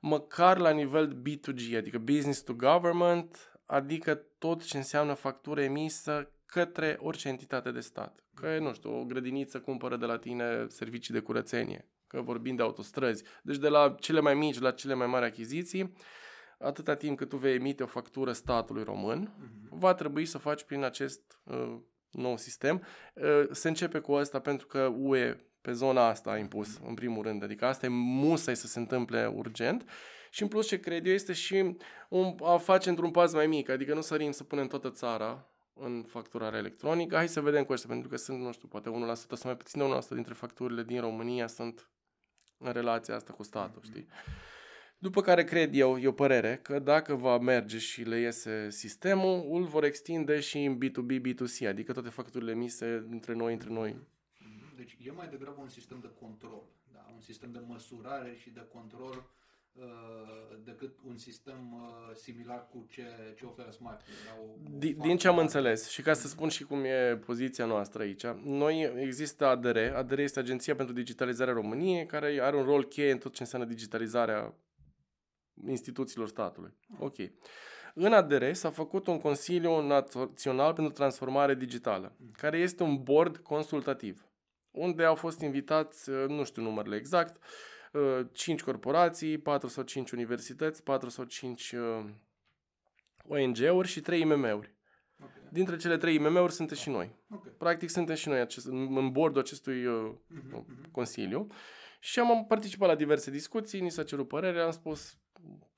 măcar 0.00 0.58
la 0.58 0.70
nivel 0.70 1.22
B2G, 1.22 1.76
adică 1.76 1.98
Business 1.98 2.42
to 2.42 2.54
Government, 2.54 3.60
adică 3.66 4.14
tot 4.38 4.64
ce 4.64 4.76
înseamnă 4.76 5.14
factură 5.14 5.62
emisă 5.62 6.30
către 6.46 6.98
orice 7.00 7.28
entitate 7.28 7.70
de 7.70 7.80
stat. 7.80 8.24
Că, 8.34 8.58
nu 8.58 8.72
știu, 8.72 9.00
o 9.00 9.04
grădiniță 9.04 9.60
cumpără 9.60 9.96
de 9.96 10.06
la 10.06 10.18
tine 10.18 10.66
servicii 10.68 11.14
de 11.14 11.20
curățenie, 11.20 11.88
că 12.06 12.20
vorbim 12.20 12.56
de 12.56 12.62
autostrăzi. 12.62 13.24
Deci 13.42 13.56
de 13.56 13.68
la 13.68 13.94
cele 14.00 14.20
mai 14.20 14.34
mici 14.34 14.58
la 14.58 14.70
cele 14.70 14.94
mai 14.94 15.06
mari 15.06 15.24
achiziții, 15.24 15.92
atâta 16.60 16.94
timp 16.94 17.16
cât 17.16 17.28
tu 17.28 17.36
vei 17.36 17.54
emite 17.54 17.82
o 17.82 17.86
factură 17.86 18.32
statului 18.32 18.82
român, 18.82 19.32
va 19.70 19.94
trebui 19.94 20.24
să 20.24 20.38
faci 20.38 20.62
prin 20.62 20.82
acest 20.82 21.40
uh, 21.44 21.76
nou 22.10 22.36
sistem. 22.36 22.82
Uh, 23.14 23.48
se 23.50 23.68
începe 23.68 23.98
cu 23.98 24.12
asta 24.12 24.40
pentru 24.40 24.66
că 24.66 24.92
UE 24.96 25.36
pe 25.60 25.72
zona 25.72 26.06
asta 26.06 26.30
a 26.30 26.38
impus, 26.38 26.78
în 26.86 26.94
primul 26.94 27.22
rând. 27.22 27.42
Adică 27.42 27.66
asta 27.66 27.86
e 27.86 27.88
musai 27.88 28.56
să 28.56 28.66
se 28.66 28.78
întâmple 28.78 29.26
urgent. 29.26 29.88
Și 30.30 30.42
în 30.42 30.48
plus 30.48 30.66
ce 30.66 30.80
cred 30.80 31.06
eu 31.06 31.12
este 31.12 31.32
și 31.32 31.76
un, 32.08 32.34
a 32.42 32.56
face 32.56 32.88
într-un 32.88 33.10
pas 33.10 33.32
mai 33.32 33.46
mic, 33.46 33.68
adică 33.68 33.94
nu 33.94 34.00
sărim 34.00 34.30
să 34.30 34.44
punem 34.44 34.66
toată 34.66 34.90
țara 34.90 35.50
în 35.74 36.04
facturare 36.08 36.56
electronică. 36.56 37.16
Hai 37.16 37.28
să 37.28 37.40
vedem 37.40 37.64
cu 37.64 37.72
ăștia, 37.72 37.88
pentru 37.88 38.08
că 38.08 38.16
sunt, 38.16 38.40
nu 38.40 38.52
știu, 38.52 38.68
poate 38.68 38.88
1% 38.88 38.92
sau 39.14 39.38
mai 39.44 39.56
puțin 39.56 39.80
de 39.80 39.98
1% 40.04 40.08
dintre 40.08 40.34
facturile 40.34 40.82
din 40.82 41.00
România 41.00 41.46
sunt 41.46 41.90
în 42.58 42.72
relația 42.72 43.14
asta 43.14 43.32
cu 43.32 43.42
statul, 43.42 43.82
știi? 43.84 44.06
După 45.02 45.20
care 45.20 45.44
cred 45.44 45.74
eu, 45.74 45.98
e 45.98 46.06
o 46.06 46.12
părere, 46.12 46.58
că 46.62 46.78
dacă 46.78 47.14
va 47.14 47.38
merge 47.38 47.78
și 47.78 48.02
le 48.02 48.18
iese 48.18 48.70
sistemul, 48.70 49.48
îl 49.50 49.62
vor 49.64 49.84
extinde 49.84 50.40
și 50.40 50.64
în 50.64 50.78
B2B, 50.78 51.20
B2C, 51.20 51.68
adică 51.68 51.92
toate 51.92 52.08
facturile 52.08 52.50
emise 52.50 53.06
între 53.10 53.34
noi, 53.34 53.52
între 53.52 53.70
noi. 53.70 53.90
Mhm. 54.38 54.76
Deci 54.76 54.96
e 55.06 55.10
mai 55.10 55.28
degrabă 55.28 55.60
un 55.60 55.68
sistem 55.68 55.98
de 56.00 56.10
control, 56.20 56.62
da? 56.92 57.06
un 57.14 57.20
sistem 57.20 57.52
de 57.52 57.60
măsurare 57.66 58.34
și 58.36 58.50
de 58.50 58.66
control 58.72 59.30
uh, 59.72 59.82
decât 60.64 60.98
un 61.06 61.16
sistem 61.16 61.72
uh, 61.72 62.14
similar 62.14 62.68
cu 62.70 62.86
ce, 62.88 63.02
ce 63.36 63.44
oferă 63.44 63.70
Smart. 63.70 64.00
Da? 64.00 64.40
O, 64.40 64.44
o 64.44 64.78
Din, 64.78 64.96
din 65.00 65.16
ce 65.16 65.28
am 65.28 65.34
factură. 65.34 65.40
înțeles 65.40 65.88
și 65.88 66.02
ca 66.02 66.12
să 66.12 66.28
spun 66.28 66.48
și 66.48 66.64
cum 66.64 66.84
e 66.84 67.16
poziția 67.16 67.64
noastră 67.64 68.02
aici, 68.02 68.26
noi 68.44 68.92
există 68.96 69.46
ADR, 69.46 69.76
ADR 69.94 70.18
este 70.18 70.38
Agenția 70.38 70.74
pentru 70.74 70.94
Digitalizarea 70.94 71.54
României, 71.54 72.06
care 72.06 72.38
are 72.40 72.56
un 72.56 72.64
rol 72.64 72.84
cheie 72.84 73.10
în 73.10 73.18
tot 73.18 73.32
ce 73.32 73.42
înseamnă 73.42 73.68
digitalizarea 73.68 74.54
instituțiilor 75.66 76.28
statului. 76.28 76.74
Ok. 76.98 77.14
În 77.94 78.12
ADR 78.12 78.52
s-a 78.52 78.70
făcut 78.70 79.06
un 79.06 79.18
Consiliu 79.20 79.86
Național 79.86 80.72
pentru 80.72 80.92
Transformare 80.92 81.54
Digitală, 81.54 82.16
care 82.32 82.58
este 82.58 82.82
un 82.82 83.02
board 83.02 83.36
consultativ, 83.36 84.24
unde 84.70 85.04
au 85.04 85.14
fost 85.14 85.40
invitați, 85.40 86.10
uh, 86.10 86.28
nu 86.28 86.44
știu 86.44 86.62
numărele 86.62 86.96
exact, 86.96 87.42
5 88.32 88.62
corporații, 88.62 89.38
4 89.38 89.68
sau 89.68 89.82
5 89.82 90.10
universități, 90.10 90.82
4 90.82 91.08
sau 91.08 91.24
5 91.24 91.74
ONG-uri 93.28 93.88
și 93.88 94.00
3 94.00 94.20
IMM-uri. 94.20 94.74
Ok, 95.22 95.30
Dintre 95.50 95.76
cele 95.76 95.96
3 95.96 96.14
IMM-uri 96.14 96.52
suntem 96.52 96.76
și 96.76 96.88
noi. 96.88 97.16
ok. 97.30 97.48
Practic 97.48 97.90
suntem 97.90 98.14
și 98.14 98.28
noi 98.28 98.40
acest, 98.40 98.66
în 98.66 98.96
în 98.96 99.10
bordul 99.10 99.40
acestui 99.40 99.86
uh, 99.86 100.12
Mhm, 100.26 100.46
mhm. 100.68 100.90
consiliu 100.90 101.46
Și 102.00 102.18
am 102.18 102.44
participat 102.46 102.88
la 102.88 102.94
diverse 102.94 103.30
discuții, 103.30 103.80
ni 103.80 103.90
s-a 103.90 104.04
cerut 104.04 104.28
părere, 104.28 104.60
am 104.60 104.70
spus 104.70 105.18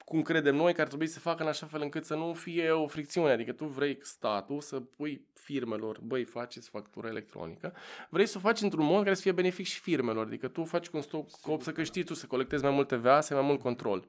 cum 0.04 0.22
credem 0.22 0.54
noi 0.54 0.74
că 0.74 0.80
ar 0.80 0.86
trebui 0.86 1.06
să 1.06 1.20
facă 1.20 1.42
în 1.42 1.48
așa 1.48 1.66
fel 1.66 1.82
încât 1.82 2.04
să 2.04 2.14
nu 2.14 2.32
fie 2.32 2.70
o 2.70 2.86
fricțiune. 2.86 3.32
Adică 3.32 3.52
tu 3.52 3.64
vrei 3.64 3.98
statul 4.00 4.60
să 4.60 4.80
pui 4.80 5.26
firmelor, 5.32 5.98
băi, 6.02 6.24
faceți 6.24 6.68
factură 6.68 7.08
electronică, 7.08 7.74
vrei 8.08 8.26
să 8.26 8.38
o 8.38 8.40
faci 8.40 8.60
într-un 8.60 8.84
mod 8.84 9.02
care 9.02 9.14
să 9.14 9.22
fie 9.22 9.32
benefic 9.32 9.66
și 9.66 9.80
firmelor. 9.80 10.26
Adică 10.26 10.48
tu 10.48 10.64
faci 10.64 10.88
cu 10.88 10.96
un 10.96 11.02
scop 11.26 11.62
să 11.62 11.72
câștigi 11.72 12.06
tu, 12.06 12.14
să 12.14 12.26
colectezi 12.26 12.62
mai 12.62 12.72
multe 12.72 12.96
TVA, 12.96 13.20
să 13.20 13.34
ai 13.34 13.40
mai 13.40 13.48
mult 13.48 13.60
control. 13.60 14.08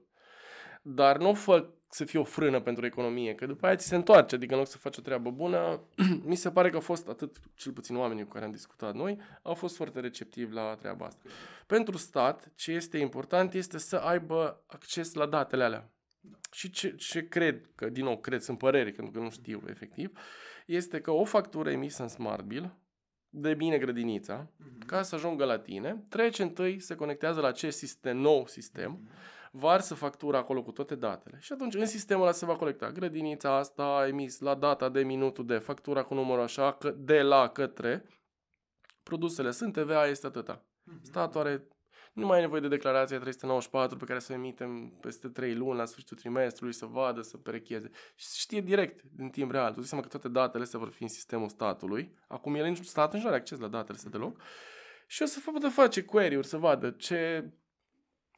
Dar 0.85 1.17
nu 1.17 1.33
fă 1.33 1.69
să 1.93 2.05
fie 2.05 2.19
o 2.19 2.23
frână 2.23 2.61
pentru 2.61 2.85
economie, 2.85 3.35
că 3.35 3.45
după 3.45 3.65
aia 3.65 3.75
ți 3.75 3.87
se 3.87 3.95
întoarce, 3.95 4.35
adică 4.35 4.53
în 4.53 4.59
loc 4.59 4.67
să 4.67 4.77
faci 4.77 4.97
o 4.97 5.01
treabă 5.01 5.31
bună, 5.31 5.81
mi 6.25 6.35
se 6.35 6.51
pare 6.51 6.69
că 6.69 6.75
au 6.75 6.81
fost 6.81 7.07
atât, 7.07 7.37
cel 7.55 7.71
puțin 7.71 7.95
oamenii 7.95 8.23
cu 8.23 8.29
care 8.29 8.45
am 8.45 8.51
discutat 8.51 8.93
noi, 8.93 9.19
au 9.41 9.53
fost 9.53 9.75
foarte 9.75 9.99
receptivi 9.99 10.53
la 10.53 10.75
treaba 10.75 11.05
asta. 11.05 11.21
Pentru 11.67 11.97
stat, 11.97 12.51
ce 12.55 12.71
este 12.71 12.97
important 12.97 13.53
este 13.53 13.77
să 13.77 13.95
aibă 13.95 14.63
acces 14.67 15.13
la 15.13 15.25
datele 15.25 15.63
alea. 15.63 15.91
Și 16.51 16.69
ce, 16.69 16.95
ce 16.95 17.27
cred, 17.27 17.69
că 17.75 17.89
din 17.89 18.03
nou 18.03 18.17
cred, 18.17 18.41
sunt 18.41 18.57
păreri, 18.57 18.91
pentru 18.91 19.13
că 19.13 19.19
nu 19.19 19.29
știu 19.29 19.63
efectiv, 19.69 20.19
este 20.65 21.01
că 21.01 21.11
o 21.11 21.23
factură 21.23 21.71
emisă 21.71 22.01
în 22.01 22.07
Smart 22.07 22.43
Bill, 22.43 22.77
de 23.29 23.53
bine 23.53 23.77
grădinița, 23.77 24.47
mm-hmm. 24.47 24.85
ca 24.85 25.01
să 25.01 25.15
ajungă 25.15 25.45
la 25.45 25.59
tine, 25.59 26.05
trece 26.09 26.43
întâi, 26.43 26.79
se 26.79 26.95
conectează 26.95 27.39
la 27.39 27.47
acest 27.47 27.77
sistem, 27.77 28.17
nou 28.17 28.47
sistem, 28.47 28.99
mm-hmm 28.99 29.41
varsă 29.55 29.93
factura 29.93 30.37
acolo 30.37 30.63
cu 30.63 30.71
toate 30.71 30.95
datele. 30.95 31.37
Și 31.39 31.53
atunci 31.53 31.75
în 31.75 31.85
sistemul 31.85 32.23
ăla 32.23 32.31
se 32.31 32.45
va 32.45 32.55
colecta 32.55 32.91
grădinița 32.91 33.55
asta 33.55 33.83
a 33.83 34.07
emis 34.07 34.39
la 34.39 34.55
data 34.55 34.89
de 34.89 35.03
minutul 35.03 35.45
de 35.45 35.57
factura 35.57 36.03
cu 36.03 36.13
numărul 36.13 36.43
așa, 36.43 36.73
că 36.73 36.89
de 36.89 37.21
la 37.21 37.47
către 37.47 38.05
produsele 39.03 39.51
sunt, 39.51 39.73
TVA 39.73 40.05
este 40.05 40.27
atâta. 40.27 40.63
Mm-hmm. 40.63 41.01
Statul 41.01 41.39
are 41.39 41.67
nu 42.13 42.25
mai 42.25 42.37
e 42.37 42.41
nevoie 42.41 42.61
de 42.61 42.67
declarația 42.67 43.19
394 43.19 43.97
pe 43.97 44.05
care 44.05 44.19
să 44.19 44.31
o 44.31 44.35
emitem 44.35 44.97
peste 45.01 45.27
3 45.27 45.55
luni 45.55 45.77
la 45.77 45.85
sfârșitul 45.85 46.17
trimestrului, 46.17 46.73
să 46.73 46.85
vadă, 46.85 47.21
să 47.21 47.37
perecheze. 47.37 47.89
Și 48.15 48.27
știe 48.33 48.61
direct, 48.61 49.03
din 49.15 49.29
timp 49.29 49.51
real. 49.51 49.73
Tu 49.73 49.81
seama 49.81 50.03
că 50.03 50.09
toate 50.09 50.27
datele 50.27 50.63
astea 50.63 50.79
vor 50.79 50.89
fi 50.89 51.03
în 51.03 51.09
sistemul 51.09 51.49
statului. 51.49 52.17
Acum 52.27 52.55
el, 52.55 52.75
statul 52.75 53.19
nu 53.19 53.27
are 53.27 53.35
acces 53.35 53.59
la 53.59 53.67
datele 53.67 53.97
astea 53.97 54.11
deloc. 54.11 54.41
Și 55.07 55.21
o 55.21 55.25
să 55.25 55.39
poată 55.51 55.69
face 55.69 56.03
query-uri, 56.03 56.47
să 56.47 56.57
vadă 56.57 56.89
ce 56.89 57.51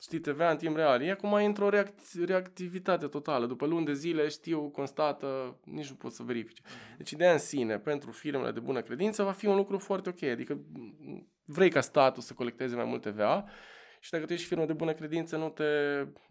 știi, 0.02 0.20
TVA 0.20 0.50
în 0.50 0.58
timp 0.58 0.76
real. 0.76 1.02
E 1.02 1.12
acum 1.12 1.34
într-o 1.34 1.70
react- 1.70 2.26
reactivitate 2.26 3.08
totală. 3.08 3.46
După 3.46 3.66
luni 3.66 3.86
de 3.86 3.93
zile 3.93 4.28
știu, 4.28 4.70
constată, 4.70 5.58
nici 5.64 5.89
nu 5.89 5.96
pot 5.96 6.12
să 6.12 6.24
verifice. 6.24 6.62
Mhm. 6.66 6.98
Deci 6.98 7.12
ideea 7.12 7.32
în 7.32 7.38
sine, 7.38 7.80
pentru 7.80 8.12
firmele 8.12 8.52
de 8.52 8.60
bună 8.60 8.82
credință, 8.82 9.24
va 9.24 9.32
fi 9.32 9.46
un 9.46 9.56
lucru 9.56 9.78
foarte 9.78 10.10
ok. 10.10 10.24
Adică 10.24 10.60
vrei 11.46 11.70
ca 11.70 11.82
statul 11.82 12.22
să 12.22 12.34
colecteze 12.34 12.76
mai 12.76 12.86
multe 12.86 13.10
TVA 13.12 13.46
și 14.00 14.12
dacă 14.12 14.26
tu 14.26 14.34
ești 14.34 14.48
firmă 14.48 14.66
de 14.66 14.74
bună 14.74 14.93
credință, 14.93 15.38
nu 15.38 15.50
te 15.50 15.64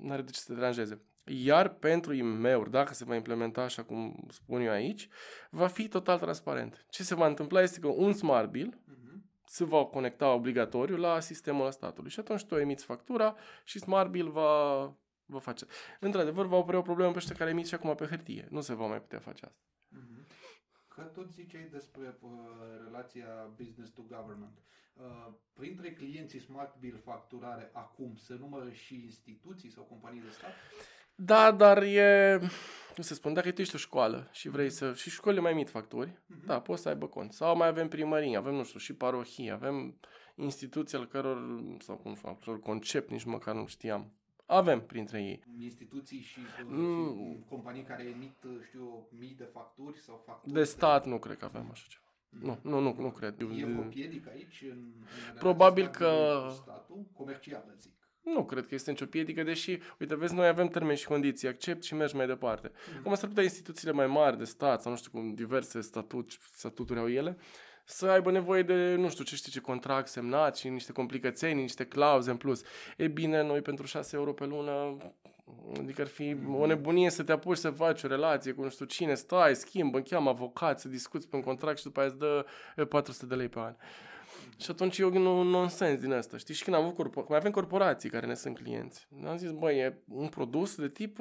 are 0.09 0.23
de 0.23 0.31
ce 0.31 0.39
să 0.39 0.45
te 0.47 0.55
deranjeze. 0.55 1.03
Iar 1.25 1.69
pentru 1.69 2.12
IMM-uri, 2.12 2.71
dacă 2.71 2.95
se 2.95 3.05
va 3.05 3.15
implementa 3.15 3.62
așa 3.62 3.83
cum 3.83 4.27
spun 4.31 4.61
eu 4.61 4.71
aici, 4.71 5.09
va 5.51 5.67
fi 5.67 5.89
total 5.89 6.19
transparent. 6.19 6.87
Ce 6.91 7.03
se 7.03 7.15
va 7.15 7.27
întâmpla 7.27 7.62
este 7.62 7.81
că 7.81 7.89
un 7.89 8.12
smart 8.12 8.51
bill, 8.51 8.79
se 9.47 9.64
va 9.64 9.84
conecta 9.84 10.32
obligatoriu 10.32 10.97
la 10.97 11.20
sistemul 11.20 11.70
statului. 11.70 12.11
Și 12.11 12.20
atunci 12.20 12.45
tu 12.45 12.57
emiți 12.57 12.84
factura 12.84 13.36
și 13.64 13.78
Smart 13.78 14.11
Bill 14.11 14.30
va, 14.30 14.84
va 15.24 15.38
face. 15.38 15.66
Într-adevăr, 16.01 16.47
va 16.47 16.57
opri 16.57 16.76
o 16.76 16.82
problemă 16.82 17.11
pe 17.11 17.18
ăștia 17.18 17.34
care 17.34 17.51
emiți 17.51 17.68
și 17.68 17.74
acum 17.74 17.95
pe 17.95 18.07
hârtie. 18.07 18.47
Nu 18.51 18.61
se 18.61 18.74
va 18.74 18.86
mai 18.86 19.01
putea 19.01 19.18
face 19.18 19.47
asta. 19.47 19.62
Mm-hmm. 19.97 20.24
Că 20.88 21.03
tot 21.03 21.30
ziceai 21.30 21.68
despre 21.70 22.18
uh, 22.20 22.30
relația 22.84 23.53
business 23.57 23.90
to 23.90 24.03
government. 24.03 24.59
Uh, 24.95 25.32
printre 25.53 25.92
clienții 25.92 26.40
Smart 26.40 26.78
Bill 26.78 26.99
facturare 26.99 27.70
acum 27.72 28.16
se 28.16 28.34
numără 28.34 28.70
și 28.70 28.95
instituții 28.95 29.70
sau 29.70 29.82
companii 29.82 30.20
de 30.20 30.30
stat? 30.30 30.53
Da, 31.15 31.53
dar 31.53 31.83
e, 31.83 32.39
cum 32.95 33.03
se 33.03 33.15
spune, 33.15 33.35
dacă 33.35 33.53
tu 33.53 33.61
ești 33.61 33.75
o 33.75 33.79
școală 33.79 34.29
și 34.33 34.49
vrei 34.49 34.71
să, 34.71 34.95
și 34.95 35.11
școlile 35.11 35.41
mai 35.41 35.51
emit 35.51 35.71
facturi, 35.71 36.11
uh-huh. 36.11 36.47
da, 36.47 36.61
poți 36.61 36.83
să 36.83 36.89
aibă 36.89 37.07
cont. 37.07 37.33
Sau 37.33 37.57
mai 37.57 37.69
avem 37.69 37.89
primării, 37.89 38.37
avem, 38.37 38.55
nu 38.55 38.65
știu, 38.65 38.79
și 38.79 38.95
parohii, 38.95 39.51
avem 39.51 40.01
instituții 40.35 40.99
al 40.99 41.07
căror, 41.07 41.39
sau 41.79 41.97
cum 41.97 42.15
știu, 42.15 42.29
al 42.29 42.37
căror 42.37 42.61
concept 42.61 43.11
nici 43.11 43.25
măcar 43.25 43.55
nu 43.55 43.67
știam. 43.67 44.12
Avem 44.47 44.81
printre 44.81 45.23
ei. 45.23 45.43
Instituții 45.59 46.21
și, 46.21 46.39
mm. 46.65 47.37
și 47.37 47.45
companii 47.49 47.83
care 47.83 48.05
emit, 48.05 48.37
știu, 48.67 49.09
mii 49.11 49.35
de 49.39 49.49
facturi 49.53 49.99
sau 49.99 50.23
facturi? 50.27 50.55
De 50.55 50.65
stat 50.65 51.07
nu 51.07 51.19
cred 51.19 51.37
că 51.37 51.45
avem 51.45 51.69
așa 51.71 51.85
ceva. 51.89 52.05
Nu, 52.29 52.59
nu, 52.62 52.81
nu, 52.81 52.95
nu 52.99 53.11
cred. 53.11 53.41
E 53.41 53.79
o 53.79 53.83
piedică 53.83 54.31
aici 54.31 54.65
în, 54.71 54.93
în 55.33 55.39
Probabil 55.39 55.89
că... 55.89 56.41
Statul, 56.51 57.07
comercial, 57.12 57.75
zic. 57.79 57.93
Nu 58.25 58.45
cred 58.45 58.66
că 58.66 58.75
este 58.75 58.91
nicio 58.91 59.07
piedică, 59.07 59.43
deși, 59.43 59.79
uite, 59.99 60.16
vezi, 60.16 60.35
noi 60.35 60.47
avem 60.47 60.68
termeni 60.68 60.99
și 60.99 61.07
condiții, 61.07 61.49
accept 61.49 61.83
și 61.83 61.95
mergi 61.95 62.16
mai 62.16 62.27
departe. 62.27 62.70
Mm. 62.97 63.03
Cum 63.03 63.14
s-ar 63.14 63.29
putea 63.29 63.43
instituțiile 63.43 63.93
mai 63.93 64.07
mari 64.07 64.39
de 64.39 64.45
stat 64.45 64.83
sau 64.83 64.91
nu 64.91 64.97
știu 64.97 65.11
cum 65.11 65.35
diverse 65.35 65.81
statut, 65.81 66.39
statuturi 66.53 66.99
au 66.99 67.09
ele, 67.09 67.37
să 67.85 68.07
aibă 68.07 68.31
nevoie 68.31 68.62
de, 68.62 68.95
nu 68.95 69.09
știu 69.09 69.25
ce 69.25 69.35
știi 69.35 69.53
ce 69.53 69.61
contract 69.61 70.09
semnat 70.09 70.57
și 70.57 70.68
niște 70.68 70.93
complicații, 70.93 71.55
niște 71.55 71.85
clauze 71.85 72.31
în 72.31 72.37
plus. 72.37 72.62
E 72.97 73.09
bine, 73.09 73.43
noi 73.43 73.61
pentru 73.61 73.87
6 73.87 74.16
euro 74.16 74.33
pe 74.33 74.45
lună, 74.45 74.97
adică 75.79 76.01
ar 76.01 76.07
fi 76.07 76.37
o 76.53 76.66
nebunie 76.66 77.11
să 77.11 77.22
te 77.22 77.33
apuci 77.33 77.57
să 77.57 77.70
faci 77.70 78.03
o 78.03 78.07
relație 78.07 78.53
cu 78.53 78.62
nu 78.62 78.68
știu 78.68 78.85
cine, 78.85 79.14
stai, 79.14 79.55
schimbă, 79.55 79.97
încheamă 79.97 80.29
avocat, 80.29 80.81
să 80.81 80.89
discuți 80.89 81.29
pe 81.29 81.37
un 81.37 81.43
contract 81.43 81.79
și 81.79 81.85
după 81.85 82.01
aia 82.01 82.09
îți 82.09 82.18
dă 82.18 82.47
400 82.89 83.27
de 83.27 83.35
lei 83.35 83.49
pe 83.49 83.59
an. 83.59 83.75
Și 84.59 84.70
atunci 84.70 84.98
eu 84.98 85.38
un 85.38 85.46
nonsens 85.46 86.00
din 86.00 86.12
asta, 86.12 86.36
știi? 86.36 86.55
Și 86.55 86.64
când 86.64 86.76
am 86.76 86.82
avut 86.82 86.94
corpor- 86.94 87.28
mai 87.28 87.38
avem 87.38 87.50
corporații 87.50 88.11
care 88.11 88.26
ne 88.26 88.34
sunt 88.34 88.57
clienți, 88.57 89.09
am 89.24 89.36
zis, 89.36 89.50
băi, 89.50 89.78
e 89.78 90.02
un 90.09 90.28
produs 90.28 90.76
de 90.76 90.88
tip 90.88 91.18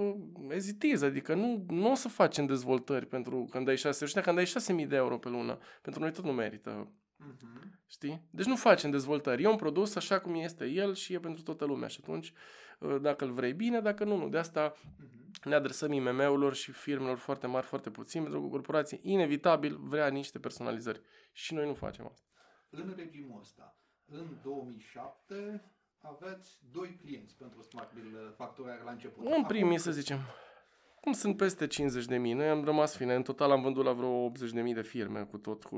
ezitiz, 0.49 1.01
adică 1.01 1.33
nu, 1.33 1.65
nu 1.67 1.91
o 1.91 1.95
să 1.95 2.07
facem 2.07 2.45
dezvoltări 2.45 3.05
pentru 3.05 3.47
când 3.49 3.65
dai 3.65 3.77
6, 3.77 4.05
știi, 4.05 4.21
când 4.21 4.35
dai 4.35 4.81
6.000 4.81 4.87
de 4.87 4.95
euro 4.95 5.17
pe 5.17 5.29
lună, 5.29 5.57
pentru 5.81 6.01
noi 6.01 6.11
tot 6.11 6.23
nu 6.23 6.31
merită. 6.31 6.91
Uh-huh. 7.19 7.63
Știi? 7.87 8.27
Deci 8.29 8.45
nu 8.45 8.55
facem 8.55 8.91
dezvoltări. 8.91 9.43
E 9.43 9.47
un 9.47 9.55
produs 9.55 9.95
așa 9.95 10.19
cum 10.19 10.35
este 10.35 10.65
el 10.65 10.93
și 10.93 11.13
e 11.13 11.19
pentru 11.19 11.43
toată 11.43 11.65
lumea. 11.65 11.87
Și 11.87 11.99
atunci, 12.01 12.33
ă, 12.81 12.97
dacă 12.97 13.25
îl 13.25 13.31
vrei 13.31 13.53
bine, 13.53 13.79
dacă 13.79 14.03
nu, 14.03 14.17
nu. 14.17 14.29
De 14.29 14.37
asta 14.37 14.73
uh-huh. 14.73 15.43
ne 15.43 15.55
adresăm 15.55 15.91
IMM-urilor 15.91 16.55
și 16.55 16.71
firmelor 16.71 17.17
foarte 17.17 17.47
mari, 17.47 17.65
foarte 17.65 17.89
puțin, 17.89 18.21
pentru 18.21 18.41
că 18.41 18.47
corporație 18.47 18.99
inevitabil 19.01 19.77
vrea 19.81 20.07
niște 20.07 20.39
personalizări. 20.39 21.01
Și 21.31 21.53
noi 21.53 21.65
nu 21.65 21.73
facem 21.73 22.07
asta 22.11 22.27
în 22.73 22.93
regimul 22.97 23.39
ăsta, 23.39 23.77
în 24.05 24.37
2007, 24.43 25.63
aveți 26.01 26.59
doi 26.71 26.99
clienți 27.01 27.35
pentru 27.37 27.61
Smart 27.61 27.93
Bill 27.93 28.15
uh, 28.15 28.33
facturare 28.35 28.81
la 28.83 28.91
început. 28.91 29.25
În 29.25 29.43
primii, 29.43 29.77
să 29.77 29.91
zicem. 29.91 30.19
Cum 31.01 31.11
sunt 31.11 31.37
peste 31.37 31.67
50 31.67 32.05
de 32.05 32.17
mii, 32.17 32.33
noi 32.33 32.49
am 32.49 32.63
rămas 32.63 32.95
fine. 32.95 33.15
În 33.15 33.21
total 33.23 33.51
am 33.51 33.61
vândut 33.61 33.85
la 33.85 33.91
vreo 33.91 34.23
80 34.23 34.51
de 34.51 34.61
mii 34.61 34.73
de 34.73 34.81
firme 34.81 35.23
cu 35.23 35.37
tot 35.37 35.63
cu 35.63 35.77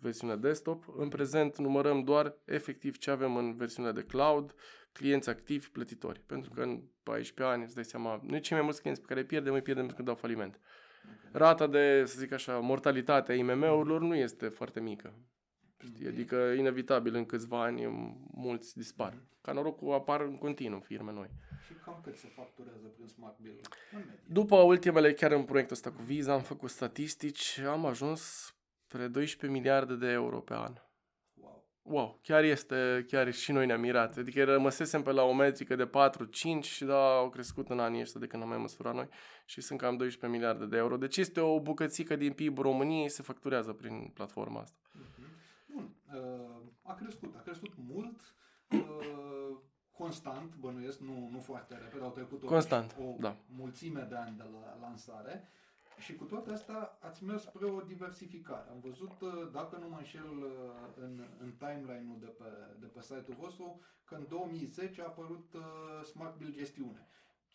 versiunea 0.00 0.36
desktop. 0.36 0.84
În 0.96 1.08
prezent 1.08 1.58
numărăm 1.58 2.02
doar 2.02 2.36
efectiv 2.44 2.98
ce 2.98 3.10
avem 3.10 3.36
în 3.36 3.54
versiunea 3.54 3.92
de 3.92 4.02
cloud, 4.02 4.54
clienți 4.92 5.28
activi, 5.28 5.68
plătitori. 5.68 6.20
Pentru 6.26 6.50
că 6.50 6.62
în 6.62 6.82
14 7.02 7.54
ani, 7.54 7.64
îți 7.64 7.74
dai 7.74 7.84
seama, 7.84 8.20
noi 8.22 8.40
cei 8.40 8.56
mai 8.56 8.64
mulți 8.64 8.80
clienți 8.80 9.00
pe 9.00 9.06
care 9.06 9.20
îi 9.20 9.26
pierdem, 9.26 9.54
îi 9.54 9.62
pierdem 9.62 9.86
când 9.86 10.06
dau 10.06 10.16
faliment. 10.16 10.60
Rata 11.32 11.66
de, 11.66 12.02
să 12.06 12.18
zic 12.18 12.32
așa, 12.32 12.58
mortalitate 12.58 13.32
a 13.32 13.34
IMM-urilor 13.34 14.00
nu 14.00 14.14
este 14.14 14.48
foarte 14.48 14.80
mică. 14.80 15.14
Știi? 15.84 16.06
Adică, 16.06 16.36
inevitabil, 16.36 17.14
în 17.14 17.26
câțiva 17.26 17.62
ani, 17.62 17.86
mulți 18.30 18.76
dispar. 18.76 19.12
Mm-hmm. 19.12 19.40
Ca 19.40 19.52
norocul 19.52 19.92
apar 19.92 20.20
în 20.20 20.36
continuu 20.36 20.80
firme 20.80 21.12
noi. 21.12 21.30
Și 21.66 21.72
cam 21.84 22.00
cât 22.04 22.16
se 22.16 22.28
facturează 22.28 22.86
prin 22.86 23.06
Smart 23.06 23.38
Bill? 23.38 23.60
După 24.26 24.56
ultimele, 24.56 25.12
chiar 25.12 25.32
în 25.32 25.44
proiectul 25.44 25.76
ăsta 25.76 25.92
cu 25.92 26.02
Visa, 26.02 26.32
am 26.32 26.42
făcut 26.42 26.70
statistici, 26.70 27.58
am 27.58 27.86
ajuns 27.86 28.52
spre 28.86 29.08
12 29.08 29.58
miliarde 29.58 29.94
de 29.94 30.06
euro 30.12 30.40
pe 30.40 30.54
an. 30.54 30.72
Wow. 31.34 31.68
Wow, 31.82 32.18
chiar 32.22 32.42
este, 32.42 33.04
chiar 33.08 33.32
și 33.32 33.52
noi 33.52 33.66
ne-am 33.66 33.80
mirat. 33.80 34.16
Adică 34.16 34.44
rămăsesem 34.44 35.02
pe 35.02 35.10
la 35.10 35.22
o 35.22 35.32
metrică 35.32 35.76
de 35.76 35.90
4-5 36.60 36.60
și 36.60 36.84
da, 36.84 37.16
au 37.16 37.28
crescut 37.28 37.68
în 37.68 37.78
anii 37.78 38.00
ăștia 38.00 38.20
de 38.20 38.26
când 38.26 38.42
am 38.42 38.48
mai 38.48 38.58
măsurat 38.58 38.94
noi 38.94 39.08
și 39.44 39.60
sunt 39.60 39.78
cam 39.78 39.96
12 39.96 40.38
miliarde 40.38 40.66
de 40.66 40.76
euro. 40.76 40.96
Deci 40.96 41.16
este 41.16 41.40
o 41.40 41.60
bucățică 41.60 42.16
din 42.16 42.32
PIB 42.32 42.58
României 42.58 43.08
se 43.08 43.22
facturează 43.22 43.72
prin 43.72 44.10
platforma 44.14 44.60
asta. 44.60 44.78
Mm-hmm. 44.78 45.07
Bun, 46.88 46.94
uh, 46.94 46.94
a 46.94 46.94
crescut, 46.94 47.34
a 47.36 47.40
crescut 47.40 47.72
mult, 47.76 48.20
uh, 48.70 49.56
constant, 49.92 50.54
bănuiesc, 50.54 50.98
nu, 50.98 51.28
nu 51.32 51.40
foarte 51.40 51.74
repede, 51.74 52.04
au 52.04 52.10
trecut 52.10 52.42
o, 52.42 52.46
constant, 52.46 52.96
o 53.00 53.16
da. 53.18 53.36
mulțime 53.46 54.06
de 54.08 54.14
ani 54.14 54.36
de 54.36 54.42
la 54.42 54.76
lansare 54.80 55.48
și 55.98 56.14
cu 56.14 56.24
toate 56.24 56.52
astea 56.52 56.98
ați 57.00 57.24
mers 57.24 57.42
spre 57.42 57.66
o 57.66 57.80
diversificare. 57.80 58.70
Am 58.70 58.80
văzut, 58.80 59.20
uh, 59.20 59.48
dacă 59.52 59.76
nu 59.76 59.88
mă 59.88 59.96
înșel 59.98 60.30
în, 60.94 61.24
în 61.38 61.52
timeline-ul 61.52 62.18
de 62.20 62.26
pe, 62.38 62.50
de 62.80 62.86
pe 62.86 63.00
site-ul 63.02 63.36
vostru, 63.38 63.80
că 64.04 64.14
în 64.14 64.26
2010 64.28 65.00
a 65.00 65.04
apărut 65.04 65.56
Smart 66.04 66.36
Bill 66.36 66.52
Gestiune. 66.52 67.06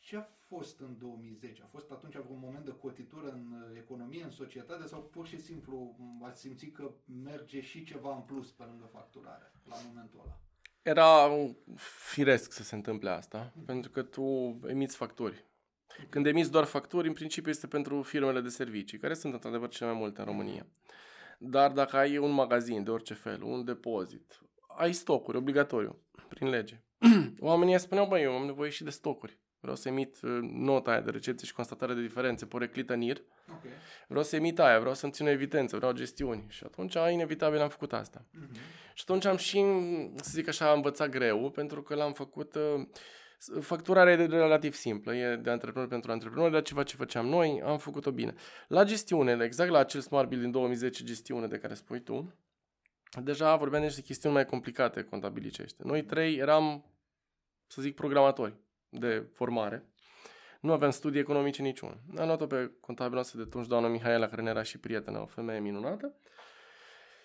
Ce 0.05 0.17
a 0.17 0.27
fost 0.47 0.79
în 0.79 0.97
2010? 0.99 1.61
A 1.63 1.67
fost 1.71 1.91
atunci 1.91 2.13
vreun 2.13 2.39
moment 2.41 2.65
de 2.65 2.75
cotitură 2.81 3.29
în 3.31 3.45
uh, 3.51 3.77
economie, 3.77 4.23
în 4.23 4.31
societate 4.31 4.87
sau 4.87 5.01
pur 5.01 5.27
și 5.27 5.41
simplu 5.41 5.95
ați 6.21 6.41
simțit 6.41 6.75
că 6.75 6.91
merge 7.23 7.61
și 7.61 7.83
ceva 7.83 8.15
în 8.15 8.21
plus 8.21 8.51
pe 8.51 8.63
lângă 8.63 8.89
facturare 8.91 9.51
la 9.69 9.75
momentul 9.87 10.19
ăla? 10.23 10.39
Era 10.81 11.29
firesc 12.09 12.51
să 12.51 12.63
se 12.63 12.75
întâmple 12.75 13.09
asta, 13.09 13.53
pentru 13.65 13.91
că 13.91 14.01
tu 14.01 14.59
emiți 14.67 14.95
facturi. 14.95 15.45
Când 16.09 16.25
emiți 16.25 16.51
doar 16.51 16.63
facturi, 16.63 17.07
în 17.07 17.13
principiu 17.13 17.51
este 17.51 17.67
pentru 17.67 18.01
firmele 18.01 18.41
de 18.41 18.49
servicii, 18.49 18.97
care 18.97 19.13
sunt 19.13 19.33
într-adevăr 19.33 19.69
cele 19.69 19.89
mai 19.89 19.99
multe 19.99 20.19
în 20.19 20.25
România. 20.25 20.65
Dar 21.39 21.71
dacă 21.71 21.97
ai 21.97 22.17
un 22.17 22.31
magazin 22.31 22.83
de 22.83 22.91
orice 22.91 23.13
fel, 23.13 23.41
un 23.41 23.65
depozit, 23.65 24.41
ai 24.77 24.93
stocuri, 24.93 25.37
obligatoriu, 25.37 25.99
prin 26.27 26.49
lege. 26.49 26.83
Oamenii 27.39 27.79
spuneau, 27.79 28.07
băi, 28.07 28.23
eu 28.23 28.33
am 28.33 28.45
nevoie 28.45 28.69
și 28.69 28.83
de 28.83 28.89
stocuri. 28.89 29.41
Vreau 29.63 29.77
să 29.77 29.87
emit 29.87 30.17
uh, 30.21 30.39
nota 30.41 30.91
aia 30.91 31.01
de 31.01 31.11
recepție 31.11 31.47
și 31.47 31.53
constatare 31.53 31.93
de 31.93 32.01
diferențe 32.01 32.45
pe 32.45 32.57
reclită 32.57 32.93
NIR. 32.95 33.23
Ok. 33.49 33.61
Vreau 34.07 34.23
să 34.23 34.35
emit 34.35 34.59
aia, 34.59 34.79
vreau 34.79 34.93
să-mi 34.93 35.11
țin 35.11 35.25
o 35.25 35.29
evidență, 35.29 35.75
vreau 35.77 35.91
gestiuni. 35.91 36.45
Și 36.47 36.63
atunci, 36.65 36.93
inevitabil, 37.11 37.59
am 37.59 37.69
făcut 37.69 37.93
asta. 37.93 38.25
Mhm. 38.31 38.53
Și 38.93 39.03
atunci 39.07 39.25
am 39.25 39.37
și, 39.37 39.65
să 40.15 40.29
zic 40.33 40.47
așa, 40.47 40.69
am 40.69 40.75
învățat 40.75 41.09
greu, 41.09 41.49
pentru 41.51 41.81
că 41.81 41.95
l-am 41.95 42.13
făcut... 42.13 42.55
uh, 42.55 42.87
Facturarea 43.61 44.13
e 44.13 44.15
de- 44.15 44.25
relativ 44.25 44.73
simplă, 44.73 45.15
e 45.15 45.35
de 45.35 45.49
antreprenor 45.49 45.87
pentru 45.89 46.11
antreprenor, 46.11 46.51
dar 46.51 46.61
ceva 46.61 46.83
ce 46.83 46.95
făceam 46.95 47.25
noi, 47.27 47.61
am 47.65 47.77
făcut-o 47.77 48.11
bine. 48.11 48.33
La 48.67 48.83
gestiune, 48.83 49.37
exact 49.43 49.69
la 49.71 49.77
acel 49.79 50.01
Smart 50.01 50.27
Bill 50.27 50.41
din 50.41 50.51
2010 50.51 51.03
gestiune 51.03 51.47
de 51.47 51.57
care 51.57 51.73
spui 51.73 52.01
tu, 52.01 52.33
deja 53.23 53.55
vorbeam 53.55 53.81
de 53.81 53.87
niște 53.87 54.01
chestiuni 54.01 54.35
mai 54.35 54.45
complicate 54.45 55.03
contabilicește. 55.03 55.83
Noi 55.85 56.03
trei 56.03 56.35
eram, 56.35 56.85
să 57.67 57.81
zic, 57.81 57.95
programatori 57.95 58.53
de 58.93 59.29
formare. 59.33 59.85
Nu 60.59 60.71
aveam 60.71 60.91
studii 60.91 61.19
economice 61.19 61.61
niciun. 61.61 61.97
Am 62.17 62.25
luat-o 62.25 62.47
pe 62.47 62.71
contabilul 62.79 63.15
noastră 63.15 63.37
de 63.39 63.45
atunci, 63.47 63.67
doamna 63.67 63.87
Mihaela, 63.87 64.27
care 64.27 64.41
ne 64.41 64.49
era 64.49 64.63
și 64.63 64.77
prietenă, 64.77 65.19
o 65.19 65.25
femeie 65.25 65.59
minunată. 65.59 66.15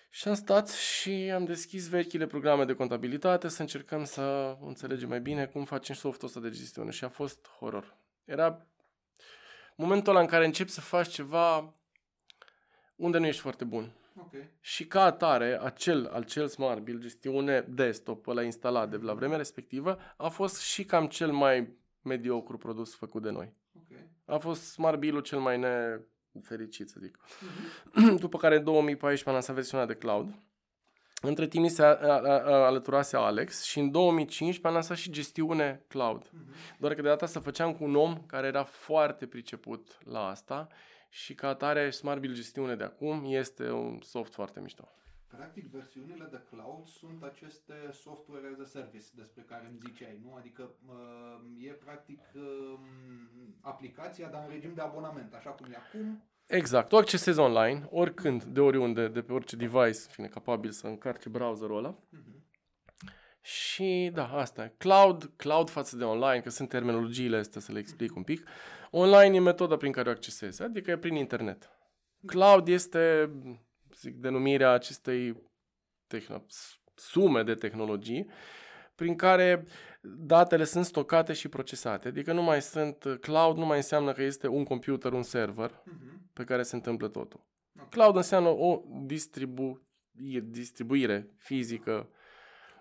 Și 0.09 0.27
am 0.27 0.33
stat 0.33 0.69
și 0.69 1.09
am 1.09 1.45
deschis 1.45 1.89
vechile 1.89 2.27
programe 2.27 2.65
de 2.65 2.73
contabilitate 2.73 3.47
să 3.47 3.61
încercăm 3.61 4.03
să 4.03 4.57
înțelegem 4.61 5.09
mai 5.09 5.21
bine 5.21 5.45
cum 5.45 5.65
facem 5.65 5.95
softul 5.95 6.27
ăsta 6.27 6.39
de 6.39 6.49
gestiune. 6.49 6.91
Și 6.91 7.03
a 7.03 7.09
fost 7.09 7.47
horror. 7.59 7.97
Era 8.25 8.65
momentul 9.75 10.11
ăla 10.11 10.21
în 10.21 10.27
care 10.27 10.45
începi 10.45 10.69
să 10.69 10.81
faci 10.81 11.07
ceva 11.07 11.73
unde 12.95 13.17
nu 13.17 13.25
ești 13.25 13.41
foarte 13.41 13.63
bun. 13.63 13.91
Ok. 14.19 14.33
Și 14.59 14.87
ca 14.87 15.03
atare, 15.03 15.59
acel, 15.63 16.07
acel 16.13 16.47
Smart 16.47 16.79
Bill 16.81 16.99
gestiune 16.99 17.61
desktop 17.69 18.27
ăla 18.27 18.43
instalat 18.43 18.89
de 18.89 18.97
la 18.97 19.13
vremea 19.13 19.37
respectivă 19.37 19.97
a 20.17 20.27
fost 20.27 20.61
și 20.61 20.83
cam 20.85 21.07
cel 21.07 21.31
mai 21.31 21.77
mediocru 22.01 22.57
produs 22.57 22.95
făcut 22.95 23.21
de 23.21 23.29
noi. 23.29 23.53
Ok. 23.75 23.97
A 24.25 24.37
fost 24.37 24.61
Smart 24.61 24.99
Bill-ul 24.99 25.21
cel 25.21 25.39
mai 25.39 25.57
nefericit, 26.31 26.89
să 26.89 26.97
zic. 27.01 27.19
Mhm. 27.93 28.15
După 28.25 28.37
care 28.37 28.55
în 28.55 28.63
2014 28.63 29.27
am 29.27 29.33
lansat 29.33 29.55
versiunea 29.55 29.85
de 29.85 29.93
cloud. 29.95 30.33
Între 31.21 31.47
timp 31.47 31.63
mi 31.63 31.69
se 31.69 31.83
a- 31.83 31.97
a- 32.01 32.21
a- 32.21 32.65
alăturase 32.65 33.17
Alex 33.17 33.63
și 33.63 33.79
în 33.79 33.91
2015 33.91 34.67
am 34.67 34.73
lansat 34.73 34.97
și 34.97 35.11
gestiune 35.11 35.83
cloud. 35.87 36.29
Mhm. 36.33 36.53
Doar 36.79 36.93
că 36.93 37.01
de 37.01 37.07
data 37.07 37.25
asta 37.25 37.39
făceam 37.39 37.73
cu 37.73 37.83
un 37.83 37.95
om 37.95 38.17
care 38.25 38.47
era 38.47 38.63
foarte 38.63 39.25
priceput 39.27 39.97
la 40.05 40.27
asta 40.27 40.67
și 41.09 41.35
ca 41.35 41.47
atare 41.47 41.89
Smart 41.89 42.19
Bill 42.19 42.33
gestiune 42.33 42.75
de 42.75 42.83
acum 42.83 43.23
este 43.25 43.71
un 43.71 43.99
soft 44.01 44.33
foarte 44.33 44.59
mișto. 44.59 44.91
Practic, 45.27 45.65
versiunile 45.71 46.27
de 46.31 46.41
cloud 46.49 46.87
sunt 46.87 47.23
aceste 47.23 47.73
software 47.91 48.49
as 48.53 48.59
a 48.59 48.65
service 48.65 49.05
despre 49.15 49.41
care 49.41 49.67
îmi 49.69 49.79
ziceai, 49.85 50.19
nu? 50.23 50.33
Adică 50.33 50.69
uh, 50.87 51.67
e 51.67 51.71
practic 51.71 52.19
uh, 52.35 52.79
aplicația, 53.61 54.27
dar 54.29 54.43
în 54.43 54.51
regim 54.53 54.73
de 54.73 54.81
abonament, 54.81 55.33
așa 55.33 55.49
cum 55.49 55.71
e 55.71 55.75
acum. 55.75 56.23
Exact, 56.45 56.91
o 56.91 56.97
accesezi 56.97 57.39
online, 57.39 57.87
oricând, 57.89 58.43
de 58.43 58.59
oriunde, 58.59 59.07
de 59.07 59.21
pe 59.21 59.33
orice 59.33 59.55
device, 59.55 59.99
fine, 60.09 60.27
capabil 60.27 60.71
să 60.71 60.87
încarce 60.87 61.29
browserul 61.29 61.77
ăla. 61.77 61.99
Mhm. 62.09 62.38
Și 63.49 64.09
da, 64.13 64.27
asta 64.27 64.63
e. 64.63 64.73
Cloud, 64.77 65.31
cloud 65.35 65.69
față 65.69 65.95
de 65.97 66.03
online, 66.03 66.41
că 66.41 66.49
sunt 66.49 66.69
terminologiile 66.69 67.37
astea 67.37 67.61
să 67.61 67.71
le 67.71 67.79
explic 67.79 68.15
un 68.15 68.23
pic. 68.23 68.47
Online 68.91 69.35
e 69.35 69.39
metoda 69.39 69.77
prin 69.77 69.91
care 69.91 70.09
o 70.09 70.11
accesezi, 70.11 70.63
adică 70.63 70.91
e 70.91 70.97
prin 70.97 71.15
internet. 71.15 71.69
Cloud 72.25 72.67
este, 72.67 73.31
zic, 73.93 74.15
denumirea 74.15 74.71
acestei 74.71 75.43
tehno- 76.07 76.45
sume 76.95 77.43
de 77.43 77.53
tehnologii 77.53 78.29
prin 78.95 79.15
care 79.15 79.65
datele 80.01 80.63
sunt 80.63 80.85
stocate 80.85 81.33
și 81.33 81.47
procesate. 81.47 82.07
Adică 82.07 82.33
nu 82.33 82.41
mai 82.43 82.61
sunt, 82.61 83.03
cloud 83.21 83.57
nu 83.57 83.65
mai 83.65 83.77
înseamnă 83.77 84.11
că 84.11 84.21
este 84.23 84.47
un 84.47 84.63
computer, 84.63 85.11
un 85.13 85.23
server 85.23 85.81
Mhm. 85.85 86.29
pe 86.33 86.43
care 86.43 86.63
se 86.63 86.75
întâmplă 86.75 87.07
totul. 87.07 87.45
Ok. 87.81 87.89
Cloud 87.89 88.15
înseamnă 88.15 88.49
o 88.49 88.81
distribu- 89.05 89.81
distribuire 90.43 91.27
fizică, 91.37 92.09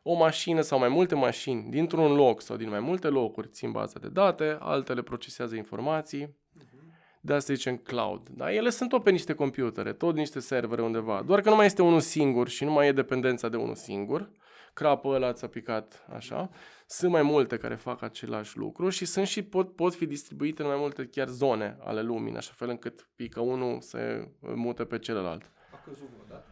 o 0.02 0.14
mașină 0.14 0.60
sau 0.60 0.78
mai 0.78 0.88
multe 0.88 1.14
mașini 1.14 1.70
dintr-un 1.70 2.14
loc 2.14 2.40
sau 2.42 2.56
din 2.56 2.68
mai 2.68 2.80
multe 2.80 3.08
locuri 3.08 3.48
țin 3.48 3.70
baza 3.72 3.98
de 3.98 4.08
date, 4.08 4.56
altele 4.60 5.02
procesează 5.02 5.56
informații, 5.56 6.36
Mhm. 6.52 6.92
de 7.20 7.32
asta 7.32 7.52
zicem 7.54 7.76
cloud. 7.76 8.28
Dar 8.28 8.48
ele 8.48 8.70
sunt 8.70 8.88
tot 8.88 9.02
pe 9.02 9.10
niște 9.10 9.34
computere, 9.34 9.92
tot 9.92 10.14
niște 10.14 10.40
servere 10.40 10.82
undeva, 10.82 11.22
doar 11.26 11.40
că 11.40 11.48
nu 11.50 11.56
mai 11.56 11.66
este 11.66 11.82
unul 11.82 12.00
singur 12.00 12.48
și 12.48 12.64
nu 12.64 12.70
mai 12.70 12.86
e 12.86 12.92
dependența 12.92 13.48
de 13.48 13.56
unul 13.56 13.74
singur, 13.74 14.30
crapă 14.72 15.08
ăla 15.08 15.32
ți-a 15.32 15.48
picat 15.48 16.06
așa, 16.14 16.50
sunt 16.86 17.10
mai 17.12 17.22
multe 17.22 17.56
care 17.56 17.74
fac 17.74 18.02
același 18.02 18.56
lucru 18.56 18.88
și 18.88 19.04
sunt 19.04 19.26
și 19.26 19.42
pot, 19.42 19.74
pot 19.76 19.94
fi 19.94 20.06
distribuite 20.06 20.62
în 20.62 20.68
mai 20.68 20.76
multe 20.78 21.06
chiar 21.06 21.28
zone 21.28 21.76
ale 21.80 22.02
lumii, 22.02 22.30
în 22.30 22.36
așa 22.36 22.52
fel 22.54 22.68
încât 22.68 23.08
pică 23.16 23.40
unul 23.40 23.80
se 23.80 24.28
mute 24.40 24.84
pe 24.84 24.98
celălalt. 24.98 25.50
A 25.72 25.82
căzut 25.84 26.08
vreodată 26.08 26.46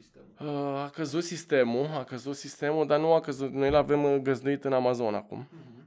sistemul. 0.00 0.28
Uh, 0.40 0.78
A 0.78 0.90
căzut 0.94 1.24
sistemul, 1.24 1.86
a 1.86 2.04
căzut 2.04 2.36
sistemul, 2.36 2.86
dar 2.86 3.00
nu 3.00 3.12
a 3.12 3.20
căzut. 3.20 3.52
Noi 3.52 3.70
l-avem 3.70 4.04
uh, 4.04 4.16
găzduit 4.16 4.64
în 4.64 4.72
Amazon 4.72 5.14
acum. 5.14 5.48
Mhm. 5.50 5.78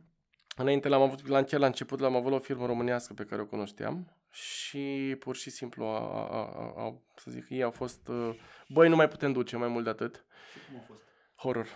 Înainte 0.55 0.87
l-am 0.87 1.01
avut, 1.01 1.27
la, 1.27 1.43
chiar 1.43 1.59
la 1.59 1.65
început 1.65 1.99
l-am 1.99 2.15
avut 2.15 2.29
la 2.29 2.35
o 2.35 2.39
firmă 2.39 2.65
românească 2.65 3.13
pe 3.13 3.23
care 3.23 3.41
o 3.41 3.45
cunoșteam 3.45 4.15
și 4.31 5.15
pur 5.19 5.35
și 5.35 5.49
simplu, 5.49 5.85
a, 5.85 5.97
a, 5.97 6.29
a, 6.31 6.73
a, 6.77 7.01
să 7.15 7.31
zic, 7.31 7.49
ei 7.49 7.63
au 7.63 7.71
fost, 7.71 8.07
uh, 8.07 8.35
băi, 8.67 8.89
nu 8.89 8.95
mai 8.95 9.07
putem 9.07 9.31
duce 9.31 9.57
mai 9.57 9.67
mult 9.67 9.83
de 9.83 9.89
atât. 9.89 10.25
Și 10.53 10.59
cum 10.67 10.77
a 10.79 10.83
fost? 10.87 10.99
Horror. 11.35 11.67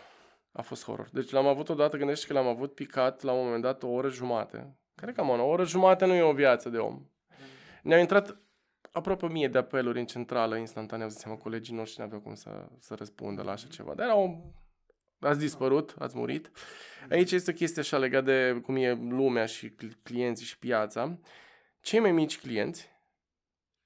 A 0.51 0.61
fost 0.61 0.83
horror. 0.83 1.09
Deci 1.11 1.31
l-am 1.31 1.47
avut 1.47 1.69
odată, 1.69 1.97
gândește 1.97 2.27
că 2.27 2.33
l-am 2.33 2.47
avut 2.47 2.73
picat 2.73 3.21
la 3.21 3.31
un 3.31 3.45
moment 3.45 3.61
dat 3.61 3.83
o 3.83 3.87
oră 3.87 4.09
jumate. 4.09 4.77
Care 4.95 5.11
cam 5.11 5.29
o 5.29 5.43
oră 5.43 5.65
jumate 5.65 6.05
nu 6.05 6.13
e 6.13 6.21
o 6.21 6.33
viață 6.33 6.69
de 6.69 6.77
om. 6.77 7.05
Ne-au 7.83 7.99
intrat 7.99 8.37
aproape 8.95 9.27
mie 9.27 9.47
de 9.47 9.57
apeluri 9.57 9.99
în 9.99 10.05
centrală 10.05 10.57
instantaneu, 10.57 11.07
zic 11.07 11.19
seama, 11.19 11.37
colegii 11.37 11.75
noștri 11.75 11.99
nu 11.99 12.05
aveau 12.05 12.21
cum 12.21 12.35
să, 12.35 12.67
să 12.79 12.95
răspundă 12.95 13.41
la 13.41 13.51
așa 13.51 13.67
ceva. 13.67 13.93
Dar 13.93 14.05
erau, 14.05 14.53
ați 15.19 15.39
dispărut, 15.39 15.95
ați 15.99 16.17
murit. 16.17 16.51
Aici 17.09 17.31
este 17.31 17.51
o 17.51 17.53
chestie 17.53 17.81
așa 17.81 17.97
legat 17.97 18.23
de 18.23 18.61
cum 18.63 18.75
e 18.75 18.93
lumea 18.93 19.45
și 19.45 19.69
cl- 19.69 19.99
clienții 20.03 20.45
și 20.45 20.57
piața. 20.57 21.19
Cei 21.81 21.99
mai 21.99 22.11
mici 22.11 22.39
clienți 22.39 22.89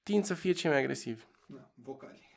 tind 0.02 0.24
să 0.24 0.34
fie 0.34 0.52
cei 0.52 0.70
mai 0.70 0.78
agresivi. 0.78 1.22
Da, 1.46 1.72
vocali. 1.74 2.28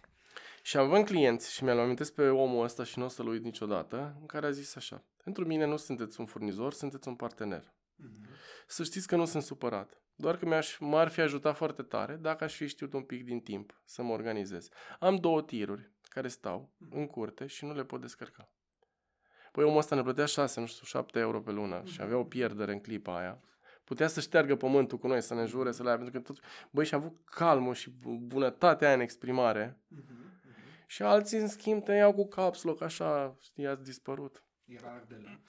Și 0.61 0.77
având 0.77 1.05
clienți 1.05 1.53
și 1.53 1.63
mi-am 1.63 1.79
amintesc 1.79 2.13
pe 2.13 2.27
omul 2.27 2.63
ăsta 2.63 2.83
și 2.83 2.99
nu 2.99 3.05
o 3.05 3.07
să-l 3.07 3.27
uit 3.27 3.43
niciodată, 3.43 4.17
în 4.19 4.25
care 4.25 4.45
a 4.45 4.51
zis 4.51 4.75
așa, 4.75 5.03
pentru 5.23 5.45
mine 5.45 5.65
nu 5.65 5.77
sunteți 5.77 6.19
un 6.19 6.25
furnizor, 6.25 6.73
sunteți 6.73 7.07
un 7.07 7.15
partener. 7.15 7.72
Mhm. 7.95 8.27
Să 8.67 8.83
știți 8.83 9.07
că 9.07 9.15
nu 9.15 9.25
sunt 9.25 9.43
supărat. 9.43 10.01
Doar 10.15 10.37
că 10.37 10.45
mi-aș, 10.45 10.77
m-ar 10.79 11.07
fi 11.07 11.21
ajutat 11.21 11.55
foarte 11.55 11.81
tare 11.81 12.15
dacă 12.15 12.43
aș 12.43 12.55
fi 12.55 12.67
știut 12.67 12.93
un 12.93 13.03
pic 13.03 13.23
din 13.23 13.39
timp 13.39 13.81
să 13.85 14.03
mă 14.03 14.11
organizez. 14.13 14.69
Am 14.99 15.15
două 15.15 15.41
tiruri 15.41 15.91
care 16.09 16.27
stau 16.27 16.73
în 16.89 17.07
curte 17.07 17.45
și 17.47 17.65
nu 17.65 17.73
le 17.73 17.83
pot 17.83 18.01
descărca. 18.01 18.49
Păi 19.51 19.63
omul 19.63 19.77
ăsta 19.77 19.95
ne 19.95 20.01
plătea 20.03 20.25
6, 20.25 20.59
nu 20.59 20.65
știu, 20.65 20.85
7 20.85 21.19
euro 21.19 21.41
pe 21.41 21.51
lună 21.51 21.81
și 21.85 22.01
avea 22.01 22.17
o 22.17 22.23
pierdere 22.23 22.71
în 22.71 22.79
clipa 22.79 23.17
aia. 23.17 23.41
Putea 23.83 24.07
să 24.07 24.19
șteargă 24.19 24.55
pământul 24.55 24.97
cu 24.97 25.07
noi, 25.07 25.21
să 25.21 25.33
ne 25.33 25.45
jure, 25.45 25.71
să 25.71 25.83
le 25.83 25.89
ia, 25.89 25.95
pentru 25.95 26.13
că 26.13 26.19
tot, 26.19 26.43
băi, 26.71 26.85
și-a 26.85 26.97
avut 26.97 27.17
calmul 27.25 27.73
și 27.73 27.89
bu- 27.89 28.17
bunătatea 28.17 28.87
aia 28.87 28.95
în 28.95 29.01
exprimare. 29.01 29.79
Mhm. 29.87 30.03
Mhm. 30.07 30.83
Și 30.87 31.03
alții, 31.03 31.37
în 31.37 31.47
schimb, 31.47 31.83
te 31.83 31.93
iau 31.93 32.13
cu 32.13 32.27
caps 32.27 32.63
lock, 32.63 32.81
așa, 32.81 33.37
știi, 33.41 33.67
ați 33.67 33.83
dispărut. 33.83 34.43
Era 34.65 34.91
ardele. 34.91 35.39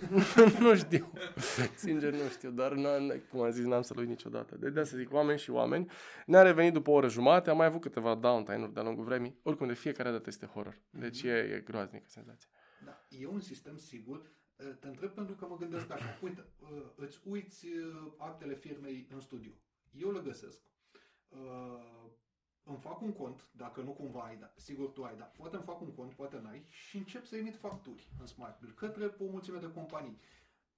nu 0.60 0.76
știu. 0.76 1.12
Sincer, 1.76 2.12
nu 2.12 2.28
știu, 2.28 2.50
dar 2.50 2.72
n- 2.72 3.28
cum 3.30 3.40
am 3.40 3.50
zis, 3.50 3.64
n-am 3.64 3.82
să-l 3.82 3.98
uit 3.98 4.08
niciodată. 4.08 4.56
De 4.56 4.80
asta 4.80 4.96
zic, 4.96 5.12
oameni 5.12 5.38
și 5.38 5.50
oameni. 5.50 5.90
Ne-a 6.26 6.42
revenit 6.42 6.72
după 6.72 6.90
o 6.90 6.92
oră 6.92 7.08
jumate, 7.08 7.50
am 7.50 7.56
mai 7.56 7.66
avut 7.66 7.80
câteva 7.80 8.14
downtime-uri 8.14 8.72
de-a 8.72 8.82
lungul 8.82 9.04
vremii. 9.04 9.38
Oricum, 9.42 9.66
de 9.66 9.74
fiecare 9.74 10.10
dată 10.10 10.24
este 10.26 10.46
horror. 10.46 10.80
Deci 10.90 11.22
e, 11.22 11.30
e 11.32 11.60
groaznică 11.64 12.04
senzația. 12.08 12.48
Da, 12.84 13.04
e 13.08 13.26
un 13.26 13.40
sistem 13.40 13.76
sigur. 13.76 14.16
Uh, 14.56 14.66
Te 14.80 14.86
întreb 14.86 15.10
pentru 15.10 15.34
că 15.34 15.46
mă 15.48 15.56
gândesc 15.56 15.90
așa. 15.90 16.18
Uite, 16.22 16.44
uh, 16.58 16.68
îți 16.96 17.20
uiți 17.24 17.66
uh, 17.66 18.12
actele 18.18 18.54
firmei 18.54 19.06
în 19.12 19.20
studiu. 19.20 19.54
Eu 19.90 20.12
le 20.12 20.20
găsesc. 20.24 20.60
Uh, 22.66 22.72
Îmi 22.72 22.78
fac 22.78 23.00
un 23.00 23.12
cont, 23.12 23.46
dacă 23.56 23.80
nu 23.80 23.90
cumva 23.90 24.20
ai 24.20 24.36
da. 24.36 24.52
Sigur 24.56 24.88
tu 24.88 25.04
ai 25.04 25.16
da. 25.18 25.24
Poate 25.24 25.56
îmi 25.56 25.64
fac 25.64 25.80
un 25.80 25.92
cont, 25.94 26.12
poate 26.12 26.40
n-ai. 26.42 26.66
Și 26.68 26.96
încep 26.96 27.24
să 27.24 27.36
emit 27.36 27.56
facturi 27.56 28.08
în 28.20 28.26
Smart 28.26 28.60
Bill 28.60 28.72
către 28.72 29.14
o 29.18 29.24
mulțime 29.24 29.58
de 29.58 29.72
companii. 29.74 30.20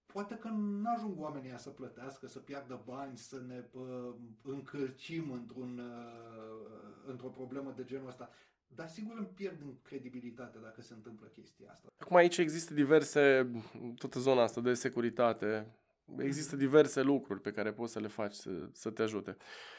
poate 0.06 0.34
că 0.34 0.48
nu 0.48 0.90
ajung 0.94 1.20
oamenii 1.20 1.58
să 1.58 1.70
plătească, 1.70 2.26
să 2.26 2.38
piardă 2.38 2.82
bani, 2.84 3.16
să 3.16 3.42
ne 3.46 3.64
uh, 3.72 4.14
încălcim 4.42 5.30
într-un, 5.32 5.78
uh, 5.78 7.06
într-o 7.06 7.28
problemă 7.28 7.72
de 7.76 7.84
genul 7.84 8.08
ăsta. 8.08 8.30
Dar 8.68 8.88
sigur 8.88 9.16
îmi 9.16 9.26
pierd 9.26 9.60
în 9.60 9.74
credibilitate 9.82 10.58
dacă 10.58 10.82
se 10.82 10.94
întâmplă 10.94 11.26
chestia 11.26 11.70
asta. 11.70 11.88
Acum 11.96 12.16
aici 12.16 12.36
există 12.36 12.74
diverse, 12.74 13.50
toată 13.98 14.18
zona 14.18 14.42
asta 14.42 14.60
de 14.60 14.74
securitate, 14.74 15.74
există 16.18 16.56
diverse 16.56 17.02
lucruri 17.02 17.40
pe 17.40 17.52
care 17.52 17.72
poți 17.72 17.92
să 17.92 17.98
le 17.98 18.08
faci 18.08 18.34
să, 18.34 18.68
să 18.72 18.90
te 18.90 19.02
ajute. 19.02 19.30
Uh, 19.30 19.77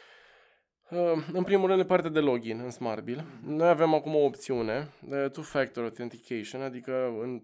în 1.33 1.43
primul 1.43 1.67
rând, 1.67 1.83
partea 1.83 2.09
de 2.09 2.19
login 2.19 2.59
în 2.59 2.69
SmartBill. 2.69 3.23
Noi 3.45 3.69
avem 3.69 3.93
acum 3.93 4.15
o 4.15 4.23
opțiune, 4.23 4.93
two-factor 5.31 5.83
authentication, 5.83 6.61
adică 6.61 7.05
în 7.21 7.41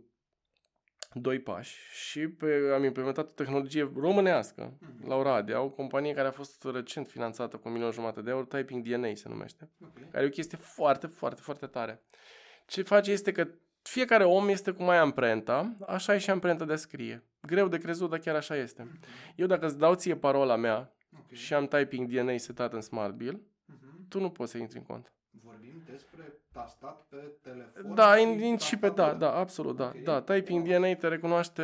doi 1.13 1.39
pași 1.39 1.77
și 1.91 2.27
pe, 2.27 2.71
am 2.73 2.83
implementat 2.83 3.25
o 3.25 3.29
tehnologie 3.29 3.91
românească 3.95 4.77
mm-hmm. 4.77 5.07
la 5.07 5.15
Oradea, 5.15 5.61
o 5.61 5.69
companie 5.69 6.13
care 6.13 6.27
a 6.27 6.31
fost 6.31 6.63
recent 6.73 7.07
finanțată 7.07 7.57
cu 7.57 7.67
un 7.67 7.73
milion 7.73 7.91
jumate 7.91 8.21
de 8.21 8.29
euro, 8.29 8.43
Typing 8.43 8.87
DNA 8.87 9.09
se 9.13 9.29
numește, 9.29 9.69
okay. 9.81 10.07
care 10.11 10.23
e 10.23 10.27
o 10.27 10.31
chestie 10.31 10.57
foarte, 10.57 11.07
foarte, 11.07 11.41
foarte 11.41 11.65
tare. 11.65 12.03
Ce 12.65 12.81
face 12.81 13.11
este 13.11 13.31
că 13.31 13.47
fiecare 13.81 14.23
om 14.23 14.49
este 14.49 14.71
cum 14.71 14.85
mai 14.85 14.97
amprenta, 14.97 15.77
așa 15.87 16.13
e 16.13 16.17
și 16.17 16.29
amprenta 16.29 16.65
de 16.65 16.75
scrie. 16.75 17.23
Greu 17.41 17.67
de 17.67 17.77
crezut, 17.77 18.09
dar 18.09 18.19
chiar 18.19 18.35
așa 18.35 18.55
este. 18.55 18.83
Mm-hmm. 18.83 19.35
Eu 19.35 19.47
dacă 19.47 19.65
îți 19.65 19.77
dau 19.77 19.93
ție 19.93 20.15
parola 20.15 20.55
mea 20.55 20.94
okay. 21.19 21.37
și 21.37 21.53
am 21.53 21.67
Typing 21.67 22.13
DNA 22.13 22.37
setat 22.37 22.73
în 22.73 22.81
Smart 22.81 23.13
Bill, 23.13 23.39
mm-hmm. 23.39 24.07
tu 24.07 24.19
nu 24.19 24.29
poți 24.29 24.51
să 24.51 24.57
intri 24.57 24.77
în 24.77 24.83
cont. 24.83 25.11
Vorbim 25.43 25.81
despre 25.89 26.33
tastat 26.51 27.05
pe 27.09 27.31
telefon? 27.41 27.95
Da, 27.95 28.15
și, 28.15 28.21
in, 28.21 28.57
și 28.57 28.77
pe, 28.77 28.89
da, 28.89 29.13
da, 29.13 29.35
absolut, 29.35 29.75
da. 29.75 29.87
Okay. 29.87 30.01
Da, 30.01 30.21
Typing 30.21 30.67
wow. 30.67 30.77
DNA 30.77 30.95
te 30.95 31.07
recunoaște 31.07 31.63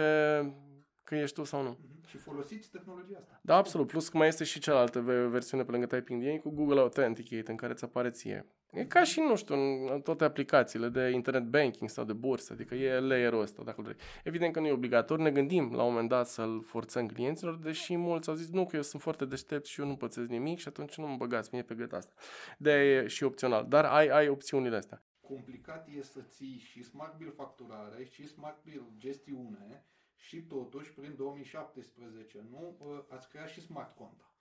că 1.03 1.15
ești 1.15 1.35
tu 1.35 1.43
sau 1.43 1.63
nu. 1.63 1.77
Mm-hmm. 1.77 1.90
Și 2.11 2.17
folosiți 2.17 2.69
tehnologia 2.69 3.17
asta? 3.19 3.39
Da, 3.41 3.55
absolut. 3.55 3.87
Plus 3.87 4.09
că 4.09 4.17
mai 4.17 4.27
este 4.27 4.43
și 4.43 4.59
cealaltă 4.59 4.99
versiune 5.29 5.63
pe 5.63 5.71
lângă 5.71 5.85
Typing 5.85 6.23
DNA 6.23 6.39
cu 6.39 6.49
Google 6.49 6.79
Authenticate 6.79 7.51
în 7.51 7.57
care 7.57 7.71
îți 7.71 7.83
apare 7.83 8.09
ție. 8.09 8.47
E 8.71 8.85
ca 8.85 9.03
și, 9.03 9.19
nu 9.19 9.35
știu, 9.35 9.55
în 9.93 10.01
toate 10.01 10.23
aplicațiile 10.23 10.89
de 10.89 11.09
internet 11.09 11.43
banking 11.43 11.89
sau 11.89 12.03
de 12.03 12.13
bursă, 12.13 12.53
adică 12.53 12.75
e 12.75 12.99
layerul 12.99 13.41
ăsta, 13.41 13.63
dacă 13.63 13.81
vrei. 13.81 13.95
Evident 14.23 14.53
că 14.53 14.59
nu 14.59 14.67
e 14.67 14.71
obligatoriu, 14.71 15.23
ne 15.23 15.31
gândim 15.31 15.73
la 15.73 15.83
un 15.83 15.89
moment 15.91 16.09
dat 16.09 16.27
să-l 16.27 16.63
forțăm 16.63 17.07
clienților, 17.07 17.57
deși 17.57 17.95
mulți 17.95 18.29
au 18.29 18.35
zis, 18.35 18.49
nu, 18.49 18.65
că 18.65 18.75
eu 18.75 18.81
sunt 18.81 19.01
foarte 19.01 19.25
deștept 19.25 19.65
și 19.65 19.81
eu 19.81 19.87
nu 19.87 19.95
pățesc 19.95 20.27
nimic 20.27 20.59
și 20.59 20.67
atunci 20.67 20.97
nu 20.97 21.07
mă 21.07 21.15
băgați 21.15 21.49
mie 21.51 21.63
pe 21.63 21.75
gât 21.75 21.93
asta. 21.93 22.13
de 22.57 22.71
e 22.71 23.07
și 23.07 23.23
opțional, 23.23 23.65
dar 23.69 23.85
ai, 23.85 24.07
ai 24.07 24.27
opțiunile 24.27 24.75
astea. 24.75 25.03
Complicat 25.21 25.87
e 25.97 26.01
să 26.01 26.21
ții 26.21 26.57
și 26.57 26.83
Smart 26.83 27.17
Bill 27.17 27.31
facturare 27.31 28.03
și 28.03 28.27
Smart 28.27 28.63
Bill 28.63 28.93
gestiune 28.97 29.85
și 30.21 30.41
totuși 30.41 30.91
prin 30.91 31.15
2017, 31.15 32.45
nu? 32.49 32.77
Ați 33.09 33.29
creat 33.29 33.49
și 33.49 33.61
Smart 33.61 33.95
Conta. 33.95 34.31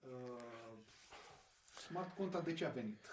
Uh 0.00 0.58
Smart 1.88 2.16
Conta 2.16 2.40
de 2.40 2.54
ce 2.54 2.64
a 2.64 2.70
venit? 2.70 3.06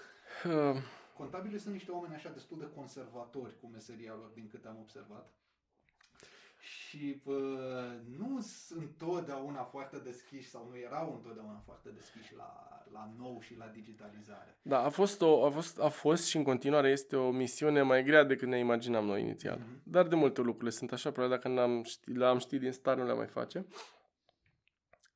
Uh. 0.45 0.81
Contabilii 1.17 1.59
sunt 1.59 1.73
niște 1.73 1.91
oameni 1.91 2.13
așa 2.13 2.29
destul 2.29 2.57
de 2.59 2.71
conservatori 2.75 3.59
cu 3.59 3.67
meseria 3.67 4.13
lor, 4.13 4.29
din 4.29 4.47
câte 4.47 4.67
am 4.67 4.77
observat. 4.79 5.33
Și 6.59 7.21
uh, 7.23 7.35
nu 8.17 8.41
sunt 8.41 8.81
întotdeauna 8.81 9.63
foarte 9.63 9.99
deschiși 9.99 10.49
sau 10.49 10.67
nu 10.69 10.77
erau 10.77 11.13
întotdeauna 11.13 11.57
foarte 11.65 11.89
deschiși 11.89 12.35
la, 12.35 12.74
la 12.91 13.13
nou 13.17 13.39
și 13.41 13.55
la 13.57 13.67
digitalizare. 13.67 14.57
Da, 14.61 14.83
a 14.83 14.89
fost, 14.89 15.21
o, 15.21 15.45
a, 15.45 15.49
fost, 15.49 15.79
a 15.79 15.89
fost 15.89 16.25
și 16.25 16.37
în 16.37 16.43
continuare 16.43 16.89
este 16.89 17.15
o 17.15 17.31
misiune 17.31 17.81
mai 17.81 18.03
grea 18.03 18.23
decât 18.23 18.47
ne 18.47 18.59
imaginam 18.59 19.05
noi 19.05 19.21
inițial. 19.21 19.57
Mm-hmm. 19.57 19.83
Dar 19.83 20.07
de 20.07 20.15
multe 20.15 20.41
lucruri 20.41 20.71
sunt 20.71 20.91
așa, 20.91 21.11
probabil 21.11 21.35
dacă 21.35 21.47
n-am 21.47 21.83
ști, 21.83 22.11
le-am 22.11 22.37
ști 22.37 22.57
din 22.57 22.71
start 22.71 22.97
nu 22.97 23.05
le 23.05 23.13
mai 23.13 23.27
face. 23.27 23.65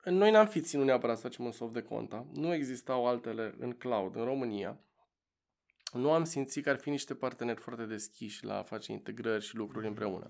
Noi 0.03 0.31
n-am 0.31 0.47
fi 0.47 0.61
ținut 0.61 0.85
neapărat 0.85 1.15
să 1.15 1.21
facem 1.21 1.45
un 1.45 1.51
soft 1.51 1.73
de 1.73 1.81
conta. 1.81 2.25
Nu 2.33 2.53
existau 2.53 3.07
altele 3.07 3.55
în 3.59 3.71
cloud 3.71 4.15
în 4.15 4.23
România. 4.23 4.79
Nu 5.93 6.11
am 6.11 6.23
simțit 6.23 6.63
că 6.63 6.69
ar 6.69 6.77
fi 6.77 6.89
niște 6.89 7.15
parteneri 7.15 7.59
foarte 7.59 7.85
deschiși 7.85 8.45
la 8.45 8.57
a 8.57 8.63
face 8.63 8.91
integrări 8.91 9.43
și 9.43 9.55
lucruri 9.55 9.87
împreună. 9.87 10.29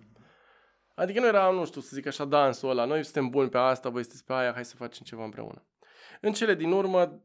Adică 0.96 1.20
nu 1.20 1.26
era, 1.26 1.52
nu 1.52 1.66
știu, 1.66 1.82
să 1.82 1.90
zic 1.94 2.06
așa, 2.06 2.26
dansul 2.26 2.70
ăla. 2.70 2.86
Noi 2.86 3.04
suntem 3.04 3.30
buni 3.30 3.50
pe 3.50 3.58
asta, 3.58 3.90
voi 3.90 4.02
sunteți 4.02 4.26
pe 4.26 4.34
aia, 4.34 4.54
hai 4.54 4.66
să 4.66 4.76
facem 4.76 5.06
ceva 5.06 5.24
împreună. 5.24 5.64
În 6.22 6.34
cele 6.34 6.56
din 6.56 6.72
urmă, 6.72 7.24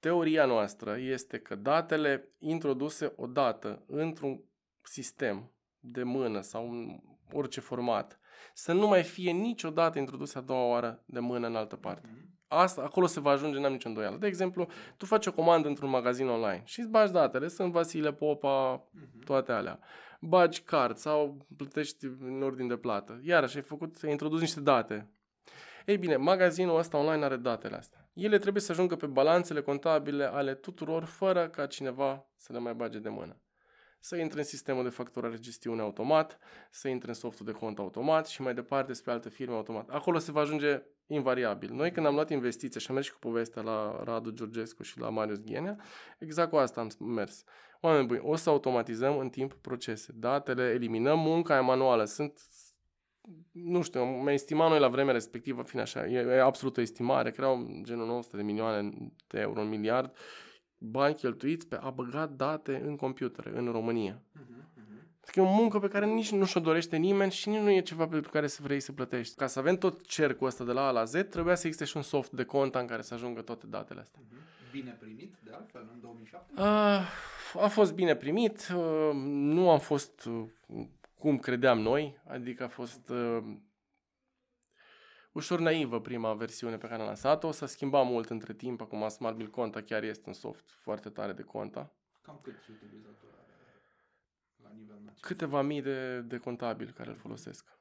teoria 0.00 0.44
noastră 0.44 0.96
este 0.98 1.38
că 1.38 1.54
datele 1.54 2.28
introduse 2.38 3.12
odată 3.16 3.84
într-un 3.86 4.44
sistem 4.82 5.52
de 5.78 6.02
mână 6.02 6.40
sau 6.40 6.70
în 6.70 7.00
orice 7.32 7.60
format 7.60 8.20
să 8.54 8.72
nu 8.72 8.86
mai 8.86 9.02
fie 9.02 9.30
niciodată 9.30 9.98
introduse 9.98 10.38
a 10.38 10.40
doua 10.40 10.64
oară 10.64 11.02
de 11.06 11.20
mână 11.20 11.46
în 11.46 11.56
altă 11.56 11.76
parte. 11.76 12.08
Mhm. 12.12 12.34
Asta, 12.48 12.82
acolo 12.82 13.06
se 13.06 13.20
va 13.20 13.30
ajunge, 13.30 13.58
n-am 13.58 13.72
nicio 13.72 13.88
îndoială. 13.88 14.16
De 14.16 14.26
exemplu, 14.26 14.68
tu 14.96 15.06
faci 15.06 15.26
o 15.26 15.32
comandă 15.32 15.68
într-un 15.68 15.90
magazin 15.90 16.28
online 16.28 16.62
și 16.64 16.80
îți 16.80 16.88
bagi 16.88 17.12
datele, 17.12 17.48
sunt 17.48 17.72
Vasile 17.72 18.12
Popa, 18.12 18.88
mhm. 18.90 19.24
toate 19.24 19.52
alea. 19.52 19.78
Bagi 20.20 20.60
card 20.60 20.96
sau 20.96 21.46
plătești 21.56 22.04
în 22.04 22.42
ordine 22.42 22.68
de 22.68 22.76
plată. 22.76 23.20
Iarăși 23.22 23.56
ai 23.56 23.62
făcut, 23.62 23.96
ai 24.02 24.10
introdus 24.10 24.40
niște 24.40 24.60
date. 24.60 25.10
Ei 25.86 25.98
bine, 25.98 26.16
magazinul 26.16 26.78
ăsta 26.78 26.96
online 26.96 27.24
are 27.24 27.36
datele 27.36 27.76
astea. 27.76 28.05
Ele 28.16 28.38
trebuie 28.38 28.62
să 28.62 28.72
ajungă 28.72 28.96
pe 28.96 29.06
balanțele 29.06 29.60
contabile 29.60 30.24
ale 30.24 30.54
tuturor 30.54 31.04
fără 31.04 31.48
ca 31.48 31.66
cineva 31.66 32.26
să 32.36 32.52
le 32.52 32.58
mai 32.58 32.74
bage 32.74 32.98
de 32.98 33.08
mână 33.08 33.40
să 34.06 34.16
intre 34.16 34.38
în 34.38 34.44
sistemul 34.44 34.82
de 34.82 34.88
facturare 34.88 35.36
gestiune 35.38 35.80
automat, 35.80 36.38
să 36.70 36.88
intre 36.88 37.08
în 37.08 37.14
softul 37.14 37.46
de 37.46 37.52
cont 37.52 37.78
automat 37.78 38.26
și 38.26 38.42
mai 38.42 38.54
departe 38.54 38.92
spre 38.92 39.12
alte 39.12 39.28
firme 39.28 39.54
automat. 39.54 39.88
Acolo 39.90 40.18
se 40.18 40.32
va 40.32 40.40
ajunge 40.40 40.82
invariabil. 41.06 41.72
Noi 41.72 41.90
când 41.90 42.06
am 42.06 42.14
luat 42.14 42.30
investiția 42.30 42.80
și 42.80 42.86
am 42.88 42.94
mers 42.94 43.06
și 43.06 43.12
cu 43.12 43.18
povestea 43.18 43.62
la 43.62 44.02
Radu 44.04 44.30
Georgescu 44.30 44.82
și 44.82 44.98
la 44.98 45.08
Marius 45.08 45.40
Ghenea, 45.40 45.76
exact 46.18 46.50
cu 46.50 46.56
asta 46.56 46.80
am 46.80 46.90
mers. 46.98 47.44
Oameni 47.80 48.06
buni, 48.06 48.20
o 48.22 48.36
să 48.36 48.50
automatizăm 48.50 49.18
în 49.18 49.28
timp 49.28 49.52
procese. 49.52 50.12
Datele, 50.14 50.70
eliminăm 50.70 51.18
munca 51.18 51.60
manuală. 51.60 52.04
Sunt 52.04 52.40
nu 53.52 53.82
știu, 53.82 54.04
mai 54.04 54.34
estima 54.34 54.68
noi 54.68 54.78
la 54.78 54.88
vremea 54.88 55.12
respectivă, 55.12 55.62
fiind 55.62 55.84
așa, 55.84 56.06
e, 56.06 56.18
e 56.18 56.42
absolut 56.42 56.76
o 56.76 56.80
estimare, 56.80 57.30
că 57.30 57.40
erau 57.40 57.80
genul 57.82 58.06
900 58.06 58.36
de 58.36 58.42
milioane 58.42 59.12
de 59.26 59.40
euro, 59.40 59.60
un 59.60 59.68
miliard, 59.68 60.16
bani 60.78 61.14
cheltuiți 61.14 61.68
pe 61.68 61.76
a 61.80 61.90
băga 61.90 62.26
date 62.26 62.82
în 62.84 62.96
computere 62.96 63.58
în 63.58 63.70
România. 63.70 64.22
Uh-huh, 64.22 64.40
uh-huh. 64.40 65.34
E 65.34 65.40
o 65.40 65.54
muncă 65.54 65.78
pe 65.78 65.88
care 65.88 66.06
nici 66.06 66.30
nu 66.30 66.44
și-o 66.44 66.60
dorește 66.60 66.96
nimeni 66.96 67.30
și 67.30 67.48
nici 67.48 67.60
nu 67.60 67.70
e 67.70 67.80
ceva 67.80 68.06
pe 68.06 68.20
care 68.20 68.46
să 68.46 68.60
vrei 68.62 68.80
să 68.80 68.92
plătești. 68.92 69.36
Ca 69.36 69.46
să 69.46 69.58
avem 69.58 69.76
tot 69.76 70.06
cercul 70.06 70.46
ăsta 70.46 70.64
de 70.64 70.72
la 70.72 70.86
A 70.86 70.90
la 70.90 71.04
Z, 71.04 71.12
trebuia 71.12 71.54
să 71.54 71.66
existe 71.66 71.84
și 71.84 71.96
un 71.96 72.02
soft 72.02 72.30
de 72.30 72.44
cont 72.44 72.74
în 72.74 72.86
care 72.86 73.02
să 73.02 73.14
ajungă 73.14 73.40
toate 73.40 73.66
datele 73.66 74.00
astea. 74.00 74.20
Uh-huh. 74.20 74.70
Bine 74.70 74.96
primit, 75.00 75.34
de 75.44 75.50
altfel, 75.54 75.88
în 75.92 76.00
2007? 76.00 76.52
Uh, 76.56 77.62
a 77.62 77.68
fost 77.68 77.94
bine 77.94 78.14
primit. 78.14 78.68
Uh, 78.76 79.10
nu 79.14 79.70
am 79.70 79.78
fost 79.78 80.24
uh, 80.24 80.44
cum 81.18 81.38
credeam 81.38 81.80
noi, 81.80 82.20
adică 82.26 82.64
a 82.64 82.68
fost... 82.68 83.08
Uh, 83.08 83.56
ușor 85.32 85.58
naivă 85.58 86.00
prima 86.00 86.34
versiune 86.34 86.76
pe 86.76 86.86
care 86.86 87.00
am 87.00 87.06
lansat-o, 87.06 87.50
s-a 87.50 87.66
schimbat 87.66 88.04
mult 88.04 88.30
între 88.30 88.52
timp, 88.52 88.80
acum 88.80 89.08
Smart 89.08 89.36
Bill 89.36 89.50
Conta 89.50 89.82
chiar 89.82 90.02
este 90.02 90.22
un 90.26 90.32
soft 90.32 90.70
foarte 90.70 91.08
tare 91.08 91.32
de 91.32 91.42
conta. 91.42 91.92
Cam 92.22 92.40
câți 92.42 92.70
utilizatori 92.70 93.32
are 93.42 93.52
la 94.62 94.70
nivel 94.72 94.94
național? 94.94 95.20
Câteva 95.20 95.62
mii 95.62 95.82
de, 95.82 96.20
de 96.20 96.36
contabili 96.36 96.92
care 96.92 97.10
îl 97.10 97.16
folosesc. 97.16 97.78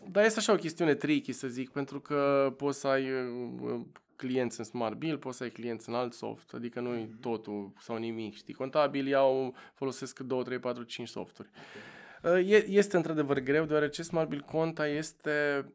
Okay. 0.00 0.10
Dar 0.12 0.24
este 0.24 0.38
așa 0.38 0.52
o 0.52 0.56
chestiune 0.56 0.94
tricky, 0.94 1.32
să 1.32 1.48
zic, 1.48 1.70
pentru 1.70 2.00
că 2.00 2.52
poți 2.56 2.80
să 2.80 2.88
ai 2.88 3.12
uh, 3.12 3.80
clienți 4.16 4.58
în 4.58 4.64
Smart 4.64 4.96
Bill, 4.96 5.18
poți 5.18 5.36
să 5.36 5.42
ai 5.42 5.50
clienți 5.50 5.88
în 5.88 5.94
alt 5.94 6.12
soft, 6.12 6.54
adică 6.54 6.80
nu 6.80 6.94
e 6.94 7.06
mm-hmm. 7.06 7.20
totul 7.20 7.72
sau 7.78 7.96
nimic, 7.96 8.34
știi? 8.34 8.54
Contabili 8.54 9.14
au, 9.14 9.54
folosesc 9.74 10.18
2, 10.18 10.44
3, 10.44 10.58
4, 10.58 10.82
5 10.82 11.08
softuri. 11.08 11.48
Okay. 11.48 12.01
Uh, 12.22 12.64
este 12.66 12.96
într-adevăr 12.96 13.38
greu, 13.38 13.64
deoarece 13.64 14.02
Smart 14.02 14.28
Bill 14.28 14.42
Conta 14.42 14.86
este 14.86 15.66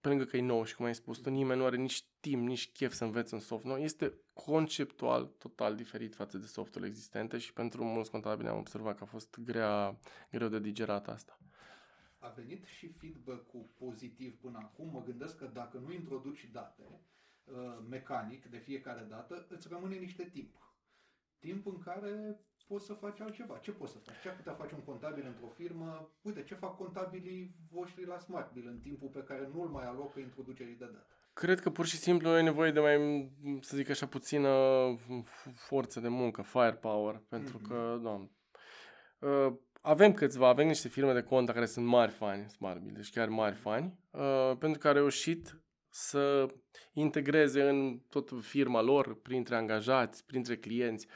pe 0.00 0.08
lângă 0.08 0.24
că 0.24 0.36
e 0.36 0.40
nou 0.40 0.64
și 0.64 0.76
cum 0.76 0.84
ai 0.84 0.94
spus 0.94 1.18
tu, 1.18 1.30
nimeni 1.30 1.58
nu 1.58 1.66
are 1.66 1.76
nici 1.76 2.04
timp, 2.20 2.46
nici 2.46 2.72
chef 2.72 2.92
să 2.92 3.04
înveți 3.04 3.34
un 3.34 3.40
soft 3.40 3.64
nou, 3.64 3.76
este 3.76 4.14
conceptual 4.32 5.26
total 5.26 5.76
diferit 5.76 6.14
față 6.14 6.38
de 6.38 6.46
softurile 6.46 6.90
existente 6.90 7.38
și 7.38 7.52
pentru 7.52 7.84
mulți 7.84 8.10
contabili 8.10 8.48
am 8.48 8.58
observat 8.58 8.96
că 8.96 9.02
a 9.02 9.06
fost 9.06 9.38
grea, 9.38 9.98
greu 10.30 10.48
de 10.48 10.60
digerat 10.60 11.08
asta. 11.08 11.38
A 12.18 12.28
venit 12.28 12.64
și 12.64 12.88
feedback-ul 12.88 13.70
pozitiv 13.76 14.40
până 14.40 14.58
acum. 14.58 14.90
Mă 14.90 15.02
gândesc 15.02 15.36
că 15.36 15.50
dacă 15.52 15.78
nu 15.78 15.92
introduci 15.92 16.48
date 16.52 16.82
uh, 17.44 17.54
mecanic 17.88 18.44
de 18.44 18.58
fiecare 18.58 19.06
dată, 19.08 19.46
îți 19.48 19.68
rămâne 19.68 19.96
niște 19.96 20.24
timp. 20.24 20.74
Timp 21.38 21.66
în 21.66 21.78
care 21.78 22.40
poți 22.72 22.86
să 22.86 22.92
faci 22.92 23.20
altceva. 23.20 23.56
Ce 23.56 23.70
poți 23.70 23.92
să 23.92 23.98
faci? 23.98 24.20
Ce 24.22 24.28
ar 24.28 24.36
putea 24.36 24.52
face 24.52 24.74
un 24.74 24.84
contabil 24.90 25.24
într-o 25.26 25.50
firmă? 25.60 26.10
Uite, 26.22 26.42
ce 26.42 26.54
fac 26.54 26.76
contabilii 26.76 27.54
voștri 27.70 28.06
la 28.06 28.18
SmartBill 28.18 28.68
în 28.68 28.78
timpul 28.78 29.08
pe 29.08 29.22
care 29.28 29.50
nu-l 29.54 29.68
mai 29.68 29.86
alocă 29.86 30.18
introducerii 30.20 30.74
de 30.74 30.84
date? 30.84 31.06
Cred 31.32 31.60
că 31.60 31.70
pur 31.70 31.86
și 31.86 31.96
simplu 31.96 32.28
ai 32.28 32.42
nevoie 32.42 32.70
de 32.70 32.80
mai, 32.80 32.96
să 33.60 33.76
zic 33.76 33.90
așa, 33.90 34.06
puțină 34.06 34.50
forță 35.54 36.00
de 36.00 36.08
muncă, 36.08 36.42
firepower, 36.42 37.22
pentru 37.28 37.58
mm-hmm. 37.58 37.68
că, 37.68 38.00
da, 38.02 38.28
avem 39.80 40.12
câțiva, 40.12 40.48
avem 40.48 40.66
niște 40.66 40.88
firme 40.88 41.12
de 41.12 41.22
conta 41.22 41.52
care 41.52 41.66
sunt 41.66 41.86
mari 41.86 42.10
fani 42.10 42.48
SmartBill, 42.48 42.94
deci 42.94 43.10
chiar 43.10 43.28
mari 43.28 43.54
fani, 43.54 43.98
uh, 44.10 44.52
pentru 44.58 44.78
că 44.78 44.88
au 44.88 44.94
reușit 44.94 45.60
să 45.88 46.46
integreze 46.92 47.62
în 47.68 47.98
tot 48.08 48.30
firma 48.40 48.80
lor, 48.80 49.20
printre 49.20 49.56
angajați, 49.56 50.26
printre 50.26 50.56
clienți. 50.56 51.06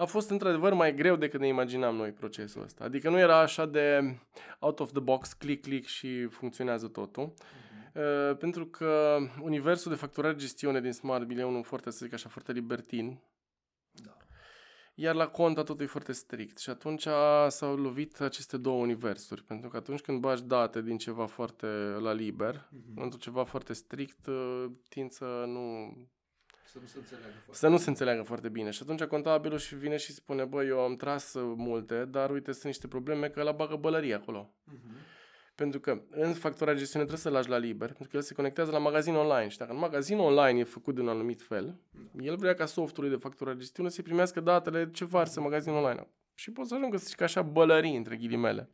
A 0.00 0.04
fost 0.04 0.30
într-adevăr 0.30 0.72
mai 0.72 0.94
greu 0.94 1.16
decât 1.16 1.40
ne 1.40 1.46
imaginam 1.46 1.96
noi 1.96 2.12
procesul 2.12 2.62
ăsta. 2.62 2.84
Adică 2.84 3.10
nu 3.10 3.18
era 3.18 3.38
așa 3.40 3.66
de 3.66 4.16
out 4.58 4.80
of 4.80 4.90
the 4.90 5.00
box, 5.00 5.32
click, 5.32 5.62
click 5.62 5.86
și 5.86 6.26
funcționează 6.26 6.88
totul. 6.88 7.32
Uh, 7.94 8.36
pentru 8.36 8.66
că 8.66 9.18
universul 9.40 9.90
de 9.92 9.96
facturare 9.98 10.36
gestiune 10.36 10.80
din 10.80 10.92
SmartBill 10.92 11.40
e 11.40 11.44
unul 11.44 11.62
foarte, 11.64 11.90
să 11.90 11.98
zic 12.04 12.12
așa, 12.14 12.28
foarte 12.28 12.52
libertin. 12.52 13.20
Da. 13.92 14.16
Iar 14.94 15.14
la 15.14 15.28
conta 15.28 15.62
totul 15.62 15.84
e 15.84 15.88
foarte 15.88 16.12
strict 16.12 16.58
și 16.58 16.70
atunci 16.70 17.06
s-au 17.48 17.76
lovit 17.76 18.20
aceste 18.20 18.56
două 18.56 18.80
universuri, 18.82 19.42
pentru 19.42 19.68
că 19.68 19.76
atunci 19.76 20.00
când 20.00 20.20
bagi 20.20 20.42
date 20.44 20.82
din 20.82 20.96
ceva 20.98 21.26
foarte 21.26 21.66
la 22.00 22.12
liber, 22.12 22.68
Mhm. 22.70 23.00
într 23.02 23.16
ceva 23.16 23.44
foarte 23.44 23.72
strict, 23.72 24.26
uh, 24.26 24.64
tind 24.88 25.10
să 25.10 25.44
nu, 25.46 25.96
Să 26.70 26.78
nu 26.78 26.86
se 26.86 26.98
înțeleagă 26.98 27.32
foarte 27.34 27.56
să 27.56 27.68
nu 27.68 27.76
se 27.76 27.88
înțeleagă 27.88 28.22
foarte 28.22 28.48
bine. 28.48 28.70
Și 28.70 28.80
atunci 28.82 29.02
contabilul 29.02 29.58
și 29.58 29.74
vine 29.74 29.96
și 29.96 30.12
spune, 30.12 30.44
băi, 30.44 30.68
eu 30.68 30.80
am 30.80 30.96
tras 30.96 31.34
uh, 31.34 31.54
multe, 31.56 32.04
dar 32.04 32.30
uite, 32.30 32.52
sunt 32.52 32.64
niște 32.64 32.88
probleme 32.88 33.28
că 33.28 33.42
la 33.42 33.52
bagă 33.52 33.76
bălărie 33.76 34.14
acolo. 34.14 34.54
Mhm. 34.64 34.94
Pentru 35.54 35.80
că 35.80 36.02
în 36.10 36.32
factura 36.32 36.74
gestiune 36.74 37.04
trebuie 37.04 37.24
să-l 37.24 37.32
lași 37.32 37.48
la 37.48 37.56
liber, 37.56 37.86
pentru 37.86 38.08
că 38.08 38.16
el 38.16 38.22
se 38.22 38.34
conectează 38.34 38.70
la 38.70 38.78
magazin 38.78 39.14
online 39.14 39.48
și 39.48 39.58
dacă 39.58 39.72
un 39.72 39.78
magazin 39.78 40.18
online 40.18 40.58
e 40.58 40.64
făcut 40.64 40.94
de 40.94 41.00
un 41.00 41.08
anumit 41.08 41.42
fel, 41.42 41.80
el 42.20 42.36
vrea 42.36 42.54
ca 42.54 42.66
softul 42.66 43.08
de 43.08 43.16
factura 43.16 43.52
gestiune 43.52 43.88
să 43.88 44.02
primească 44.02 44.40
datele 44.40 44.90
ce 44.90 45.04
varsă 45.04 45.40
magazinul 45.40 45.78
online. 45.78 46.08
Și 46.34 46.50
poți 46.50 46.68
să 46.68 46.74
ajungă 46.74 46.96
să 46.96 47.04
zici 47.06 47.14
că 47.14 47.24
așa 47.24 47.42
bălării, 47.42 47.96
între 47.96 48.16
ghilimele. 48.16 48.70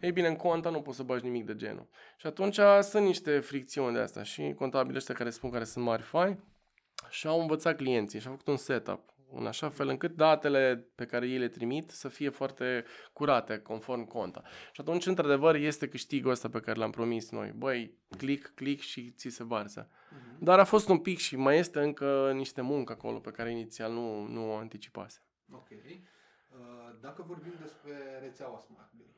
Ei 0.00 0.12
bine, 0.12 0.28
în 0.28 0.36
conta 0.36 0.70
nu 0.70 0.80
poți 0.80 0.96
să 0.96 1.02
bagi 1.02 1.24
nimic 1.24 1.46
de 1.46 1.54
genul. 1.54 1.88
Și 2.16 2.26
atunci 2.26 2.58
sunt 2.80 3.04
niște 3.04 3.38
fricțiuni 3.38 3.94
de 3.94 4.00
astea 4.00 4.22
și 4.22 4.54
contabili 4.56 4.96
ăștia 4.96 5.14
care 5.14 5.30
spun 5.30 5.50
care 5.50 5.64
sunt 5.64 5.84
mari 5.84 6.02
fai 6.02 6.38
și 7.08 7.26
au 7.26 7.40
învățat 7.40 7.76
clienții 7.76 8.20
și 8.20 8.26
au 8.26 8.32
făcut 8.32 8.48
un 8.48 8.56
setup 8.56 9.14
în 9.32 9.46
așa 9.46 9.68
fel 9.68 9.88
încât 9.88 10.16
datele 10.16 10.86
pe 10.94 11.06
care 11.06 11.28
ei 11.28 11.38
le 11.38 11.48
trimit 11.48 11.90
să 11.90 12.08
fie 12.08 12.28
foarte 12.28 12.84
curate, 13.12 13.58
conform 13.58 14.04
conta. 14.04 14.42
Și 14.72 14.80
atunci, 14.80 15.06
într-adevăr, 15.06 15.54
este 15.54 15.88
câștigul 15.88 16.30
ăsta 16.30 16.48
pe 16.48 16.60
care 16.60 16.78
l-am 16.78 16.90
promis 16.90 17.30
noi. 17.30 17.50
Băi, 17.50 17.98
click, 18.16 18.54
click 18.54 18.82
și 18.82 19.10
ți 19.10 19.28
se 19.28 19.44
varsă. 19.44 19.88
Mhm. 20.10 20.44
Dar 20.44 20.58
a 20.58 20.64
fost 20.64 20.88
un 20.88 20.98
pic 20.98 21.18
și 21.18 21.36
mai 21.36 21.58
este 21.58 21.80
încă 21.80 22.32
niște 22.32 22.60
muncă 22.60 22.92
acolo 22.92 23.18
pe 23.18 23.30
care 23.30 23.50
inițial 23.50 23.92
nu, 23.92 24.26
nu 24.26 24.50
o 24.50 24.56
anticipase. 24.56 25.22
Ok. 25.52 25.68
Uh, 25.70 26.98
Dacă 27.00 27.22
vorbim 27.22 27.54
despre 27.60 28.18
rețeaua 28.20 28.58
SmartBill, 28.58 29.14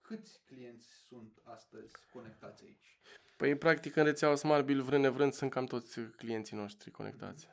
câți 0.00 0.40
clienți 0.46 0.88
sunt 1.08 1.42
astăzi 1.44 1.94
conectați 2.12 2.64
aici? 2.64 2.98
Păi, 3.38 3.54
practic, 3.54 3.96
în 3.96 4.04
rețeaua 4.04 4.34
SmartBill, 4.34 4.82
vrând 4.82 5.02
nevrând, 5.02 5.32
sunt 5.32 5.50
cam 5.50 5.64
toți 5.64 6.00
clienții 6.16 6.56
noștri 6.56 6.90
conectați. 6.90 7.48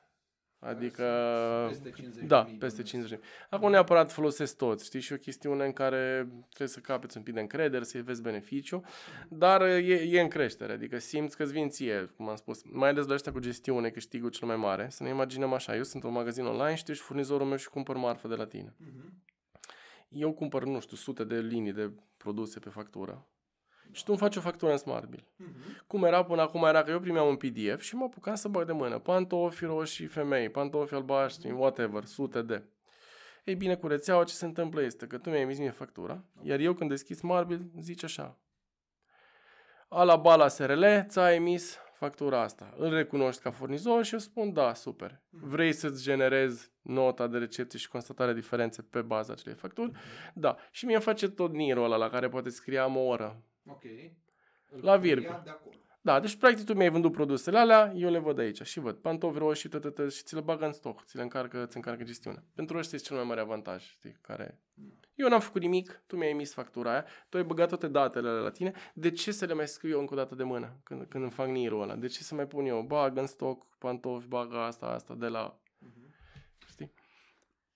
Adică... 0.60 1.06
Sunt 1.72 1.84
peste 1.84 2.02
50 2.02 2.28
Da, 2.28 2.44
de 2.44 2.50
mii, 2.50 2.60
peste 2.60 2.82
bănuiesc. 2.82 2.92
50 2.92 3.20
de 3.20 3.28
Acum 3.50 3.70
neapărat 3.70 4.12
folosesc 4.12 4.58
toți, 4.58 4.86
știi, 4.86 5.00
și 5.00 5.14
o 5.14 5.16
chestiune 5.16 5.66
în 5.66 5.74
care 5.74 6.28
trebuie 6.48 6.68
să 6.68 6.80
capeți 6.80 7.18
un 7.18 7.24
pic 7.24 7.34
de 7.34 7.40
încredere, 7.40 7.84
să-i 7.84 8.02
vezi 8.02 8.22
beneficiu, 8.22 8.84
dar 9.30 9.62
e, 9.62 9.94
e 9.94 10.22
în 10.22 10.28
creștere, 10.28 10.74
adică 10.74 10.98
simți 10.98 11.38
că-ți 11.38 11.52
vin 11.52 11.70
ție, 11.70 12.14
cum 12.16 12.30
am 12.30 12.36
spus, 12.36 12.62
mai 12.64 12.90
ales 12.90 13.06
la 13.06 13.14
ăștia 13.14 13.32
cu 13.32 13.40
gestiune, 13.40 13.90
câștigul 13.90 14.30
cel 14.30 14.48
mai 14.48 14.58
mare. 14.58 14.88
Să 14.90 15.04
ne 15.04 15.10
imaginăm 15.10 15.54
așa, 15.54 15.76
eu 15.76 15.84
sunt 15.84 16.04
un 16.04 16.12
magazin 16.12 16.46
online 16.46 16.76
și 16.76 16.84
tu 16.84 16.92
ești 16.92 17.04
furnizorul 17.04 17.48
meu 17.48 17.58
și 17.58 17.70
cumpăr 17.70 17.96
marfă 17.96 18.28
de 18.28 18.36
la 18.36 18.46
tine. 18.46 18.74
Mhm. 18.78 19.24
Eu 20.10 20.34
cumpăr, 20.34 20.64
nu 20.64 20.80
știu, 20.80 20.98
sute 20.98 21.24
de 21.24 21.40
linii 21.40 21.74
de 21.74 21.92
produse 22.18 22.60
pe 22.60 22.70
factură 22.70 23.28
și 23.96 24.04
tu 24.04 24.10
îmi 24.10 24.18
faci 24.20 24.36
o 24.36 24.42
factură 24.42 24.72
în 24.72 24.78
SmartBill. 24.78 25.24
Mhm. 25.36 25.84
Cum 25.88 26.04
era 26.04 26.24
până 26.24 26.42
acum 26.42 26.64
era 26.64 26.84
că 26.84 26.92
eu 26.92 27.00
primeam 27.00 27.28
un 27.28 27.36
PDF 27.36 27.82
și 27.82 27.96
mă 27.96 28.04
apucam 28.04 28.36
să 28.36 28.48
bag 28.48 28.66
de 28.66 28.72
mână. 28.72 29.00
Pantofi 29.00 29.66
roșii 29.66 30.06
femei, 30.06 30.50
pantofi 30.50 30.94
albaștri, 30.94 31.52
whatever, 31.52 32.04
sute 32.04 32.42
de. 32.42 32.64
Ei 33.44 33.56
bine, 33.56 33.76
cu 33.76 33.88
rețeaua 33.88 34.24
ce 34.24 34.34
se 34.34 34.46
întâmplă 34.46 34.82
este 34.82 35.08
că 35.08 35.18
tu 35.18 35.30
mi-ai 35.30 35.42
emis 35.42 35.58
mie 35.58 35.70
factura, 35.70 36.24
iar 36.42 36.60
eu 36.60 36.74
când 36.74 36.90
deschis 36.90 37.22
Marbil 37.22 37.72
zice 37.80 38.06
așa. 38.06 38.38
Ala 39.88 40.16
bala 40.16 40.48
SRL, 40.48 40.84
ți-a 41.08 41.34
emis 41.34 41.80
factura 41.94 42.42
asta. 42.42 42.74
Îl 42.78 42.94
recunoști 42.94 43.42
ca 43.42 43.52
furnizor 43.52 44.04
și 44.04 44.14
eu 44.14 44.20
spun 44.20 44.54
da, 44.54 44.74
super. 44.74 45.22
Vrei 45.30 45.74
să-ți 45.74 46.04
generezi 46.04 46.72
nota 46.82 47.28
de 47.28 47.38
recepție 47.38 47.80
și 47.80 47.90
constatarea 47.90 48.34
diferențe 48.34 48.82
pe 48.82 49.02
baza 49.02 49.34
acelei 49.34 49.56
facturi? 49.56 49.92
Da. 50.34 50.56
Și 50.72 50.86
mie 50.86 50.96
îmi 50.96 51.04
face 51.04 51.30
tot 51.30 51.54
nirul 51.54 51.84
ăla 51.84 51.96
la 51.96 52.10
care 52.10 52.30
poate 52.30 52.50
scriam 52.50 52.98
o 52.98 53.00
oră. 53.00 53.44
Ok. 53.68 53.84
Îl 54.70 54.80
La 54.84 54.98
virgulă. 54.98 55.34
ia 55.34 55.42
de 55.44 55.50
acolo. 55.50 55.76
Da, 56.02 56.20
deci 56.20 56.36
practic 56.36 56.66
tu 56.66 56.74
mi-ai 56.74 56.90
vândut 56.90 57.12
produsele 57.12 57.58
alea, 57.58 57.94
eu 57.96 58.10
le 58.10 58.18
văd 58.20 58.40
aici 58.40 58.62
și 58.62 58.80
văd 58.80 58.96
pantofi 58.96 59.38
roșii, 59.38 59.70
tătătă, 59.70 60.10
și 60.10 60.24
ți 60.24 60.36
le 60.36 60.42
bagă 60.42 60.66
în 60.66 60.72
stoc, 60.74 61.04
ți 61.04 61.16
le 61.16 61.22
încarcă, 61.22 61.64
îți 61.64 61.76
încarcă 61.76 62.04
gestiunea. 62.04 62.44
Pentru 62.56 62.78
ăștia 62.78 62.98
este 62.98 63.08
cel 63.08 63.18
mai 63.18 63.26
mare 63.26 63.42
avantaj, 63.42 63.84
știi, 63.84 64.18
care... 64.22 64.60
Eu 65.16 65.28
n-am 65.30 65.40
făcut 65.40 65.62
nimic, 65.62 66.02
tu 66.08 66.16
mi-ai 66.16 66.30
emis 66.30 66.54
factura 66.54 66.92
aia, 66.92 67.06
tu 67.30 67.38
ai 67.38 67.44
băgat 67.44 67.68
toate 67.68 67.88
datele 67.88 68.30
alea 68.30 68.42
la 68.42 68.50
tine, 68.50 68.72
de 68.94 69.12
ce 69.12 69.32
să 69.32 69.46
le 69.46 69.54
mai 69.54 69.68
scriu 69.68 69.90
eu 69.90 70.00
încă 70.00 70.14
o 70.14 70.18
dată 70.18 70.36
de 70.36 70.44
mână 70.44 70.80
când, 70.84 71.06
când 71.06 71.24
îmi 71.24 71.32
fac 71.32 71.48
nirul 71.48 71.82
ăla? 71.82 71.96
De 71.96 72.08
ce 72.08 72.24
să 72.24 72.36
mai 72.36 72.48
pun 72.48 72.66
eu? 72.66 72.82
Bagă 72.82 73.20
în 73.20 73.28
stoc 73.28 73.78
pantofi, 73.78 74.28
bagă 74.28 74.58
asta, 74.58 74.86
asta, 74.86 75.14
de 75.14 75.28
la... 75.28 75.60
Mhm. 75.80 76.14
Știi? 76.70 76.92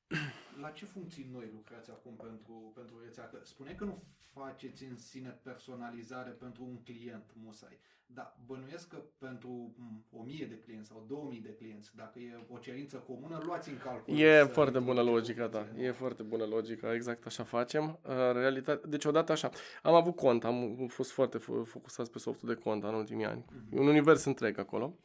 La 0.61 0.69
ce 0.69 0.85
funcții 0.85 1.29
noi 1.31 1.49
lucrați 1.53 1.89
acum 1.89 2.15
pentru, 2.15 2.71
pentru 2.75 2.95
rețea? 3.03 3.27
Că 3.29 3.37
spuneai 3.43 3.75
că 3.75 3.83
nu 3.83 4.03
faceți 4.33 4.83
în 4.83 4.97
sine 4.97 5.39
personalizare 5.43 6.29
pentru 6.29 6.63
un 6.63 6.77
client 6.83 7.25
musai, 7.43 7.79
dar 8.05 8.37
bănuiesc 8.45 8.87
că 8.87 8.97
pentru 9.17 9.49
m, 9.77 10.05
1000 10.11 10.45
de 10.45 10.59
clienți 10.59 10.87
sau 10.87 11.05
2000 11.07 11.39
de 11.39 11.53
clienți, 11.53 11.95
dacă 11.95 12.19
e 12.19 12.45
o 12.49 12.57
cerință 12.57 12.97
comună, 12.97 13.41
luați 13.45 13.69
în 13.69 13.77
calcul. 13.77 14.19
E 14.19 14.39
să 14.41 14.45
foarte 14.47 14.79
bună 14.79 14.99
introduceți 14.99 15.37
o 15.37 15.43
logica 15.43 15.47
ta. 15.49 15.57
funcție, 15.57 15.81
nu? 15.81 15.87
E 15.87 15.91
foarte 15.91 16.23
bună 16.23 16.45
logica, 16.45 16.93
exact 16.93 17.25
așa 17.25 17.43
facem. 17.43 17.99
Uh, 18.03 18.13
Realitate, 18.33 18.87
deci 18.87 19.05
odată 19.05 19.31
așa, 19.31 19.49
am 19.83 19.93
avut 19.93 20.15
cont, 20.15 20.43
am 20.45 20.87
fost 20.87 21.11
foarte 21.11 21.37
fo- 21.37 21.65
focusați 21.65 22.11
pe 22.11 22.19
softul 22.19 22.47
de 22.49 22.55
cont 22.55 22.83
în 22.83 22.93
ultimii 22.93 23.25
ani. 23.25 23.45
Mhm. 23.51 23.75
E 23.75 23.79
un 23.79 23.87
univers 23.87 24.25
întreg 24.25 24.57
acolo. 24.57 24.95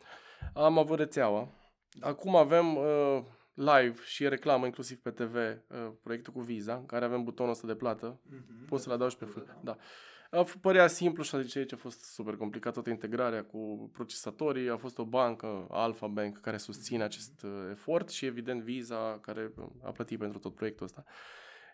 Am 0.55 0.79
avut 0.79 0.99
rețeaua. 0.99 1.49
Acum 2.01 2.37
avem 2.37 2.77
uh, 2.77 3.23
live 3.55 4.01
și 4.05 4.29
reclamă 4.29 4.67
inclusiv 4.67 4.99
pe 4.99 5.11
TV 5.11 5.35
uh, 5.35 5.91
proiectul 6.03 6.33
cu 6.33 6.41
Visa, 6.41 6.75
în 6.75 6.87
care 6.87 7.05
avem 7.05 7.25
butonul 7.25 7.53
ăsta 7.53 7.67
de 7.67 7.75
plată. 7.75 8.21
Mhm. 8.23 8.67
Poți 8.67 8.83
să-l 8.83 8.93
adaugi 8.93 9.17
pe 9.17 9.25
factură, 9.25 9.45
fânt. 9.53 9.65
Da. 9.65 9.77
A 10.39 10.45
f- 10.45 10.61
părea 10.61 10.87
simplu 10.87 11.23
și 11.23 11.43
zice 11.43 11.59
aici 11.59 11.73
a 11.73 11.77
fost 11.77 12.05
super 12.05 12.37
complicat 12.37 12.73
toată 12.73 12.91
integrarea 12.91 13.45
cu 13.45 13.91
procesatorii. 13.93 14.71
A 14.71 14.77
fost 14.77 14.99
o 14.99 15.05
bancă, 15.05 15.67
Alpha 15.71 16.07
Bank, 16.07 16.41
care 16.41 16.57
susține 16.57 17.03
acest 17.03 17.43
uh, 17.43 17.51
efort 17.71 18.09
și 18.09 18.27
evident 18.27 18.63
Visa, 18.63 19.19
care 19.23 19.53
uh, 19.57 19.65
a 19.83 19.91
plătit 19.91 20.19
pentru 20.19 20.39
tot 20.39 20.55
proiectul 20.55 20.87
ăsta. 20.87 21.05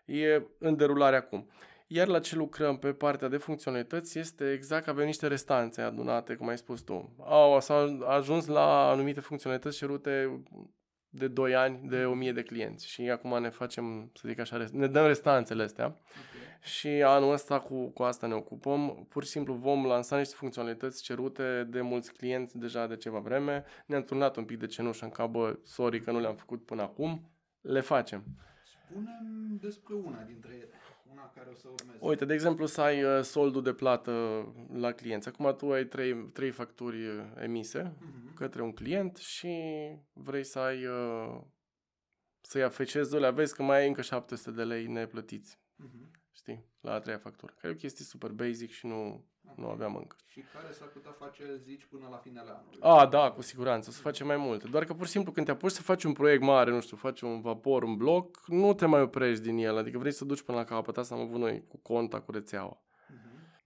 E 0.05 0.41
în 0.57 0.75
derulare 0.75 1.15
acum. 1.15 1.49
Iar 1.87 2.07
la 2.07 2.19
ce 2.19 2.35
lucrăm 2.35 2.77
pe 2.77 2.93
partea 2.93 3.27
de 3.27 3.37
funcționalități 3.37 4.19
este 4.19 4.51
exact 4.51 4.83
că 4.83 4.89
avem 4.89 5.05
niște 5.05 5.27
restanțe 5.27 5.81
adunate, 5.81 6.35
cum 6.35 6.47
ai 6.47 6.57
spus 6.57 6.81
tu. 6.81 7.15
Au, 7.19 7.59
s-a 7.59 7.97
ajuns 8.07 8.45
la 8.45 8.89
anumite 8.89 9.19
funcționalități 9.19 9.77
cerute 9.77 10.43
de 11.13 11.27
2 11.27 11.55
ani 11.55 11.87
de 11.89 12.05
1000 12.05 12.31
de 12.31 12.43
clienți 12.43 12.87
și 12.87 13.01
acum 13.01 13.41
ne 13.41 13.49
facem, 13.49 14.11
să 14.13 14.27
zic 14.27 14.39
așa, 14.39 14.63
rest- 14.63 14.71
ne 14.73 14.87
dăm 14.87 15.05
restanțele 15.05 15.63
astea 15.63 15.85
Ok. 15.85 16.63
și 16.63 16.87
anul 16.87 17.31
ăsta 17.31 17.59
cu, 17.59 17.87
cu 17.89 18.03
asta 18.03 18.27
ne 18.27 18.33
ocupăm. 18.33 19.05
Pur 19.09 19.23
și 19.23 19.29
simplu 19.29 19.53
vom 19.53 19.85
lansa 19.85 20.17
niște 20.17 20.35
funcționalități 20.37 21.03
cerute 21.03 21.63
de 21.69 21.81
mulți 21.81 22.13
clienți 22.13 22.57
deja 22.57 22.87
de 22.87 22.95
ceva 22.97 23.19
vreme. 23.19 23.63
Ne-am 23.85 24.03
turnat 24.03 24.35
un 24.35 24.45
pic 24.45 24.59
de 24.59 24.65
cenușă 24.65 25.05
în 25.05 25.11
cap, 25.11 25.29
bă, 25.29 25.59
sorry 25.63 25.99
că 26.01 26.11
nu 26.11 26.19
le-am 26.19 26.35
făcut 26.35 26.65
până 26.65 26.81
acum. 26.81 27.31
Le 27.61 27.79
facem. 27.81 28.23
Spunem 28.63 29.57
despre 29.61 29.93
una 29.95 30.21
dintre 30.23 30.53
ele, 30.53 30.69
una 31.11 31.29
care 31.35 31.49
o 31.49 31.53
să 31.55 31.67
urmeze. 31.67 31.97
Uite, 32.01 32.25
de 32.25 32.33
exemplu, 32.33 32.65
să 32.65 32.81
ai 32.81 33.03
uh, 33.03 33.23
soldul 33.23 33.63
de 33.63 33.73
plată 33.73 34.11
la 34.73 34.91
clienți. 34.91 35.27
Acum 35.27 35.55
tu 35.57 35.71
ai 35.71 35.85
trei, 35.85 36.13
trei 36.33 36.51
facturi 36.51 37.07
uh, 37.07 37.23
emise 37.35 37.95
Mhm. 37.99 38.33
către 38.33 38.61
un 38.61 38.71
client 38.73 39.17
și 39.17 39.55
vrei 40.13 40.43
să 40.43 40.59
ai 40.59 40.85
uh, 40.85 41.41
să-i 42.41 42.63
afecșezi 42.63 43.15
alea, 43.15 43.31
vezi 43.31 43.55
că 43.55 43.63
mai 43.63 43.79
ai 43.79 43.87
încă 43.87 44.01
700 44.01 44.51
de 44.51 44.63
lei 44.63 44.87
neplătiți, 44.87 45.59
Mhm. 45.75 46.11
știi, 46.31 46.65
la 46.81 46.93
a 46.93 46.99
treia 46.99 47.17
factură. 47.17 47.53
Care 47.57 47.67
e 47.73 47.75
o 47.75 47.79
chestie 47.79 48.05
super 48.05 48.31
basic 48.31 48.69
și 48.71 48.85
nu, 48.85 49.25
nu 49.55 49.67
aveam 49.67 49.95
încă. 49.95 50.15
Și 50.27 50.41
care 50.53 50.71
s-ar 50.71 50.87
putea 50.87 51.11
face, 51.11 51.43
zici, 51.63 51.85
până 51.85 52.07
la 52.09 52.17
finele 52.17 52.49
anului. 52.49 52.77
A, 52.79 53.05
da, 53.05 53.31
cu 53.31 53.41
siguranță, 53.41 53.89
o 53.89 53.91
să 53.93 54.01
facem 54.01 54.27
mai 54.27 54.37
multe. 54.37 54.67
Doar 54.67 54.83
că 54.85 54.93
pur 54.93 55.05
și 55.05 55.11
simplu 55.11 55.31
când 55.31 55.45
te 55.45 55.51
apuci 55.51 55.71
să 55.71 55.81
faci 55.81 56.03
un 56.03 56.13
proiect 56.13 56.41
mare, 56.43 56.71
nu 56.71 56.81
știu, 56.81 56.97
faci 56.97 57.21
un 57.21 57.41
vapor, 57.41 57.83
un 57.83 57.97
bloc, 57.97 58.47
nu 58.47 58.73
te 58.73 58.85
mai 58.85 59.01
oprești 59.01 59.43
din 59.43 59.57
el. 59.57 59.77
Adică 59.77 59.97
vrei 59.97 60.11
să 60.11 60.25
duci 60.25 60.41
până 60.41 60.57
la 60.57 60.63
capăt. 60.63 60.97
Asta 60.97 61.15
am 61.15 61.21
avut 61.21 61.39
noi 61.39 61.63
cu 61.67 61.77
conta, 61.77 62.21
cu 62.21 62.31
rețeaua. 62.31 62.77
Mhm. 63.07 63.19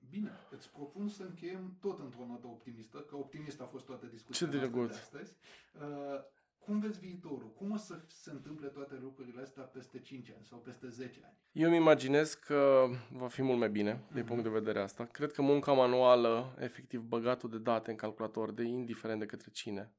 Bine, 0.09 0.31
îți 0.49 0.69
propun 0.69 1.07
să 1.07 1.23
încheiem 1.23 1.77
tot 1.81 1.99
într-o 1.99 2.25
notă 2.27 2.47
optimistă, 2.47 2.97
că 2.97 3.15
optimist 3.15 3.61
a 3.61 3.65
fost 3.65 3.85
toată 3.85 4.05
discuția 4.05 4.47
Ce 4.47 4.53
noastră 4.55 4.71
drăguț. 4.71 4.93
de 4.93 4.99
astăzi. 5.01 5.35
Uh, 5.81 6.23
cum 6.65 6.79
vezi 6.79 6.99
viitorul? 6.99 7.53
Cum 7.57 7.71
o 7.71 7.77
să 7.77 7.99
se 8.07 8.31
întâmple 8.31 8.67
toate 8.67 8.97
lucrurile 9.01 9.41
astea 9.41 9.63
peste 9.63 9.99
5 9.99 10.31
ani 10.35 10.45
sau 10.45 10.57
peste 10.57 10.89
10 10.89 11.19
ani? 11.23 11.37
Eu 11.51 11.67
îmi 11.67 11.77
imaginez 11.77 12.33
că 12.33 12.87
va 13.11 13.27
fi 13.27 13.41
mult 13.41 13.59
mai 13.59 13.69
bine, 13.69 14.03
din 14.13 14.23
punct 14.23 14.43
de 14.43 14.49
vedere 14.49 14.79
asta. 14.79 15.05
Cred 15.05 15.31
că 15.31 15.41
munca 15.41 15.71
manuală, 15.71 16.55
efectiv 16.59 17.01
băgatul 17.01 17.49
de 17.49 17.57
date 17.57 17.91
în 17.91 17.97
calculator, 17.97 18.51
de 18.51 18.63
indiferent 18.63 19.19
de 19.19 19.25
către 19.25 19.49
cine, 19.51 19.93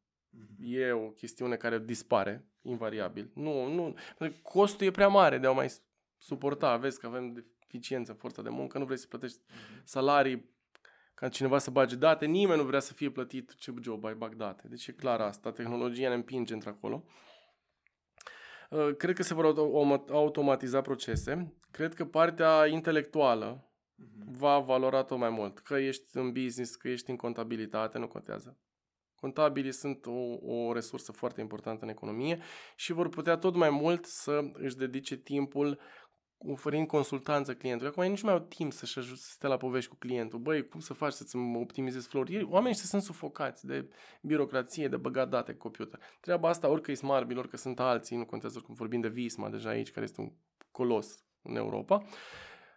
e 0.59 0.93
o 0.93 1.11
chestiune 1.11 1.57
care 1.57 1.79
dispare, 1.79 2.49
invariabil. 2.63 3.31
Nu, 3.35 3.73
nu, 3.75 3.95
costul 4.43 4.87
e 4.87 4.91
prea 4.91 5.09
mare 5.09 5.39
de 5.39 5.47
a 5.47 5.51
mai 5.51 5.71
suporta. 6.19 6.77
Vezi 6.77 7.01
că 7.01 7.07
avem 7.07 7.33
deficiență 7.33 8.13
forța 8.13 8.43
de 8.43 8.49
muncă, 8.49 8.79
nu 8.79 8.85
vrei 8.85 8.99
să 8.99 9.07
plătești 9.07 9.39
salarii 9.85 10.56
ca 11.17 11.29
cineva 11.29 11.59
să 11.59 11.71
bage 11.71 11.97
date, 11.97 12.27
nimeni 12.27 12.61
nu 12.61 12.67
vrea 12.67 12.81
să 12.81 12.93
fie 12.93 13.11
plătit 13.11 13.55
ce 13.55 13.75
job 13.83 14.05
ai 14.05 14.15
bag 14.15 14.35
date. 14.35 14.69
Deci 14.69 14.87
e 14.87 14.93
clar 14.93 15.21
asta, 15.21 15.53
tehnologia 15.53 16.09
ne 16.09 16.15
împinge 16.15 16.55
într-acolo. 16.55 17.05
Uh, 18.71 18.97
cred 18.97 19.15
că 19.15 19.23
se 19.23 19.35
vor 19.35 19.45
automatiza 20.11 20.81
procese. 20.81 21.55
Cred 21.71 21.95
că 21.95 22.05
partea 22.05 22.67
intelectuală 22.67 23.71
va 24.39 24.59
valora 24.59 25.03
tot 25.03 25.19
mai 25.19 25.31
mult. 25.31 25.59
Că 25.59 25.75
ești 25.75 26.17
în 26.17 26.33
business, 26.33 26.75
că 26.75 26.89
ești 26.89 27.11
în 27.11 27.17
contabilitate, 27.17 27.99
nu 27.99 28.09
contează. 28.09 28.59
Contabilii 29.15 29.73
sunt 29.73 30.07
o, 30.07 30.55
o 30.55 30.73
resursă 30.73 31.13
foarte 31.13 31.41
importantă 31.41 31.85
în 31.85 31.91
economie 31.91 32.39
și 32.77 32.93
vor 32.93 33.09
putea 33.09 33.37
tot 33.37 33.55
mai 33.55 33.71
mult 33.71 34.05
să 34.05 34.41
își 34.53 34.77
dedice 34.77 35.17
timpul 35.17 35.79
oferind 36.39 36.87
consultanță 36.87 37.55
clientului. 37.55 37.91
Acum 37.91 38.03
ei 38.03 38.09
nici 38.09 38.23
nu 38.23 38.29
mai 38.29 38.39
au 38.39 38.45
timp 38.45 38.73
să-și 38.73 38.93
să 38.93 39.31
stea 39.31 39.49
la 39.49 39.57
povești 39.57 39.91
cu 39.91 39.97
clientul. 39.97 40.39
Băi, 40.39 40.69
cum 40.69 40.81
să 40.81 40.93
faci 40.93 41.13
să-ți 41.13 41.37
optimizezi 41.37 42.09
flori? 42.09 42.43
Oamenii 42.43 42.77
se 42.77 42.87
sunt 42.87 43.03
sufocați 43.03 43.67
de 43.67 43.89
birocrație, 44.23 44.89
de 44.89 44.97
băgat 44.97 45.29
date 45.29 45.53
cu 45.53 45.59
computer. 45.59 46.01
Treaba 46.21 46.49
asta, 46.49 46.69
orică 46.69 46.91
e 46.91 46.95
Smart 46.95 47.27
Bill, 47.27 47.39
orică 47.39 47.57
sunt 47.57 47.81
alții, 47.81 48.17
nu 48.17 48.27
contează 48.27 48.61
cum 48.61 48.75
vorbim 48.75 49.01
de 49.01 49.09
Visma 49.09 49.51
deja 49.51 49.69
aici, 49.69 49.91
care 49.91 50.05
este 50.05 50.21
un 50.21 50.33
colos 50.71 51.25
în 51.43 51.57
Europa, 51.57 52.05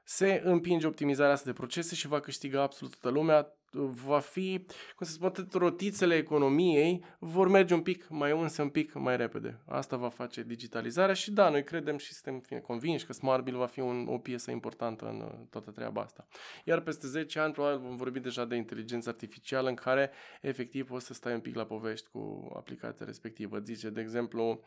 se 0.03 0.41
împinge 0.43 0.88
optimizarea 0.88 1.34
asta 1.34 1.45
de 1.45 1.57
procese 1.57 1.95
și 1.95 2.07
va 2.07 2.20
câștiga 2.20 2.62
absolut 2.62 2.97
toată 2.99 3.18
lumea 3.18 3.59
va 3.78 4.20
fi, 4.20 4.65
cum 4.95 5.05
să 5.05 5.11
spun, 5.11 5.47
rotițele 5.51 6.15
economiei 6.15 7.03
vor 7.20 7.47
merge 7.47 7.74
un 7.74 7.82
pic 7.82 8.07
mai 8.09 8.32
unse, 8.32 8.61
un 8.61 8.70
pic 8.70 8.93
mai 8.93 9.17
repede. 9.17 9.59
Asta 9.65 9.97
va 9.97 10.09
face 10.09 10.43
digitalizarea 10.43 11.13
și 11.13 11.32
da, 11.32 11.49
noi 11.49 11.63
credem 11.63 11.97
și 11.97 12.13
suntem 12.13 12.39
fine, 12.39 12.59
convinși 12.59 13.05
că 13.05 13.13
Smart 13.13 13.43
Bill 13.43 13.57
va 13.57 13.65
fi 13.65 13.80
un, 13.80 14.07
o 14.07 14.17
piesă 14.17 14.51
importantă 14.51 15.05
în 15.05 15.22
uh, 15.22 15.47
toată 15.49 15.72
treaba 15.72 16.01
asta. 16.01 16.28
Iar 16.65 16.80
peste 16.80 17.07
10 17.07 17.39
ani 17.39 17.53
probabil 17.53 17.80
vom 17.80 17.95
vorbi 17.95 18.20
deja 18.20 18.45
de 18.45 18.55
inteligență 18.55 19.09
artificială 19.09 19.70
în 19.70 19.76
care 19.76 20.11
efectiv 20.41 20.88
poți 20.88 21.05
să 21.05 21.13
stai 21.13 21.34
un 21.34 21.39
pic 21.39 21.55
la 21.55 21.65
povești 21.65 22.09
cu 22.09 22.51
aplicația 22.55 23.05
respectivă. 23.05 23.59
Zice, 23.59 23.89
de 23.89 24.01
exemplu, 24.01 24.63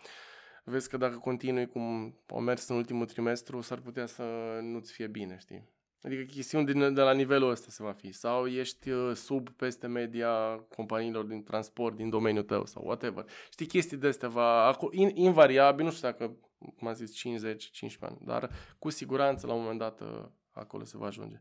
vezi 0.64 0.88
că 0.88 0.96
dacă 0.96 1.16
continui 1.16 1.66
cum 1.66 2.16
au 2.26 2.40
mers 2.40 2.68
în 2.68 2.76
ultimul 2.76 3.06
trimestru, 3.06 3.60
s-ar 3.60 3.78
putea 3.78 4.06
să 4.06 4.22
nu-ți 4.62 4.92
fie 4.92 5.06
bine, 5.06 5.36
știi? 5.40 5.68
Adică 6.02 6.22
chestiuni 6.22 6.66
din, 6.66 6.94
de 6.94 7.00
la 7.00 7.12
nivelul 7.12 7.50
ăsta 7.50 7.66
se 7.70 7.82
va 7.82 7.92
fi. 7.92 8.12
Sau 8.12 8.46
ești 8.46 8.90
uh, 8.90 9.14
sub 9.14 9.48
peste 9.50 9.86
media 9.86 10.64
companiilor 10.76 11.24
din 11.24 11.42
transport 11.42 11.96
din 11.96 12.08
domeniul 12.08 12.44
tău 12.44 12.66
sau 12.66 12.82
whatever. 12.84 13.24
Știi, 13.50 13.66
chestii 13.66 13.96
de 13.96 14.06
astea 14.06 14.28
va, 14.28 14.78
in, 14.90 15.10
invariabil, 15.14 15.84
nu 15.84 15.90
știu 15.90 16.08
dacă, 16.08 16.36
cum 16.76 16.88
am 16.88 16.94
zis, 16.94 17.20
50-15 17.20 17.98
ani, 18.00 18.18
dar 18.20 18.50
cu 18.78 18.90
siguranță 18.90 19.46
la 19.46 19.52
un 19.52 19.60
moment 19.60 19.78
dat 19.78 20.00
uh, 20.00 20.24
acolo 20.52 20.84
se 20.84 20.96
va 20.96 21.06
ajunge. 21.06 21.40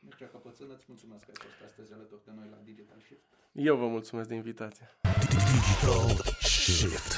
Mircea 0.00 0.26
Căpățân, 0.26 0.66
îți 0.74 0.84
mulțumesc 0.86 1.24
că 1.24 1.30
ai 1.30 1.46
fost 1.48 1.70
astăzi 1.70 1.92
alături 1.92 2.24
de 2.24 2.30
noi 2.34 2.48
la 2.50 2.56
Digital 2.64 3.00
Shift. 3.00 3.24
Eu 3.52 3.76
vă 3.76 3.86
mulțumesc 3.86 4.28
de 4.28 4.34
invitație. 4.34 4.90
Digital 5.28 6.34
Shift. 6.40 7.12